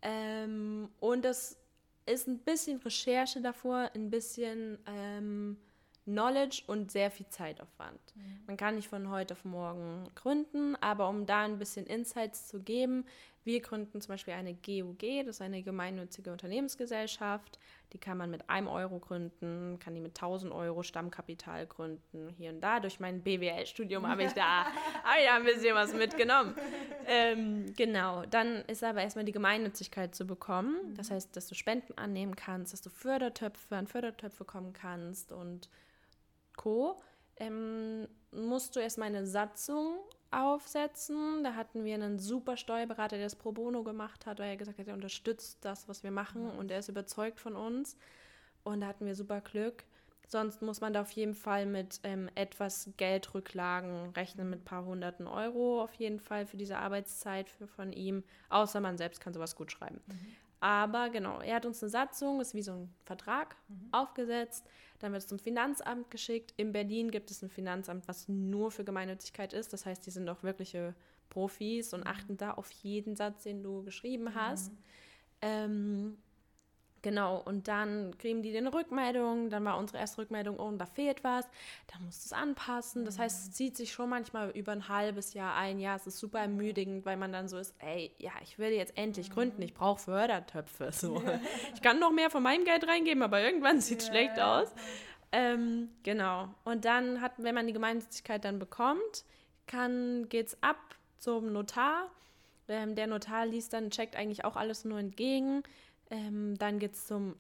Ähm, 0.03 0.89
und 1.01 1.25
das 1.25 1.59
ist 2.07 2.29
ein 2.29 2.39
bisschen 2.39 2.79
Recherche 2.79 3.41
davor, 3.41 3.91
ein 3.97 4.09
bisschen 4.11 4.79
ähm, 4.87 5.57
Knowledge 6.05 6.63
und 6.69 6.93
sehr 6.93 7.11
viel 7.11 7.27
Zeitaufwand. 7.29 7.99
Mhm. 8.15 8.43
Man 8.47 8.57
kann 8.57 8.77
nicht 8.77 8.87
von 8.87 9.11
heute 9.11 9.35
auf 9.35 9.45
morgen 9.45 10.09
gründen, 10.15 10.77
aber 10.77 11.09
um 11.09 11.27
da 11.27 11.43
ein 11.43 11.59
bisschen 11.59 11.87
Insights 11.87 12.47
zu 12.47 12.61
geben, 12.61 13.05
wir 13.47 13.61
gründen 13.61 14.01
zum 14.01 14.13
Beispiel 14.13 14.35
eine 14.35 14.55
GUG, 14.55 15.25
das 15.25 15.37
ist 15.37 15.41
eine 15.41 15.63
gemeinnützige 15.63 16.33
Unternehmensgesellschaft. 16.33 17.61
Die 17.93 17.99
kann 17.99 18.19
man 18.19 18.29
mit 18.29 18.51
einem 18.51 18.67
Euro 18.67 18.99
gründen, 18.99 19.79
kann 19.79 19.95
die 19.95 20.01
mit 20.01 20.17
1000 20.17 20.53
Euro 20.53 20.83
Stammkapital 20.83 21.65
gründen. 21.69 22.35
Hier 22.37 22.51
und 22.51 22.61
da. 22.61 22.81
Durch 22.81 22.99
mein 22.99 23.23
BWL-Studium 23.23 24.09
habe 24.09 24.25
ich, 24.25 24.33
da, 24.33 24.65
hab 25.05 25.19
ich 25.21 25.27
da 25.27 25.37
ein 25.37 25.45
bisschen 25.45 25.77
was 25.77 25.95
mitgenommen. 25.95 26.57
Ähm, 27.07 27.73
genau. 27.77 28.25
Dann 28.27 28.65
ist 28.67 28.83
aber 28.83 29.03
erstmal 29.03 29.25
die 29.25 29.33
Gemeinnützigkeit 29.33 30.17
zu 30.17 30.27
bekommen. 30.27 30.95
Das 30.97 31.13
heißt, 31.13 31.37
dass 31.37 31.47
du 31.47 31.55
Spenden 31.55 31.97
annehmen 31.97 32.35
kannst, 32.35 32.73
dass 32.73 32.83
du 32.83 32.91
Fördertöpfe 32.91 33.77
an 33.77 33.87
Fördertöpfe 33.87 34.45
kommen 34.45 34.73
kannst 34.73 35.31
und 35.31 35.71
Co. 36.57 37.01
Ähm, 37.37 38.09
musst 38.33 38.75
du 38.75 38.81
erstmal 38.81 39.09
eine 39.09 39.25
Satzung 39.25 39.99
aufsetzen. 40.37 41.43
Da 41.43 41.55
hatten 41.55 41.85
wir 41.85 41.95
einen 41.95 42.19
super 42.19 42.57
Steuerberater, 42.57 43.17
der 43.17 43.27
das 43.27 43.37
pro 43.37 43.53
bono 43.53 43.83
gemacht 43.83 44.27
hat, 44.27 44.39
weil 44.39 44.51
er 44.51 44.57
gesagt 44.57 44.79
hat, 44.79 44.87
er 44.87 44.95
unterstützt 44.95 45.59
das, 45.63 45.89
was 45.89 46.03
wir 46.03 46.11
machen 46.11 46.51
und 46.51 46.71
er 46.71 46.79
ist 46.79 46.89
überzeugt 46.89 47.41
von 47.41 47.57
uns. 47.57 47.97
Und 48.63 48.81
da 48.81 48.89
hatten 48.89 49.07
wir 49.07 49.15
super 49.15 49.41
Glück. 49.41 49.85
Sonst 50.29 50.61
muss 50.61 50.81
man 50.81 50.93
da 50.93 51.03
auf 51.03 51.13
jeden 51.13 51.35
Fall 51.35 51.67
mit 51.67 52.01
ähm, 52.03 52.29
etwas 52.35 52.91
Geldrücklagen 52.97 54.11
rechnen, 54.11 54.51
mit 54.51 54.63
ein 54.63 54.65
paar 54.65 54.85
hunderten 54.85 55.29
Euro 55.29 55.81
auf 55.81 55.95
jeden 55.95 56.19
Fall 56.19 56.47
für 56.47 56.57
diese 56.57 56.79
Arbeitszeit 56.79 57.49
für, 57.49 57.69
von 57.69 57.93
ihm. 57.93 58.25
Außer 58.49 58.81
man 58.81 58.99
selbst 58.99 59.21
kann 59.21 59.33
sowas 59.33 59.55
gut 59.55 59.71
schreiben. 59.71 60.01
Mhm. 60.07 60.37
Aber 60.61 61.11
genau, 61.11 61.41
er 61.41 61.57
hat 61.57 61.67
uns 61.67 61.83
eine 61.83 61.91
Satzung, 61.91 62.41
ist 62.41 62.55
wie 62.55 62.63
so 62.63 62.73
ein 62.73 62.95
Vertrag, 63.05 63.57
mhm. 63.69 63.89
aufgesetzt. 63.93 64.67
Dann 64.99 65.13
wird 65.13 65.23
es 65.23 65.29
zum 65.29 65.39
Finanzamt 65.39 66.11
geschickt. 66.11 66.55
In 66.57 66.73
Berlin 66.73 67.11
gibt 67.11 67.31
es 67.31 67.43
ein 67.43 67.51
Finanzamt, 67.51 68.09
was 68.09 68.29
nur 68.29 68.71
für 68.71 68.85
Gemeinnützigkeit 68.85 69.53
ist. 69.53 69.73
Das 69.73 69.85
heißt, 69.85 70.07
die 70.07 70.11
sind 70.11 70.29
auch 70.29 70.43
wirkliche 70.43 70.95
Profis 71.29 71.93
und 71.93 72.01
mhm. 72.01 72.07
achten 72.07 72.37
da 72.37 72.53
auf 72.53 72.71
jeden 72.71 73.17
Satz, 73.17 73.43
den 73.43 73.63
du 73.63 73.83
geschrieben 73.83 74.35
hast. 74.35 74.73
Mhm. 74.73 74.79
Ähm, 75.43 76.19
Genau, 77.07 77.41
und 77.45 77.69
dann 77.69 78.19
kriegen 78.19 78.43
die 78.43 78.57
eine 78.57 78.75
Rückmeldung, 78.75 79.49
dann 79.49 79.65
war 79.65 79.79
unsere 79.79 79.99
erste 79.99 80.23
Rückmeldung, 80.23 80.59
oh, 80.59 80.73
da 80.73 80.87
fehlt 80.87 81.23
was, 81.23 81.47
dann 81.87 82.05
musst 82.05 82.25
du 82.25 82.27
es 82.27 82.33
anpassen. 82.33 83.05
Das 83.05 83.17
heißt, 83.17 83.45
es 83.45 83.53
zieht 83.53 83.77
sich 83.77 83.93
schon 83.93 84.11
manchmal 84.11 84.51
über 84.51 84.73
ein 84.73 84.89
halbes 84.89 85.33
Jahr, 85.33 85.55
ein 85.55 85.79
Jahr. 85.79 85.95
Es 85.95 86.09
ist 86.09 86.19
super 86.19 86.41
ermüdigend, 86.41 87.07
weil 87.07 87.17
man 87.17 87.33
dann 87.33 87.47
so 87.47 87.59
ist, 87.59 87.77
ey, 87.79 88.11
ja, 88.19 88.33
ich 88.43 88.59
will 88.59 88.73
jetzt 88.73 88.99
endlich 88.99 89.31
gründen, 89.31 89.63
ich 89.63 89.73
brauche 89.73 90.01
Fördertöpfe. 90.01 90.91
So. 90.97 91.23
Ich 91.75 91.81
kann 91.81 92.01
noch 92.01 92.11
mehr 92.11 92.29
von 92.29 92.43
meinem 92.43 92.65
Geld 92.65 92.89
reingeben, 92.89 93.23
aber 93.23 93.41
irgendwann 93.41 93.81
sieht 93.81 94.01
es 94.01 94.09
schlecht 94.09 94.41
aus. 94.41 94.75
Ähm, 95.31 95.91
genau. 96.03 96.49
Und 96.65 96.85
dann 96.85 97.21
hat, 97.21 97.35
wenn 97.37 97.55
man 97.55 97.69
die 97.69 97.73
Gemeinnützigkeit 97.73 98.45
dann 98.45 98.59
bekommt, 98.59 99.25
kann, 99.69 100.29
geht's 100.29 100.61
ab 100.61 100.97
zum 101.21 101.53
Notar. 101.53 102.11
Ähm, 102.67 102.97
der 102.97 103.07
Notar 103.07 103.47
liest 103.47 103.75
dann, 103.75 103.91
checkt 103.91 104.17
eigentlich 104.17 104.45
auch 104.45 104.57
alles 104.57 104.85
nur 104.85 104.99
entgegen 104.99 105.63
ähm, 106.11 106.57
dann 106.59 106.79
geht 106.79 106.95
es 106.95 107.07
zum, 107.07 107.37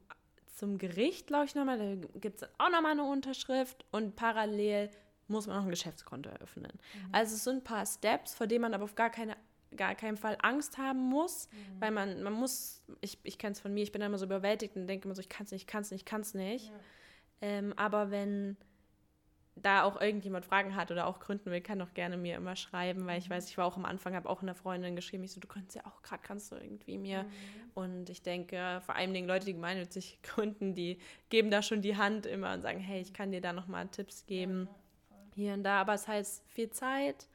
zum 0.56 0.78
Gericht, 0.78 1.26
glaube 1.26 1.46
ich, 1.46 1.54
nochmal. 1.54 1.78
Da 1.78 2.08
gibt 2.18 2.42
es 2.42 2.48
auch 2.58 2.70
nochmal 2.70 2.92
eine 2.92 3.04
Unterschrift 3.04 3.84
und 3.90 4.16
parallel 4.16 4.90
muss 5.28 5.46
man 5.46 5.56
noch 5.56 5.64
ein 5.64 5.70
Geschäftskonto 5.70 6.30
eröffnen. 6.30 6.72
Mhm. 6.72 7.08
Also 7.12 7.34
es 7.34 7.44
sind 7.44 7.56
ein 7.56 7.64
paar 7.64 7.84
Steps, 7.86 8.34
vor 8.34 8.46
denen 8.46 8.62
man 8.62 8.74
aber 8.74 8.84
auf 8.84 8.94
gar, 8.94 9.10
keine, 9.10 9.36
gar 9.76 9.94
keinen 9.94 10.16
Fall 10.16 10.36
Angst 10.40 10.78
haben 10.78 11.00
muss, 11.00 11.48
mhm. 11.50 11.80
weil 11.80 11.90
man, 11.90 12.22
man 12.22 12.32
muss, 12.32 12.82
ich, 13.00 13.18
ich 13.24 13.38
kenne 13.38 13.52
es 13.52 13.60
von 13.60 13.74
mir, 13.74 13.82
ich 13.82 13.92
bin 13.92 14.02
immer 14.02 14.18
so 14.18 14.26
überwältigt 14.26 14.76
und 14.76 14.86
denke 14.86 15.06
immer 15.06 15.14
so, 15.14 15.20
ich 15.20 15.28
kann 15.28 15.44
es 15.44 15.50
nicht, 15.50 15.62
ich 15.62 15.66
kann 15.66 15.82
es 15.82 15.90
nicht, 15.90 16.02
ich 16.02 16.06
kann 16.06 16.20
es 16.20 16.34
nicht. 16.34 16.66
Ja. 16.66 16.78
Ähm, 17.42 17.72
aber 17.76 18.10
wenn 18.10 18.56
da 19.56 19.84
auch 19.84 20.00
irgendjemand 20.00 20.44
Fragen 20.44 20.76
hat 20.76 20.90
oder 20.90 21.06
auch 21.06 21.18
gründen 21.18 21.50
will, 21.50 21.62
kann 21.62 21.78
doch 21.78 21.94
gerne 21.94 22.18
mir 22.18 22.36
immer 22.36 22.56
schreiben, 22.56 23.06
weil 23.06 23.18
ich 23.18 23.28
mhm. 23.28 23.34
weiß, 23.34 23.48
ich 23.48 23.56
war 23.56 23.64
auch 23.64 23.76
am 23.76 23.86
Anfang, 23.86 24.14
habe 24.14 24.28
auch 24.28 24.42
einer 24.42 24.54
Freundin 24.54 24.94
geschrieben, 24.94 25.24
ich 25.24 25.32
so, 25.32 25.40
du 25.40 25.48
könntest 25.48 25.76
ja 25.76 25.86
auch 25.86 26.02
gerade, 26.02 26.22
kannst 26.22 26.52
du 26.52 26.56
irgendwie 26.56 26.98
mir. 26.98 27.22
Mhm. 27.22 27.28
Und 27.74 28.10
ich 28.10 28.22
denke, 28.22 28.82
vor 28.84 28.96
allem 28.96 29.14
den 29.14 29.26
Leute, 29.26 29.46
die 29.46 29.54
gemeinnützig 29.54 30.20
gründen, 30.22 30.74
die 30.74 30.98
geben 31.30 31.50
da 31.50 31.62
schon 31.62 31.80
die 31.80 31.96
Hand 31.96 32.26
immer 32.26 32.52
und 32.52 32.62
sagen, 32.62 32.80
hey, 32.80 33.00
ich 33.00 33.14
kann 33.14 33.32
dir 33.32 33.40
da 33.40 33.52
nochmal 33.52 33.88
Tipps 33.88 34.26
geben, 34.26 34.68
ja, 35.10 35.16
hier 35.34 35.54
und 35.54 35.64
da. 35.64 35.80
Aber 35.80 35.94
es 35.94 36.06
heißt 36.06 36.44
viel 36.48 36.70
Zeit 36.70 37.28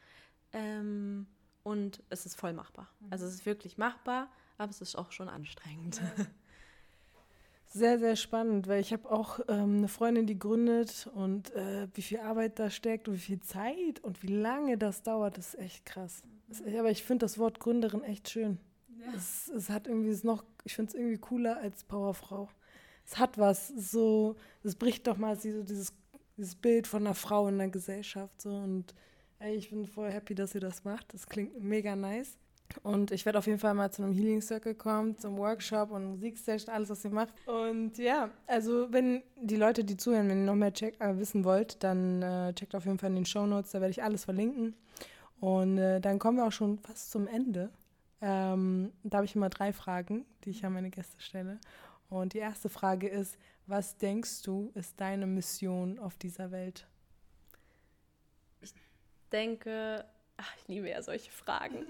ähm, 0.54 1.26
und 1.64 2.04
es 2.10 2.28
ist 2.28 2.36
voll 2.36 2.54
machbar. 2.54 2.88
Mhm. 3.00 3.08
Also 3.10 3.26
es 3.26 3.34
ist 3.34 3.46
wirklich 3.48 3.80
machbar, 3.80 4.30
aber 4.60 4.70
es 4.70 4.80
ist 4.80 4.96
auch 4.96 5.12
schon 5.12 5.28
anstrengend. 5.28 6.02
Ja. 6.18 6.26
Sehr, 7.74 8.00
sehr 8.00 8.18
spannend, 8.18 8.68
weil 8.68 8.82
ich 8.82 8.92
habe 8.92 9.10
auch 9.10 9.40
ähm, 9.48 9.78
eine 9.78 9.88
Freundin, 9.88 10.28
die 10.28 10.38
gründet 10.38 11.10
und 11.16 11.56
äh, 11.56 11.88
wie 11.94 12.02
viel 12.02 12.20
Arbeit 12.20 12.60
da 12.60 12.70
steckt 12.70 13.08
und 13.08 13.14
wie 13.16 13.20
viel 13.20 13.40
Zeit 13.40 14.02
und 14.02 14.22
wie 14.24 14.36
lange 14.36 14.78
das 14.78 15.04
dauert, 15.04 15.38
ist 15.38 15.58
echt 15.58 15.86
krass. 15.86 16.22
Mhm. 16.66 16.78
aber 16.78 16.92
ich 16.92 17.04
finde 17.04 17.24
das 17.24 17.38
Wort 17.38 17.62
Gründerin 17.62 18.04
echt 18.04 18.30
schön. 18.30 18.60
Ja. 19.00 19.14
Es, 19.16 19.48
es 19.48 19.70
hat 19.70 19.88
irgendwie 19.88 20.10
es 20.10 20.26
noch, 20.26 20.44
ich 20.66 20.76
finde 20.76 20.90
es 20.90 20.96
irgendwie 20.96 21.18
cooler 21.18 21.58
als 21.58 21.86
Powerfrau. 21.86 22.50
Es 23.06 23.18
hat 23.18 23.38
was, 23.38 23.70
so, 23.70 24.36
es 24.64 24.76
bricht 24.76 25.08
doch 25.08 25.18
mal 25.18 25.40
so 25.40 25.64
dieses, 25.64 25.94
dieses 26.38 26.56
Bild 26.56 26.88
von 26.88 27.06
einer 27.06 27.16
Frau 27.16 27.48
in 27.48 27.58
der 27.58 27.70
Gesellschaft 27.70 28.42
so 28.42 28.50
und 28.50 28.94
ey, 29.40 29.56
ich 29.56 29.70
bin 29.70 29.88
voll 29.88 30.12
happy, 30.12 30.36
dass 30.36 30.54
ihr 30.56 30.62
das 30.62 30.84
macht. 30.84 31.14
Das 31.14 31.26
klingt 31.26 31.58
mega 31.64 31.96
nice. 31.96 32.38
Und 32.84 33.12
ich 33.12 33.26
werde 33.26 33.40
auf 33.40 33.48
jeden 33.48 33.60
Fall 33.60 33.74
mal 33.74 33.92
zu 33.92 34.04
einem 34.04 34.14
Healing 34.14 34.42
Circle 34.42 34.76
kommen, 34.76 35.18
zum 35.18 35.38
Workshop 35.38 35.92
und 35.92 36.06
Musikstation, 36.06 36.74
alles, 36.74 36.90
was 36.90 37.04
ihr 37.04 37.12
macht. 37.12 37.34
Und 37.46 37.98
ja, 37.98 38.30
also 38.48 38.92
wenn 38.92 39.24
die 39.42 39.56
Leute, 39.56 39.84
die 39.84 39.98
zuhören, 39.98 40.30
wenn 40.30 40.42
ihr 40.42 40.46
noch 40.46 40.56
mehr 40.56 40.74
check, 40.74 41.00
äh, 41.00 41.18
wissen 41.18 41.44
wollt, 41.44 41.84
dann 41.84 42.22
äh, 42.22 42.54
checkt 42.54 42.76
auf 42.76 42.86
jeden 42.86 42.98
Fall 42.98 43.10
in 43.10 43.16
den 43.16 43.26
Show 43.26 43.46
Notes, 43.46 43.72
da 43.72 43.82
werde 43.82 43.92
ich 43.92 44.04
alles 44.04 44.26
verlinken. 44.26 44.76
Und 45.40 45.78
äh, 45.78 46.00
dann 46.00 46.20
kommen 46.20 46.38
wir 46.38 46.46
auch 46.46 46.52
schon 46.52 46.78
fast 46.80 47.12
zum 47.12 47.28
Ende. 47.28 47.72
Ähm, 48.22 48.92
da 49.04 49.18
habe 49.18 49.26
ich 49.26 49.36
immer 49.36 49.50
drei 49.50 49.74
Fragen, 49.74 50.26
die 50.44 50.52
ich 50.52 50.64
an 50.64 50.74
meine 50.74 50.92
Gäste 50.92 51.20
stelle. 51.20 51.60
Und 52.10 52.34
die 52.34 52.40
erste 52.40 52.70
Frage 52.70 53.08
ist, 53.08 53.38
was 53.66 53.98
denkst 53.98 54.44
du, 54.44 54.72
ist 54.76 55.00
deine 55.00 55.26
Mission 55.26 55.98
auf 55.98 56.18
dieser 56.18 56.52
Welt? 56.52 56.86
Ich 58.60 58.74
denke, 59.32 60.06
ach, 60.42 60.56
ich 60.58 60.68
liebe 60.68 60.90
ja 60.90 61.02
solche 61.02 61.32
Fragen. 61.32 61.86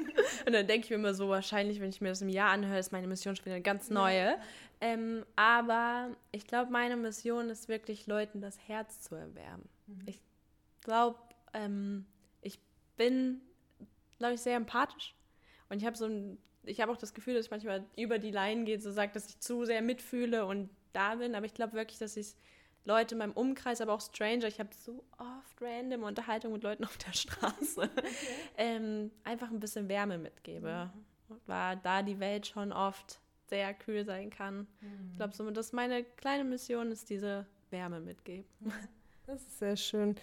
Und 0.46 0.54
dann 0.54 0.68
denke 0.68 0.86
ich 0.86 0.90
mir 0.90 0.98
immer 0.98 1.14
so, 1.14 1.30
wahrscheinlich, 1.30 1.80
wenn 1.80 1.90
ich 1.90 2.02
mir 2.02 2.10
das 2.10 2.22
im 2.22 2.30
Jahr 2.30 2.52
anhöre, 2.52 2.80
ist 2.80 2.92
meine 2.92 3.08
Mission 3.08 3.36
schon 3.36 3.46
wieder 3.46 3.56
eine 3.56 3.64
ganz 3.64 3.90
neue. 3.90 4.38
Ähm, 4.80 5.26
aber 5.36 6.10
ich 6.32 6.48
glaube, 6.48 6.72
meine 6.72 6.98
Mission 6.98 7.50
ist 7.50 7.70
wirklich, 7.70 8.08
Leuten 8.08 8.42
das 8.42 8.58
Herz 8.68 9.02
zu 9.02 9.16
erwärmen. 9.16 9.70
Mhm. 9.88 10.02
Ich 10.06 10.20
glaube, 10.82 11.20
ähm, 11.54 12.06
ich 12.42 12.60
bin, 12.98 13.42
glaube 14.18 14.34
ich, 14.34 14.42
sehr 14.42 14.56
empathisch. 14.56 15.16
Und 15.70 15.78
ich 15.78 15.86
habe 15.86 15.96
so 15.96 16.06
ein, 16.06 16.38
ich 16.64 16.82
habe 16.82 16.92
auch 16.92 16.98
das 16.98 17.14
Gefühl, 17.14 17.36
dass 17.36 17.46
ich 17.46 17.52
manchmal 17.52 17.86
über 17.96 18.20
die 18.20 18.32
Line 18.32 18.66
gehe, 18.66 18.80
so 18.80 18.92
sagt, 18.92 19.16
dass 19.16 19.30
ich 19.30 19.40
zu 19.40 19.66
sehr 19.66 19.82
mitfühle 19.82 20.46
und 20.46 20.70
da 20.94 21.16
bin. 21.16 21.36
Aber 21.36 21.46
ich 21.46 21.54
glaube 21.54 21.74
wirklich, 21.74 22.00
dass 22.00 22.18
ich 22.18 22.36
Leute 22.84 23.16
in 23.16 23.20
meinem 23.20 23.34
Umkreis, 23.34 23.82
aber 23.82 23.94
auch 23.94 24.02
Stranger, 24.02 24.48
ich 24.48 24.60
habe 24.60 24.70
so 24.74 25.04
oft 25.18 25.62
random 25.62 26.04
Unterhaltung 26.04 26.54
mit 26.54 26.64
Leuten 26.64 26.84
auf 26.84 26.98
der 26.98 27.14
Straße, 27.14 27.82
okay. 27.82 28.08
ähm, 28.58 29.12
einfach 29.24 29.52
ein 29.52 29.60
bisschen 29.60 29.88
Wärme 29.88 30.18
mitgebe. 30.18 30.92
Mhm. 31.30 31.36
Weil 31.46 31.78
da 31.78 32.02
die 32.02 32.20
Welt 32.20 32.48
schon 32.48 32.74
oft 32.74 33.22
sehr 33.48 33.74
kühl 33.74 34.04
sein 34.06 34.30
kann. 34.30 34.68
Mhm. 34.82 35.10
Ich 35.12 35.18
glaube, 35.18 35.34
somit 35.34 35.58
das 35.58 35.74
meine 35.74 36.04
kleine 36.04 36.44
Mission 36.44 36.92
ist, 36.92 37.10
diese 37.10 37.46
Wärme 37.70 38.00
mitgeben. 38.00 38.46
Das 39.28 39.42
ist 39.42 39.60
sehr 39.60 39.78
schön. 39.78 40.16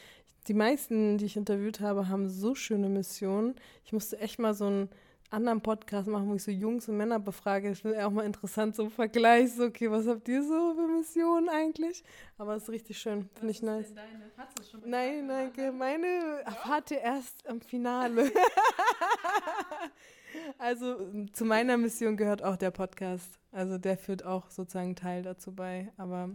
Die 0.49 0.55
meisten, 0.55 1.19
die 1.19 1.27
ich 1.27 1.37
interviewt 1.37 1.81
habe, 1.81 2.09
haben 2.09 2.29
so 2.29 2.55
schöne 2.55 2.89
Missionen. 2.89 3.55
Ich 3.85 3.93
musste 3.93 4.19
echt 4.19 4.39
mal 4.39 4.55
so 4.55 4.69
ein 4.69 4.89
anderen 5.31 5.61
Podcast 5.61 6.09
machen, 6.09 6.29
wo 6.29 6.35
ich 6.35 6.43
so 6.43 6.51
Jungs 6.51 6.89
und 6.89 6.97
Männer 6.97 7.19
befrage. 7.19 7.71
Ich 7.71 7.81
finde 7.81 8.05
auch 8.07 8.11
mal 8.11 8.25
interessant, 8.25 8.75
so 8.75 8.85
ein 8.85 8.91
Vergleich, 8.91 9.53
so, 9.53 9.65
okay, 9.65 9.91
was 9.91 10.07
habt 10.07 10.27
ihr 10.29 10.43
so 10.43 10.75
für 10.75 10.89
Missionen 10.89 11.49
eigentlich? 11.49 12.03
Aber 12.39 12.57
es 12.57 12.65
ist 12.65 12.71
richtig 12.71 12.99
schön, 12.99 13.29
finde 13.35 13.51
ich 13.51 13.63
nice. 13.63 13.93
Deine? 13.95 14.31
Hast 14.37 14.59
du 14.59 14.65
schon 14.65 14.81
mal 14.81 14.89
nein, 14.89 15.27
nein, 15.27 15.53
nein, 15.57 15.77
meine 15.77 16.07
erfahrt 16.45 16.91
ihr 16.91 17.01
erst 17.01 17.47
am 17.47 17.61
Finale. 17.61 18.31
also 20.59 20.97
zu 21.33 21.45
meiner 21.45 21.77
Mission 21.77 22.17
gehört 22.17 22.43
auch 22.43 22.57
der 22.57 22.71
Podcast. 22.71 23.39
Also 23.53 23.79
der 23.79 23.99
führt 23.99 24.25
auch 24.25 24.51
sozusagen 24.51 24.97
Teil 24.97 25.23
dazu 25.23 25.53
bei. 25.53 25.93
Aber 25.97 26.31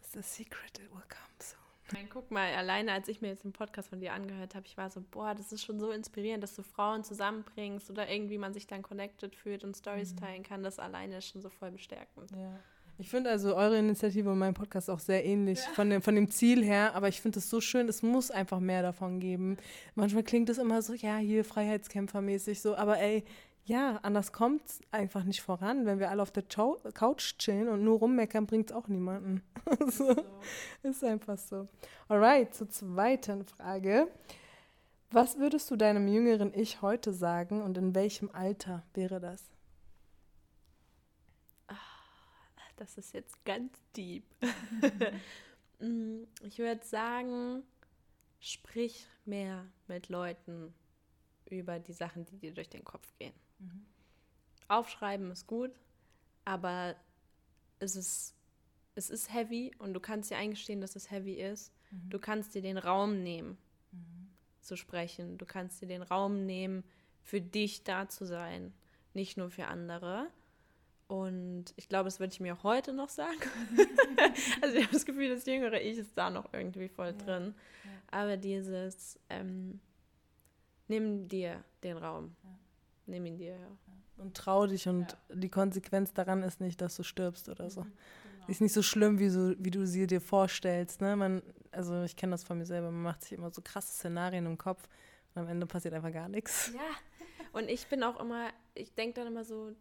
it's 0.00 0.16
a 0.16 0.22
secret, 0.22 0.78
it 0.78 0.90
will 0.90 1.02
come. 1.08 1.29
Nein, 1.92 2.08
guck 2.12 2.30
mal, 2.30 2.54
alleine 2.54 2.92
als 2.92 3.08
ich 3.08 3.20
mir 3.20 3.28
jetzt 3.28 3.44
den 3.44 3.52
Podcast 3.52 3.88
von 3.88 4.00
dir 4.00 4.12
angehört 4.12 4.54
habe, 4.54 4.66
ich 4.66 4.76
war 4.76 4.90
so, 4.90 5.02
boah, 5.10 5.34
das 5.34 5.52
ist 5.52 5.62
schon 5.62 5.80
so 5.80 5.90
inspirierend, 5.90 6.42
dass 6.42 6.54
du 6.54 6.62
Frauen 6.62 7.04
zusammenbringst 7.04 7.90
oder 7.90 8.08
irgendwie 8.08 8.38
man 8.38 8.52
sich 8.52 8.66
dann 8.66 8.82
connected 8.82 9.34
fühlt 9.34 9.64
und 9.64 9.76
Stories 9.76 10.14
mhm. 10.14 10.18
teilen 10.18 10.42
kann. 10.42 10.62
Das 10.62 10.78
alleine 10.78 11.18
ist 11.18 11.28
schon 11.28 11.42
so 11.42 11.48
voll 11.48 11.70
bestärkend. 11.70 12.30
Ja. 12.32 12.58
Ich 13.00 13.08
finde 13.08 13.30
also 13.30 13.56
eure 13.56 13.78
Initiative 13.78 14.30
und 14.30 14.38
mein 14.38 14.52
Podcast 14.52 14.90
auch 14.90 14.98
sehr 14.98 15.24
ähnlich 15.24 15.58
ja. 15.58 15.70
von, 15.72 15.88
dem, 15.88 16.02
von 16.02 16.14
dem 16.14 16.30
Ziel 16.30 16.62
her, 16.62 16.94
aber 16.94 17.08
ich 17.08 17.22
finde 17.22 17.38
es 17.38 17.48
so 17.48 17.62
schön, 17.62 17.88
es 17.88 18.02
muss 18.02 18.30
einfach 18.30 18.60
mehr 18.60 18.82
davon 18.82 19.20
geben. 19.20 19.56
Manchmal 19.94 20.22
klingt 20.22 20.50
es 20.50 20.58
immer 20.58 20.82
so, 20.82 20.92
ja, 20.92 21.16
hier 21.16 21.46
Freiheitskämpfermäßig 21.46 22.60
so, 22.60 22.76
aber 22.76 22.98
ey, 22.98 23.24
ja, 23.64 23.98
anders 24.02 24.32
kommt 24.32 24.66
es 24.66 24.80
einfach 24.90 25.24
nicht 25.24 25.42
voran. 25.42 25.86
Wenn 25.86 25.98
wir 25.98 26.10
alle 26.10 26.22
auf 26.22 26.30
der 26.32 26.44
Couch 26.44 27.38
chillen 27.38 27.68
und 27.68 27.84
nur 27.84 27.98
rummeckern, 27.98 28.46
bringt 28.46 28.70
es 28.70 28.76
auch 28.76 28.88
niemanden. 28.88 29.42
so. 29.88 30.16
Ist 30.82 31.04
einfach 31.04 31.38
so. 31.38 31.68
Alright, 32.08 32.54
zur 32.54 32.68
zweiten 32.68 33.44
Frage. 33.44 34.08
Was 35.10 35.38
würdest 35.38 35.70
du 35.70 35.76
deinem 35.76 36.06
jüngeren 36.08 36.54
Ich 36.54 36.82
heute 36.82 37.12
sagen 37.12 37.62
und 37.62 37.76
in 37.76 37.94
welchem 37.94 38.30
Alter 38.30 38.84
wäre 38.94 39.20
das? 39.20 39.50
Ah, 41.66 41.74
das 42.76 42.96
ist 42.96 43.14
jetzt 43.14 43.44
ganz 43.44 43.72
deep. 43.96 44.24
Mm, 45.82 46.24
ich 46.42 46.58
würde 46.58 46.84
sagen, 46.84 47.62
sprich 48.38 49.06
mehr 49.24 49.64
mit 49.88 50.10
Leuten 50.10 50.74
über 51.46 51.78
die 51.78 51.94
Sachen, 51.94 52.26
die 52.26 52.36
dir 52.36 52.52
durch 52.52 52.68
den 52.68 52.84
Kopf 52.84 53.10
gehen. 53.18 53.32
Mhm. 53.60 53.86
Aufschreiben 54.68 55.30
ist 55.30 55.46
gut, 55.46 55.72
aber 56.44 56.96
es 57.78 57.96
ist, 57.96 58.34
es 58.94 59.10
ist 59.10 59.32
heavy 59.32 59.72
und 59.78 59.94
du 59.94 60.00
kannst 60.00 60.30
dir 60.30 60.36
eingestehen, 60.36 60.80
dass 60.80 60.96
es 60.96 61.10
heavy 61.10 61.34
ist. 61.34 61.72
Mhm. 61.90 62.10
Du 62.10 62.18
kannst 62.18 62.54
dir 62.54 62.62
den 62.62 62.78
Raum 62.78 63.22
nehmen, 63.22 63.58
mhm. 63.92 64.30
zu 64.60 64.76
sprechen. 64.76 65.38
Du 65.38 65.46
kannst 65.46 65.80
dir 65.80 65.88
den 65.88 66.02
Raum 66.02 66.46
nehmen, 66.46 66.84
für 67.22 67.40
dich 67.40 67.84
da 67.84 68.08
zu 68.08 68.26
sein, 68.26 68.72
nicht 69.14 69.36
nur 69.36 69.50
für 69.50 69.66
andere. 69.66 70.28
Und 71.08 71.66
ich 71.76 71.88
glaube, 71.88 72.04
das 72.04 72.20
würde 72.20 72.32
ich 72.32 72.40
mir 72.40 72.54
auch 72.54 72.62
heute 72.62 72.92
noch 72.92 73.08
sagen. 73.08 73.40
also 74.62 74.76
ich 74.76 74.84
habe 74.84 74.92
das 74.92 75.04
Gefühl, 75.04 75.28
das 75.28 75.44
jüngere 75.44 75.80
Ich 75.80 75.98
ist 75.98 76.16
da 76.16 76.30
noch 76.30 76.52
irgendwie 76.52 76.88
voll 76.88 77.08
ja. 77.08 77.12
drin. 77.12 77.54
Ja. 77.84 77.90
Aber 78.12 78.36
dieses, 78.36 79.18
ähm, 79.28 79.80
nimm 80.86 81.26
dir 81.26 81.64
den 81.82 81.96
Raum. 81.96 82.36
Ja. 82.44 82.58
Nimm 83.10 83.26
ihn 83.26 83.36
dir, 83.36 83.56
ja. 83.56 83.76
Und 84.16 84.36
trau 84.36 84.66
dich 84.66 84.86
und 84.86 85.12
ja. 85.28 85.34
die 85.34 85.48
Konsequenz 85.48 86.12
daran 86.12 86.42
ist 86.42 86.60
nicht, 86.60 86.80
dass 86.80 86.96
du 86.96 87.02
stirbst 87.02 87.48
oder 87.48 87.70
so. 87.70 87.82
Mhm, 87.82 87.92
genau. 88.32 88.46
Ist 88.48 88.60
nicht 88.60 88.74
so 88.74 88.82
schlimm, 88.82 89.18
wie, 89.18 89.30
so, 89.30 89.54
wie 89.58 89.70
du 89.70 89.86
sie 89.86 90.06
dir 90.06 90.20
vorstellst. 90.20 91.00
Ne? 91.00 91.16
Man, 91.16 91.42
also 91.72 92.02
ich 92.02 92.16
kenne 92.16 92.32
das 92.32 92.44
von 92.44 92.58
mir 92.58 92.66
selber, 92.66 92.90
man 92.90 93.02
macht 93.02 93.22
sich 93.22 93.32
immer 93.32 93.50
so 93.50 93.62
krasse 93.62 93.92
Szenarien 93.92 94.44
im 94.46 94.58
Kopf 94.58 94.86
und 95.34 95.42
am 95.42 95.48
Ende 95.48 95.66
passiert 95.66 95.94
einfach 95.94 96.12
gar 96.12 96.28
nichts. 96.28 96.72
Ja, 96.74 97.50
und 97.52 97.68
ich 97.68 97.86
bin 97.88 98.02
auch 98.04 98.20
immer, 98.20 98.50
ich 98.74 98.94
denke 98.94 99.20
dann 99.20 99.26
immer 99.26 99.44
so, 99.44 99.72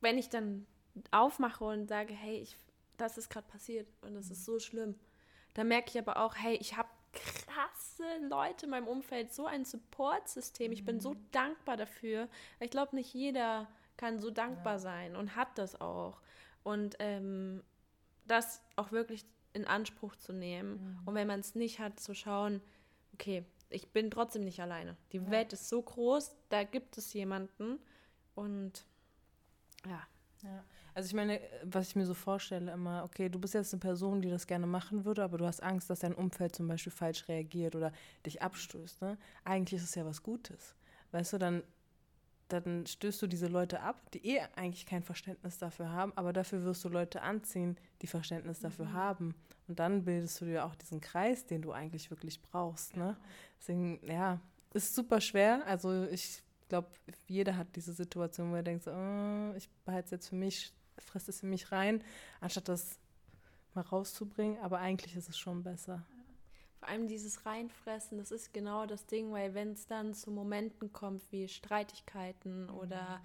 wenn 0.00 0.18
ich 0.18 0.28
dann 0.28 0.66
aufmache 1.10 1.64
und 1.64 1.88
sage, 1.88 2.12
hey, 2.12 2.38
ich, 2.38 2.56
das 2.96 3.16
ist 3.16 3.30
gerade 3.30 3.46
passiert 3.46 3.86
und 4.02 4.14
das 4.14 4.30
ist 4.30 4.44
so 4.44 4.58
schlimm, 4.58 4.96
dann 5.54 5.68
merke 5.68 5.88
ich 5.88 5.98
aber 5.98 6.18
auch, 6.18 6.34
hey, 6.36 6.56
ich 6.56 6.76
habe 6.76 6.88
krasse 7.98 8.26
Leute 8.26 8.66
in 8.66 8.70
meinem 8.70 8.88
Umfeld, 8.88 9.32
so 9.32 9.46
ein 9.46 9.64
Support-System. 9.64 10.72
Ich 10.72 10.84
bin 10.84 11.00
so 11.00 11.14
mhm. 11.14 11.26
dankbar 11.32 11.76
dafür. 11.76 12.28
Ich 12.60 12.70
glaube, 12.70 12.96
nicht 12.96 13.12
jeder 13.14 13.68
kann 13.96 14.18
so 14.18 14.30
dankbar 14.30 14.74
ja. 14.74 14.78
sein 14.78 15.16
und 15.16 15.36
hat 15.36 15.58
das 15.58 15.80
auch. 15.80 16.20
Und 16.62 16.96
ähm, 16.98 17.62
das 18.26 18.62
auch 18.76 18.92
wirklich 18.92 19.24
in 19.52 19.66
Anspruch 19.66 20.16
zu 20.16 20.32
nehmen. 20.32 20.72
Mhm. 20.72 21.08
Und 21.08 21.14
wenn 21.14 21.26
man 21.26 21.40
es 21.40 21.54
nicht 21.54 21.78
hat, 21.78 21.98
zu 21.98 22.14
schauen, 22.14 22.60
okay, 23.14 23.44
ich 23.70 23.88
bin 23.88 24.10
trotzdem 24.10 24.44
nicht 24.44 24.60
alleine. 24.60 24.96
Die 25.12 25.18
ja. 25.18 25.30
Welt 25.30 25.52
ist 25.52 25.68
so 25.68 25.82
groß, 25.82 26.36
da 26.48 26.64
gibt 26.64 26.96
es 26.98 27.12
jemanden. 27.12 27.78
Und 28.34 28.84
ja. 29.86 30.06
ja. 30.42 30.64
Also 30.98 31.06
ich 31.10 31.14
meine, 31.14 31.40
was 31.62 31.90
ich 31.90 31.94
mir 31.94 32.06
so 32.06 32.14
vorstelle 32.14 32.72
immer, 32.72 33.04
okay, 33.04 33.28
du 33.28 33.38
bist 33.38 33.54
jetzt 33.54 33.72
eine 33.72 33.78
Person, 33.78 34.20
die 34.20 34.30
das 34.30 34.48
gerne 34.48 34.66
machen 34.66 35.04
würde, 35.04 35.22
aber 35.22 35.38
du 35.38 35.46
hast 35.46 35.62
Angst, 35.62 35.88
dass 35.90 36.00
dein 36.00 36.12
Umfeld 36.12 36.56
zum 36.56 36.66
Beispiel 36.66 36.90
falsch 36.90 37.28
reagiert 37.28 37.76
oder 37.76 37.92
dich 38.26 38.42
abstößt. 38.42 39.02
Ne? 39.02 39.16
Eigentlich 39.44 39.80
ist 39.80 39.90
es 39.90 39.94
ja 39.94 40.04
was 40.04 40.24
Gutes. 40.24 40.74
Weißt 41.12 41.34
du, 41.34 41.38
dann, 41.38 41.62
dann 42.48 42.84
stößt 42.84 43.22
du 43.22 43.28
diese 43.28 43.46
Leute 43.46 43.80
ab, 43.80 44.10
die 44.10 44.26
eh 44.26 44.40
eigentlich 44.56 44.86
kein 44.86 45.04
Verständnis 45.04 45.56
dafür 45.58 45.92
haben, 45.92 46.12
aber 46.16 46.32
dafür 46.32 46.64
wirst 46.64 46.84
du 46.84 46.88
Leute 46.88 47.22
anziehen, 47.22 47.76
die 48.02 48.08
Verständnis 48.08 48.58
dafür 48.58 48.86
mhm. 48.86 48.94
haben. 48.94 49.34
Und 49.68 49.78
dann 49.78 50.04
bildest 50.04 50.40
du 50.40 50.46
dir 50.46 50.64
auch 50.64 50.74
diesen 50.74 51.00
Kreis, 51.00 51.46
den 51.46 51.62
du 51.62 51.70
eigentlich 51.70 52.10
wirklich 52.10 52.42
brauchst. 52.42 52.96
Ne? 52.96 53.16
Deswegen, 53.60 54.00
ja, 54.04 54.40
ist 54.74 54.96
super 54.96 55.20
schwer. 55.20 55.64
Also 55.64 56.08
ich 56.08 56.42
glaube, 56.68 56.88
jeder 57.28 57.56
hat 57.56 57.68
diese 57.76 57.92
Situation, 57.92 58.50
wo 58.50 58.56
er 58.56 58.64
denkt, 58.64 58.82
so, 58.82 58.90
oh, 58.90 59.54
ich 59.56 59.68
behalte 59.84 60.06
es 60.06 60.10
jetzt 60.10 60.28
für 60.30 60.34
mich, 60.34 60.72
frisst 61.02 61.28
es 61.28 61.42
in 61.42 61.50
mich 61.50 61.72
rein, 61.72 62.02
anstatt 62.40 62.68
das 62.68 62.98
mal 63.74 63.82
rauszubringen. 63.82 64.58
Aber 64.60 64.78
eigentlich 64.78 65.16
ist 65.16 65.28
es 65.28 65.38
schon 65.38 65.62
besser. 65.62 66.04
Vor 66.78 66.88
allem 66.88 67.08
dieses 67.08 67.44
Reinfressen, 67.44 68.18
das 68.18 68.30
ist 68.30 68.52
genau 68.52 68.86
das 68.86 69.06
Ding, 69.06 69.32
weil 69.32 69.54
wenn 69.54 69.72
es 69.72 69.86
dann 69.86 70.14
zu 70.14 70.30
Momenten 70.30 70.92
kommt 70.92 71.22
wie 71.32 71.48
Streitigkeiten 71.48 72.64
mhm. 72.64 72.74
oder 72.74 73.20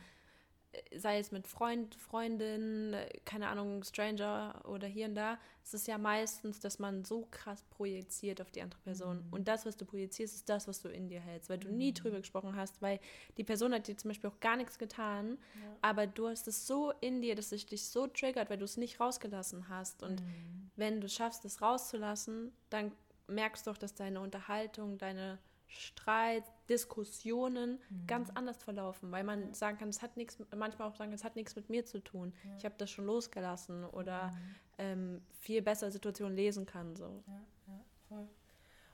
sei 0.95 1.19
es 1.19 1.31
mit 1.31 1.47
Freund, 1.47 1.95
Freundin, 1.95 2.95
keine 3.25 3.47
Ahnung, 3.47 3.83
Stranger 3.83 4.61
oder 4.65 4.87
hier 4.87 5.07
und 5.07 5.15
da, 5.15 5.37
es 5.63 5.73
ist 5.73 5.87
ja 5.87 5.97
meistens, 5.97 6.59
dass 6.59 6.79
man 6.79 7.05
so 7.05 7.27
krass 7.29 7.63
projiziert 7.69 8.41
auf 8.41 8.51
die 8.51 8.61
andere 8.61 8.79
Person. 8.81 9.25
Mhm. 9.25 9.33
Und 9.33 9.47
das, 9.47 9.65
was 9.65 9.77
du 9.77 9.85
projizierst, 9.85 10.35
ist 10.35 10.49
das, 10.49 10.67
was 10.67 10.81
du 10.81 10.89
in 10.89 11.07
dir 11.07 11.19
hältst, 11.19 11.49
weil 11.49 11.57
du 11.57 11.69
mhm. 11.69 11.77
nie 11.77 11.93
drüber 11.93 12.19
gesprochen 12.19 12.55
hast, 12.55 12.81
weil 12.81 12.99
die 13.37 13.43
Person 13.43 13.73
hat 13.73 13.87
dir 13.87 13.97
zum 13.97 14.09
Beispiel 14.09 14.29
auch 14.29 14.39
gar 14.39 14.57
nichts 14.57 14.77
getan, 14.77 15.37
ja. 15.55 15.77
aber 15.81 16.07
du 16.07 16.27
hast 16.27 16.47
es 16.47 16.67
so 16.67 16.91
in 17.01 17.21
dir, 17.21 17.35
dass 17.35 17.51
es 17.51 17.65
dich 17.65 17.85
so 17.85 18.07
triggert, 18.07 18.49
weil 18.49 18.57
du 18.57 18.65
es 18.65 18.77
nicht 18.77 18.99
rausgelassen 18.99 19.69
hast. 19.69 20.03
Und 20.03 20.21
mhm. 20.21 20.71
wenn 20.75 21.01
du 21.01 21.07
schaffst, 21.07 21.45
es 21.45 21.61
rauszulassen, 21.61 22.51
dann 22.69 22.91
merkst 23.27 23.67
du 23.67 23.71
auch, 23.71 23.77
dass 23.77 23.93
deine 23.93 24.19
Unterhaltung, 24.19 24.97
deine 24.97 25.39
Streit, 25.73 26.43
Diskussionen 26.69 27.79
mhm. 27.89 28.07
ganz 28.07 28.29
anders 28.29 28.63
verlaufen, 28.63 29.11
weil 29.11 29.23
man 29.23 29.53
sagen 29.53 29.77
kann, 29.77 29.89
es 29.89 30.01
hat 30.01 30.17
nichts, 30.17 30.37
manchmal 30.55 30.87
auch 30.87 30.95
sagen, 30.95 31.11
es 31.13 31.23
hat 31.23 31.35
nichts 31.35 31.55
mit 31.55 31.69
mir 31.69 31.85
zu 31.85 31.99
tun. 31.99 32.33
Ja. 32.43 32.51
Ich 32.57 32.65
habe 32.65 32.75
das 32.77 32.89
schon 32.91 33.05
losgelassen 33.05 33.85
oder 33.85 34.27
mhm. 34.27 34.55
ähm, 34.77 35.21
viel 35.39 35.61
besser 35.61 35.91
Situationen 35.91 36.35
lesen 36.35 36.65
kann. 36.65 36.95
So. 36.95 37.23
Ja, 37.27 37.41
ja, 37.67 37.81
voll. 38.07 38.27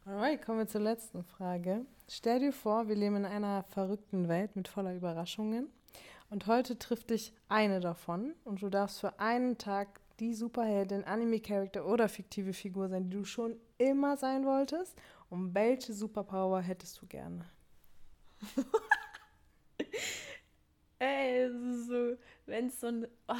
Alright, 0.05 0.41
kommen 0.41 0.59
wir 0.59 0.67
zur 0.67 0.81
letzten 0.81 1.23
Frage. 1.23 1.85
Stell 2.07 2.39
dir 2.39 2.53
vor, 2.53 2.87
wir 2.87 2.95
leben 2.95 3.17
in 3.17 3.25
einer 3.25 3.63
verrückten 3.63 4.27
Welt 4.27 4.55
mit 4.55 4.67
voller 4.67 4.95
Überraschungen. 4.95 5.69
Und 6.29 6.47
heute 6.47 6.79
trifft 6.79 7.09
dich 7.09 7.33
eine 7.49 7.79
davon 7.79 8.33
und 8.45 8.61
du 8.61 8.69
darfst 8.69 8.99
für 8.99 9.19
einen 9.19 9.57
Tag 9.57 9.99
die 10.19 10.33
Superheldin, 10.33 11.03
Anime-Charakter 11.03 11.85
oder 11.85 12.09
fiktive 12.09 12.53
Figur 12.53 12.89
sein, 12.89 13.09
die 13.09 13.17
du 13.17 13.23
schon 13.23 13.55
immer 13.77 14.17
sein 14.17 14.45
wolltest. 14.45 14.95
Und 15.29 15.53
welche 15.53 15.93
Superpower 15.93 16.61
hättest 16.61 17.01
du 17.01 17.05
gerne? 17.05 17.45
Ey, 20.99 21.49
so, 21.87 22.17
wenn 22.45 22.67
es 22.67 22.79
so 22.79 22.87
ein. 22.87 23.07
Oh, 23.27 23.35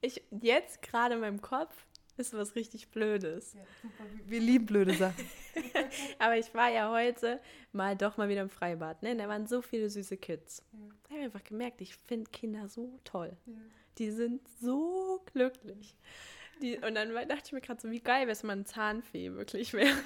ich, 0.00 0.22
jetzt 0.30 0.80
gerade 0.82 1.14
in 1.14 1.20
meinem 1.20 1.42
Kopf 1.42 1.86
ist 2.16 2.32
was 2.34 2.54
richtig 2.54 2.90
Blödes. 2.90 3.54
Ja, 3.54 3.60
super. 3.82 4.04
Wir 4.26 4.40
lieben 4.40 4.66
blöde 4.66 4.94
Sachen. 4.94 5.24
Aber 6.18 6.36
ich 6.36 6.54
war 6.54 6.70
ja 6.70 6.90
heute 6.90 7.40
mal 7.72 7.96
doch 7.96 8.16
mal 8.16 8.28
wieder 8.28 8.42
im 8.42 8.50
Freibad. 8.50 9.02
Ne? 9.02 9.16
Da 9.16 9.28
waren 9.28 9.46
so 9.46 9.62
viele 9.62 9.90
süße 9.90 10.16
Kids. 10.16 10.62
Ja. 10.72 10.78
Ich 11.04 11.10
habe 11.14 11.24
einfach 11.24 11.44
gemerkt, 11.44 11.80
ich 11.80 11.96
finde 11.96 12.30
Kinder 12.30 12.68
so 12.68 12.98
toll. 13.04 13.36
Ja. 13.46 13.54
Die 13.98 14.10
sind 14.10 14.40
so 14.60 15.22
glücklich. 15.32 15.96
Die, 16.60 16.76
und 16.76 16.94
dann 16.94 17.12
dachte 17.12 17.42
ich 17.46 17.52
mir 17.52 17.60
gerade 17.60 17.80
so, 17.80 17.90
wie 17.90 18.00
geil 18.00 18.22
wäre 18.22 18.32
es, 18.32 18.42
mal 18.42 18.56
ein 18.56 18.66
Zahnfee 18.66 19.32
wirklich 19.32 19.72
wäre. 19.72 19.96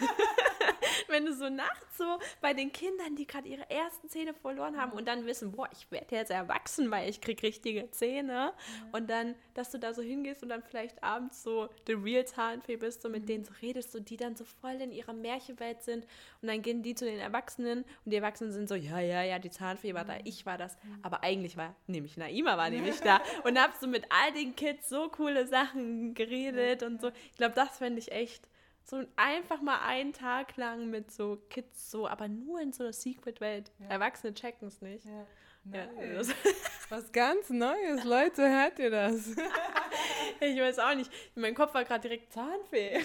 Wenn 1.17 1.25
du 1.25 1.35
so 1.35 1.49
nachts 1.49 1.97
so 1.97 2.19
bei 2.43 2.53
den 2.53 2.73
Kindern, 2.73 3.17
die 3.17 3.27
gerade 3.27 3.49
ihre 3.49 3.69
ersten 3.71 4.09
Zähne 4.09 4.35
verloren 4.35 4.77
haben 4.77 4.93
und 4.93 5.09
dann 5.09 5.25
wissen, 5.25 5.53
boah, 5.53 5.69
ich 5.73 5.91
werde 5.91 6.14
jetzt 6.14 6.31
erwachsen, 6.31 6.91
weil 6.91 7.09
ich 7.09 7.23
kriege 7.23 7.43
richtige 7.43 7.91
Zähne. 7.91 8.53
Und 8.93 9.09
dann, 9.09 9.35
dass 9.55 9.71
du 9.71 9.79
da 9.79 9.95
so 9.95 10.03
hingehst 10.03 10.43
und 10.43 10.51
dann 10.51 10.62
vielleicht 10.62 11.03
abends 11.03 11.43
so 11.43 11.71
the 11.87 11.95
real 11.95 12.27
Zahnfee 12.27 12.77
bist, 12.77 13.01
so 13.01 13.09
mit 13.09 13.23
mhm. 13.23 13.27
denen 13.27 13.45
so 13.45 13.53
redest, 13.62 13.93
so 13.93 14.01
die 14.01 14.19
dann 14.19 14.37
so 14.37 14.45
voll 14.45 14.75
in 14.75 14.93
ihrer 14.93 15.14
Märchenwelt 15.14 15.83
sind. 15.83 16.07
Und 16.43 16.49
dann 16.49 16.61
gehen 16.61 16.83
die 16.83 16.95
zu 16.95 17.07
den 17.07 17.19
Erwachsenen 17.19 17.85
und 18.05 18.11
die 18.11 18.17
Erwachsenen 18.17 18.53
sind 18.53 18.69
so, 18.69 18.75
ja, 18.75 19.01
ja, 19.01 19.23
ja, 19.23 19.39
die 19.39 19.51
Zahnfee 19.51 19.95
war 19.95 20.05
da, 20.05 20.14
mhm. 20.14 20.21
ich 20.25 20.45
war 20.45 20.59
das. 20.59 20.77
Mhm. 20.83 20.99
Aber 21.03 21.23
eigentlich 21.23 21.57
war 21.57 21.75
nämlich 21.87 22.19
Naima 22.19 22.59
war 22.59 22.69
nämlich 22.77 23.01
da 23.01 23.23
und 23.45 23.59
hab 23.59 23.75
so 23.77 23.87
mit 23.87 24.05
all 24.11 24.33
den 24.33 24.55
Kids 24.55 24.91
so 24.91 25.09
coole 25.09 25.47
Sachen 25.47 26.12
geredet 26.12 26.83
und 26.83 27.01
so. 27.01 27.09
Ich 27.31 27.39
glaube, 27.39 27.55
das 27.55 27.79
fände 27.79 28.01
ich 28.01 28.12
echt 28.12 28.51
so 28.89 29.05
einfach 29.16 29.61
mal 29.61 29.80
einen 29.80 30.12
Tag 30.12 30.57
lang 30.57 30.89
mit 30.89 31.11
so 31.11 31.43
Kids 31.51 31.91
so, 31.91 32.07
aber 32.07 32.28
nur 32.28 32.61
in 32.61 32.72
so 32.72 32.84
einer 32.84 32.93
Secret-Welt. 32.93 33.72
Ja. 33.80 33.89
Erwachsene 33.89 34.32
checken 34.32 34.68
es 34.68 34.80
nicht. 34.80 35.05
Ja. 35.05 35.26
Nice. 35.64 36.28
Ja, 36.28 36.51
Was 36.91 37.11
ganz 37.11 37.51
Neues, 37.51 38.05
Leute, 38.05 38.49
hört 38.49 38.78
ihr 38.78 38.91
das? 38.91 39.30
ich 40.41 40.61
weiß 40.61 40.78
auch 40.78 40.95
nicht. 40.95 41.11
Mein 41.34 41.55
Kopf 41.55 41.74
war 41.74 41.84
gerade 41.84 42.03
direkt 42.03 42.32
Zahnfee. 42.32 43.01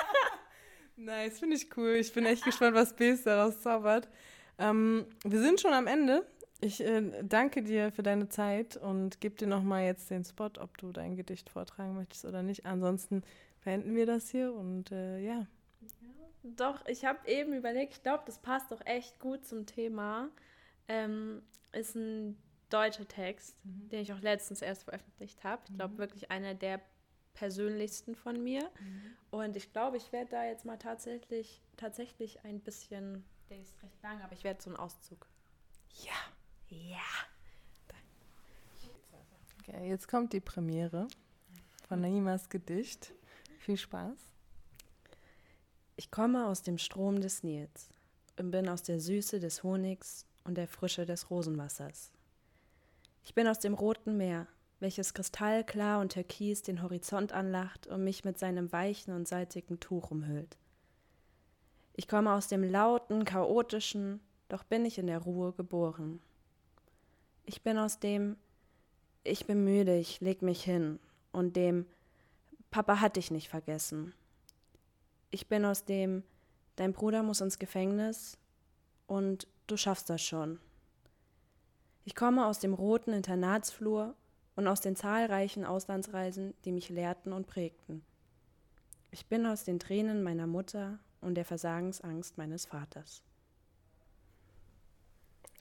nice, 0.96 1.38
finde 1.38 1.56
ich 1.56 1.76
cool. 1.76 1.96
Ich 1.96 2.14
bin 2.14 2.24
echt 2.24 2.44
gespannt, 2.44 2.74
was 2.74 2.96
Bs 2.96 3.24
daraus 3.24 3.60
zaubert. 3.60 4.08
Ähm, 4.58 5.04
wir 5.24 5.40
sind 5.40 5.60
schon 5.60 5.74
am 5.74 5.86
Ende. 5.86 6.26
Ich 6.62 6.82
äh, 6.82 7.02
danke 7.22 7.62
dir 7.62 7.92
für 7.92 8.02
deine 8.02 8.30
Zeit 8.30 8.78
und 8.78 9.20
gebe 9.20 9.36
dir 9.36 9.46
nochmal 9.46 9.84
jetzt 9.84 10.08
den 10.08 10.24
Spot, 10.24 10.50
ob 10.58 10.78
du 10.78 10.90
dein 10.92 11.14
Gedicht 11.16 11.50
vortragen 11.50 11.94
möchtest 11.94 12.24
oder 12.24 12.42
nicht. 12.42 12.64
Ansonsten 12.64 13.22
beenden 13.66 13.96
wir 13.96 14.06
das 14.06 14.30
hier 14.30 14.54
und 14.54 14.92
äh, 14.92 15.18
ja. 15.18 15.44
Doch, 16.44 16.86
ich 16.86 17.04
habe 17.04 17.26
eben 17.28 17.52
überlegt, 17.52 17.94
ich 17.94 18.02
glaube, 18.04 18.22
das 18.24 18.38
passt 18.38 18.70
doch 18.70 18.80
echt 18.86 19.18
gut 19.18 19.44
zum 19.44 19.66
Thema. 19.66 20.30
Ähm, 20.86 21.42
ist 21.72 21.96
ein 21.96 22.40
deutscher 22.70 23.08
Text, 23.08 23.56
mhm. 23.64 23.88
den 23.88 24.02
ich 24.02 24.12
auch 24.12 24.20
letztens 24.20 24.62
erst 24.62 24.84
veröffentlicht 24.84 25.42
habe. 25.42 25.62
Ich 25.68 25.74
glaube, 25.74 25.94
mhm. 25.94 25.98
wirklich 25.98 26.30
einer 26.30 26.54
der 26.54 26.80
persönlichsten 27.34 28.14
von 28.14 28.40
mir. 28.40 28.62
Mhm. 28.78 29.16
Und 29.30 29.56
ich 29.56 29.72
glaube, 29.72 29.96
ich 29.96 30.12
werde 30.12 30.30
da 30.30 30.44
jetzt 30.44 30.64
mal 30.64 30.78
tatsächlich, 30.78 31.60
tatsächlich 31.76 32.44
ein 32.44 32.60
bisschen, 32.60 33.24
der 33.50 33.60
ist 33.60 33.82
recht 33.82 34.00
lang, 34.00 34.22
aber 34.22 34.32
ich 34.32 34.44
werde 34.44 34.62
so 34.62 34.70
einen 34.70 34.78
Auszug. 34.78 35.26
Ja. 36.04 36.12
Ja. 36.68 36.98
Okay, 39.58 39.88
jetzt 39.88 40.06
kommt 40.06 40.32
die 40.32 40.40
Premiere 40.40 41.08
von 41.88 42.00
Naimas 42.00 42.48
Gedicht. 42.48 43.15
Viel 43.66 43.76
Spaß. 43.76 44.32
Ich 45.96 46.12
komme 46.12 46.46
aus 46.46 46.62
dem 46.62 46.78
Strom 46.78 47.20
des 47.20 47.42
Nils 47.42 47.88
und 48.38 48.52
bin 48.52 48.68
aus 48.68 48.84
der 48.84 49.00
Süße 49.00 49.40
des 49.40 49.64
Honigs 49.64 50.24
und 50.44 50.54
der 50.54 50.68
Frische 50.68 51.04
des 51.04 51.30
Rosenwassers. 51.30 52.12
Ich 53.24 53.34
bin 53.34 53.48
aus 53.48 53.58
dem 53.58 53.74
Roten 53.74 54.16
Meer, 54.16 54.46
welches 54.78 55.14
kristallklar 55.14 56.00
und 56.00 56.12
türkis 56.12 56.62
den 56.62 56.80
Horizont 56.80 57.32
anlacht 57.32 57.88
und 57.88 58.04
mich 58.04 58.24
mit 58.24 58.38
seinem 58.38 58.70
weichen 58.70 59.12
und 59.12 59.26
salzigen 59.26 59.80
Tuch 59.80 60.12
umhüllt. 60.12 60.56
Ich 61.94 62.06
komme 62.06 62.34
aus 62.34 62.46
dem 62.46 62.62
lauten, 62.62 63.24
chaotischen, 63.24 64.20
doch 64.48 64.62
bin 64.62 64.84
ich 64.84 64.96
in 64.96 65.08
der 65.08 65.18
Ruhe 65.18 65.52
geboren. 65.52 66.20
Ich 67.44 67.64
bin 67.64 67.78
aus 67.78 67.98
dem 67.98 68.36
Ich 69.24 69.44
bin 69.44 69.64
müde, 69.64 69.98
ich 69.98 70.20
leg 70.20 70.40
mich 70.40 70.62
hin 70.62 71.00
und 71.32 71.56
dem 71.56 71.84
Papa 72.70 73.00
hat 73.00 73.16
dich 73.16 73.30
nicht 73.30 73.48
vergessen. 73.48 74.14
Ich 75.30 75.48
bin 75.48 75.64
aus 75.64 75.84
dem, 75.84 76.22
dein 76.76 76.92
Bruder 76.92 77.22
muss 77.22 77.40
ins 77.40 77.58
Gefängnis 77.58 78.38
und 79.06 79.48
du 79.66 79.76
schaffst 79.76 80.10
das 80.10 80.22
schon. 80.22 80.60
Ich 82.04 82.14
komme 82.14 82.46
aus 82.46 82.60
dem 82.60 82.74
roten 82.74 83.12
Internatsflur 83.12 84.14
und 84.54 84.66
aus 84.68 84.80
den 84.80 84.96
zahlreichen 84.96 85.64
Auslandsreisen, 85.64 86.54
die 86.64 86.72
mich 86.72 86.88
lehrten 86.88 87.32
und 87.32 87.46
prägten. 87.46 88.04
Ich 89.10 89.26
bin 89.26 89.46
aus 89.46 89.64
den 89.64 89.78
Tränen 89.78 90.22
meiner 90.22 90.46
Mutter 90.46 90.98
und 91.20 91.34
der 91.34 91.44
Versagensangst 91.44 92.38
meines 92.38 92.66
Vaters. 92.66 93.22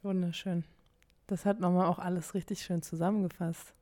Wunderschön. 0.03 0.65
Das 1.27 1.45
hat 1.45 1.59
nochmal 1.59 1.87
auch 1.87 1.99
alles 1.99 2.35
richtig 2.35 2.61
schön 2.61 2.81
zusammengefasst. 2.83 3.73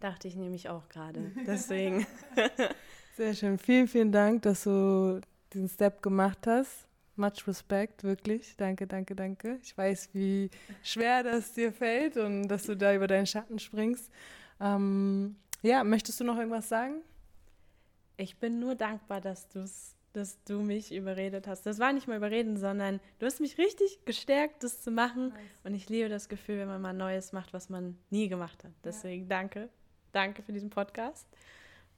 Dachte 0.00 0.28
ich 0.28 0.36
nämlich 0.36 0.68
auch 0.68 0.88
gerade. 0.88 1.32
Deswegen. 1.46 2.06
Sehr 3.16 3.34
schön. 3.34 3.58
Vielen, 3.58 3.88
vielen 3.88 4.12
Dank, 4.12 4.42
dass 4.42 4.64
du 4.64 5.20
diesen 5.52 5.68
Step 5.68 6.02
gemacht 6.02 6.46
hast. 6.46 6.86
Much 7.16 7.48
respect, 7.48 8.04
wirklich. 8.04 8.56
Danke, 8.56 8.86
danke, 8.86 9.16
danke. 9.16 9.58
Ich 9.60 9.76
weiß, 9.76 10.10
wie 10.12 10.50
schwer 10.84 11.24
das 11.24 11.52
dir 11.52 11.72
fällt 11.72 12.16
und 12.16 12.46
dass 12.46 12.62
du 12.62 12.76
da 12.76 12.94
über 12.94 13.08
deinen 13.08 13.26
Schatten 13.26 13.58
springst. 13.58 14.08
Ähm, 14.60 15.34
ja, 15.62 15.82
möchtest 15.82 16.20
du 16.20 16.24
noch 16.24 16.36
irgendwas 16.36 16.68
sagen? 16.68 17.02
Ich 18.16 18.38
bin 18.38 18.60
nur 18.60 18.76
dankbar, 18.76 19.20
dass, 19.20 19.48
du's, 19.48 19.96
dass 20.12 20.40
du 20.44 20.60
mich 20.60 20.94
überredet 20.94 21.48
hast. 21.48 21.66
Das 21.66 21.80
war 21.80 21.92
nicht 21.92 22.06
mal 22.06 22.16
überreden, 22.16 22.56
sondern 22.56 23.00
du 23.18 23.26
hast 23.26 23.40
mich 23.40 23.58
richtig 23.58 24.04
gestärkt, 24.04 24.62
das 24.62 24.80
zu 24.80 24.92
machen. 24.92 25.30
Nice. 25.30 25.38
Und 25.64 25.74
ich 25.74 25.88
liebe 25.88 26.08
das 26.08 26.28
Gefühl, 26.28 26.58
wenn 26.58 26.68
man 26.68 26.80
mal 26.80 26.92
Neues 26.92 27.32
macht, 27.32 27.52
was 27.52 27.68
man 27.68 27.98
nie 28.10 28.28
gemacht 28.28 28.62
hat. 28.62 28.72
Deswegen 28.84 29.24
ja. 29.24 29.28
danke 29.28 29.68
danke 30.12 30.42
für 30.42 30.52
diesen 30.52 30.70
Podcast. 30.70 31.26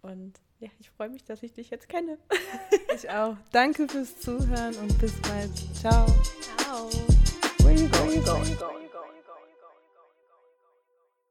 Und 0.02 0.40
ja, 0.60 0.68
ich 0.78 0.90
freue 0.90 1.08
mich, 1.08 1.24
dass 1.24 1.42
ich 1.42 1.52
dich 1.52 1.70
jetzt 1.70 1.88
kenne. 1.88 2.18
Ich 2.94 3.08
auch. 3.08 3.36
Danke 3.52 3.88
fürs 3.88 4.18
Zuhören 4.18 4.74
und 4.74 4.98
bis 4.98 5.14
bald. 5.22 5.50
Ciao. 5.74 6.06
Ciao. 6.58 6.90
Where 7.60 7.72
you 7.72 7.88
going? 7.88 8.26
Where 8.26 8.44
you 8.44 8.56
going? 8.56 8.89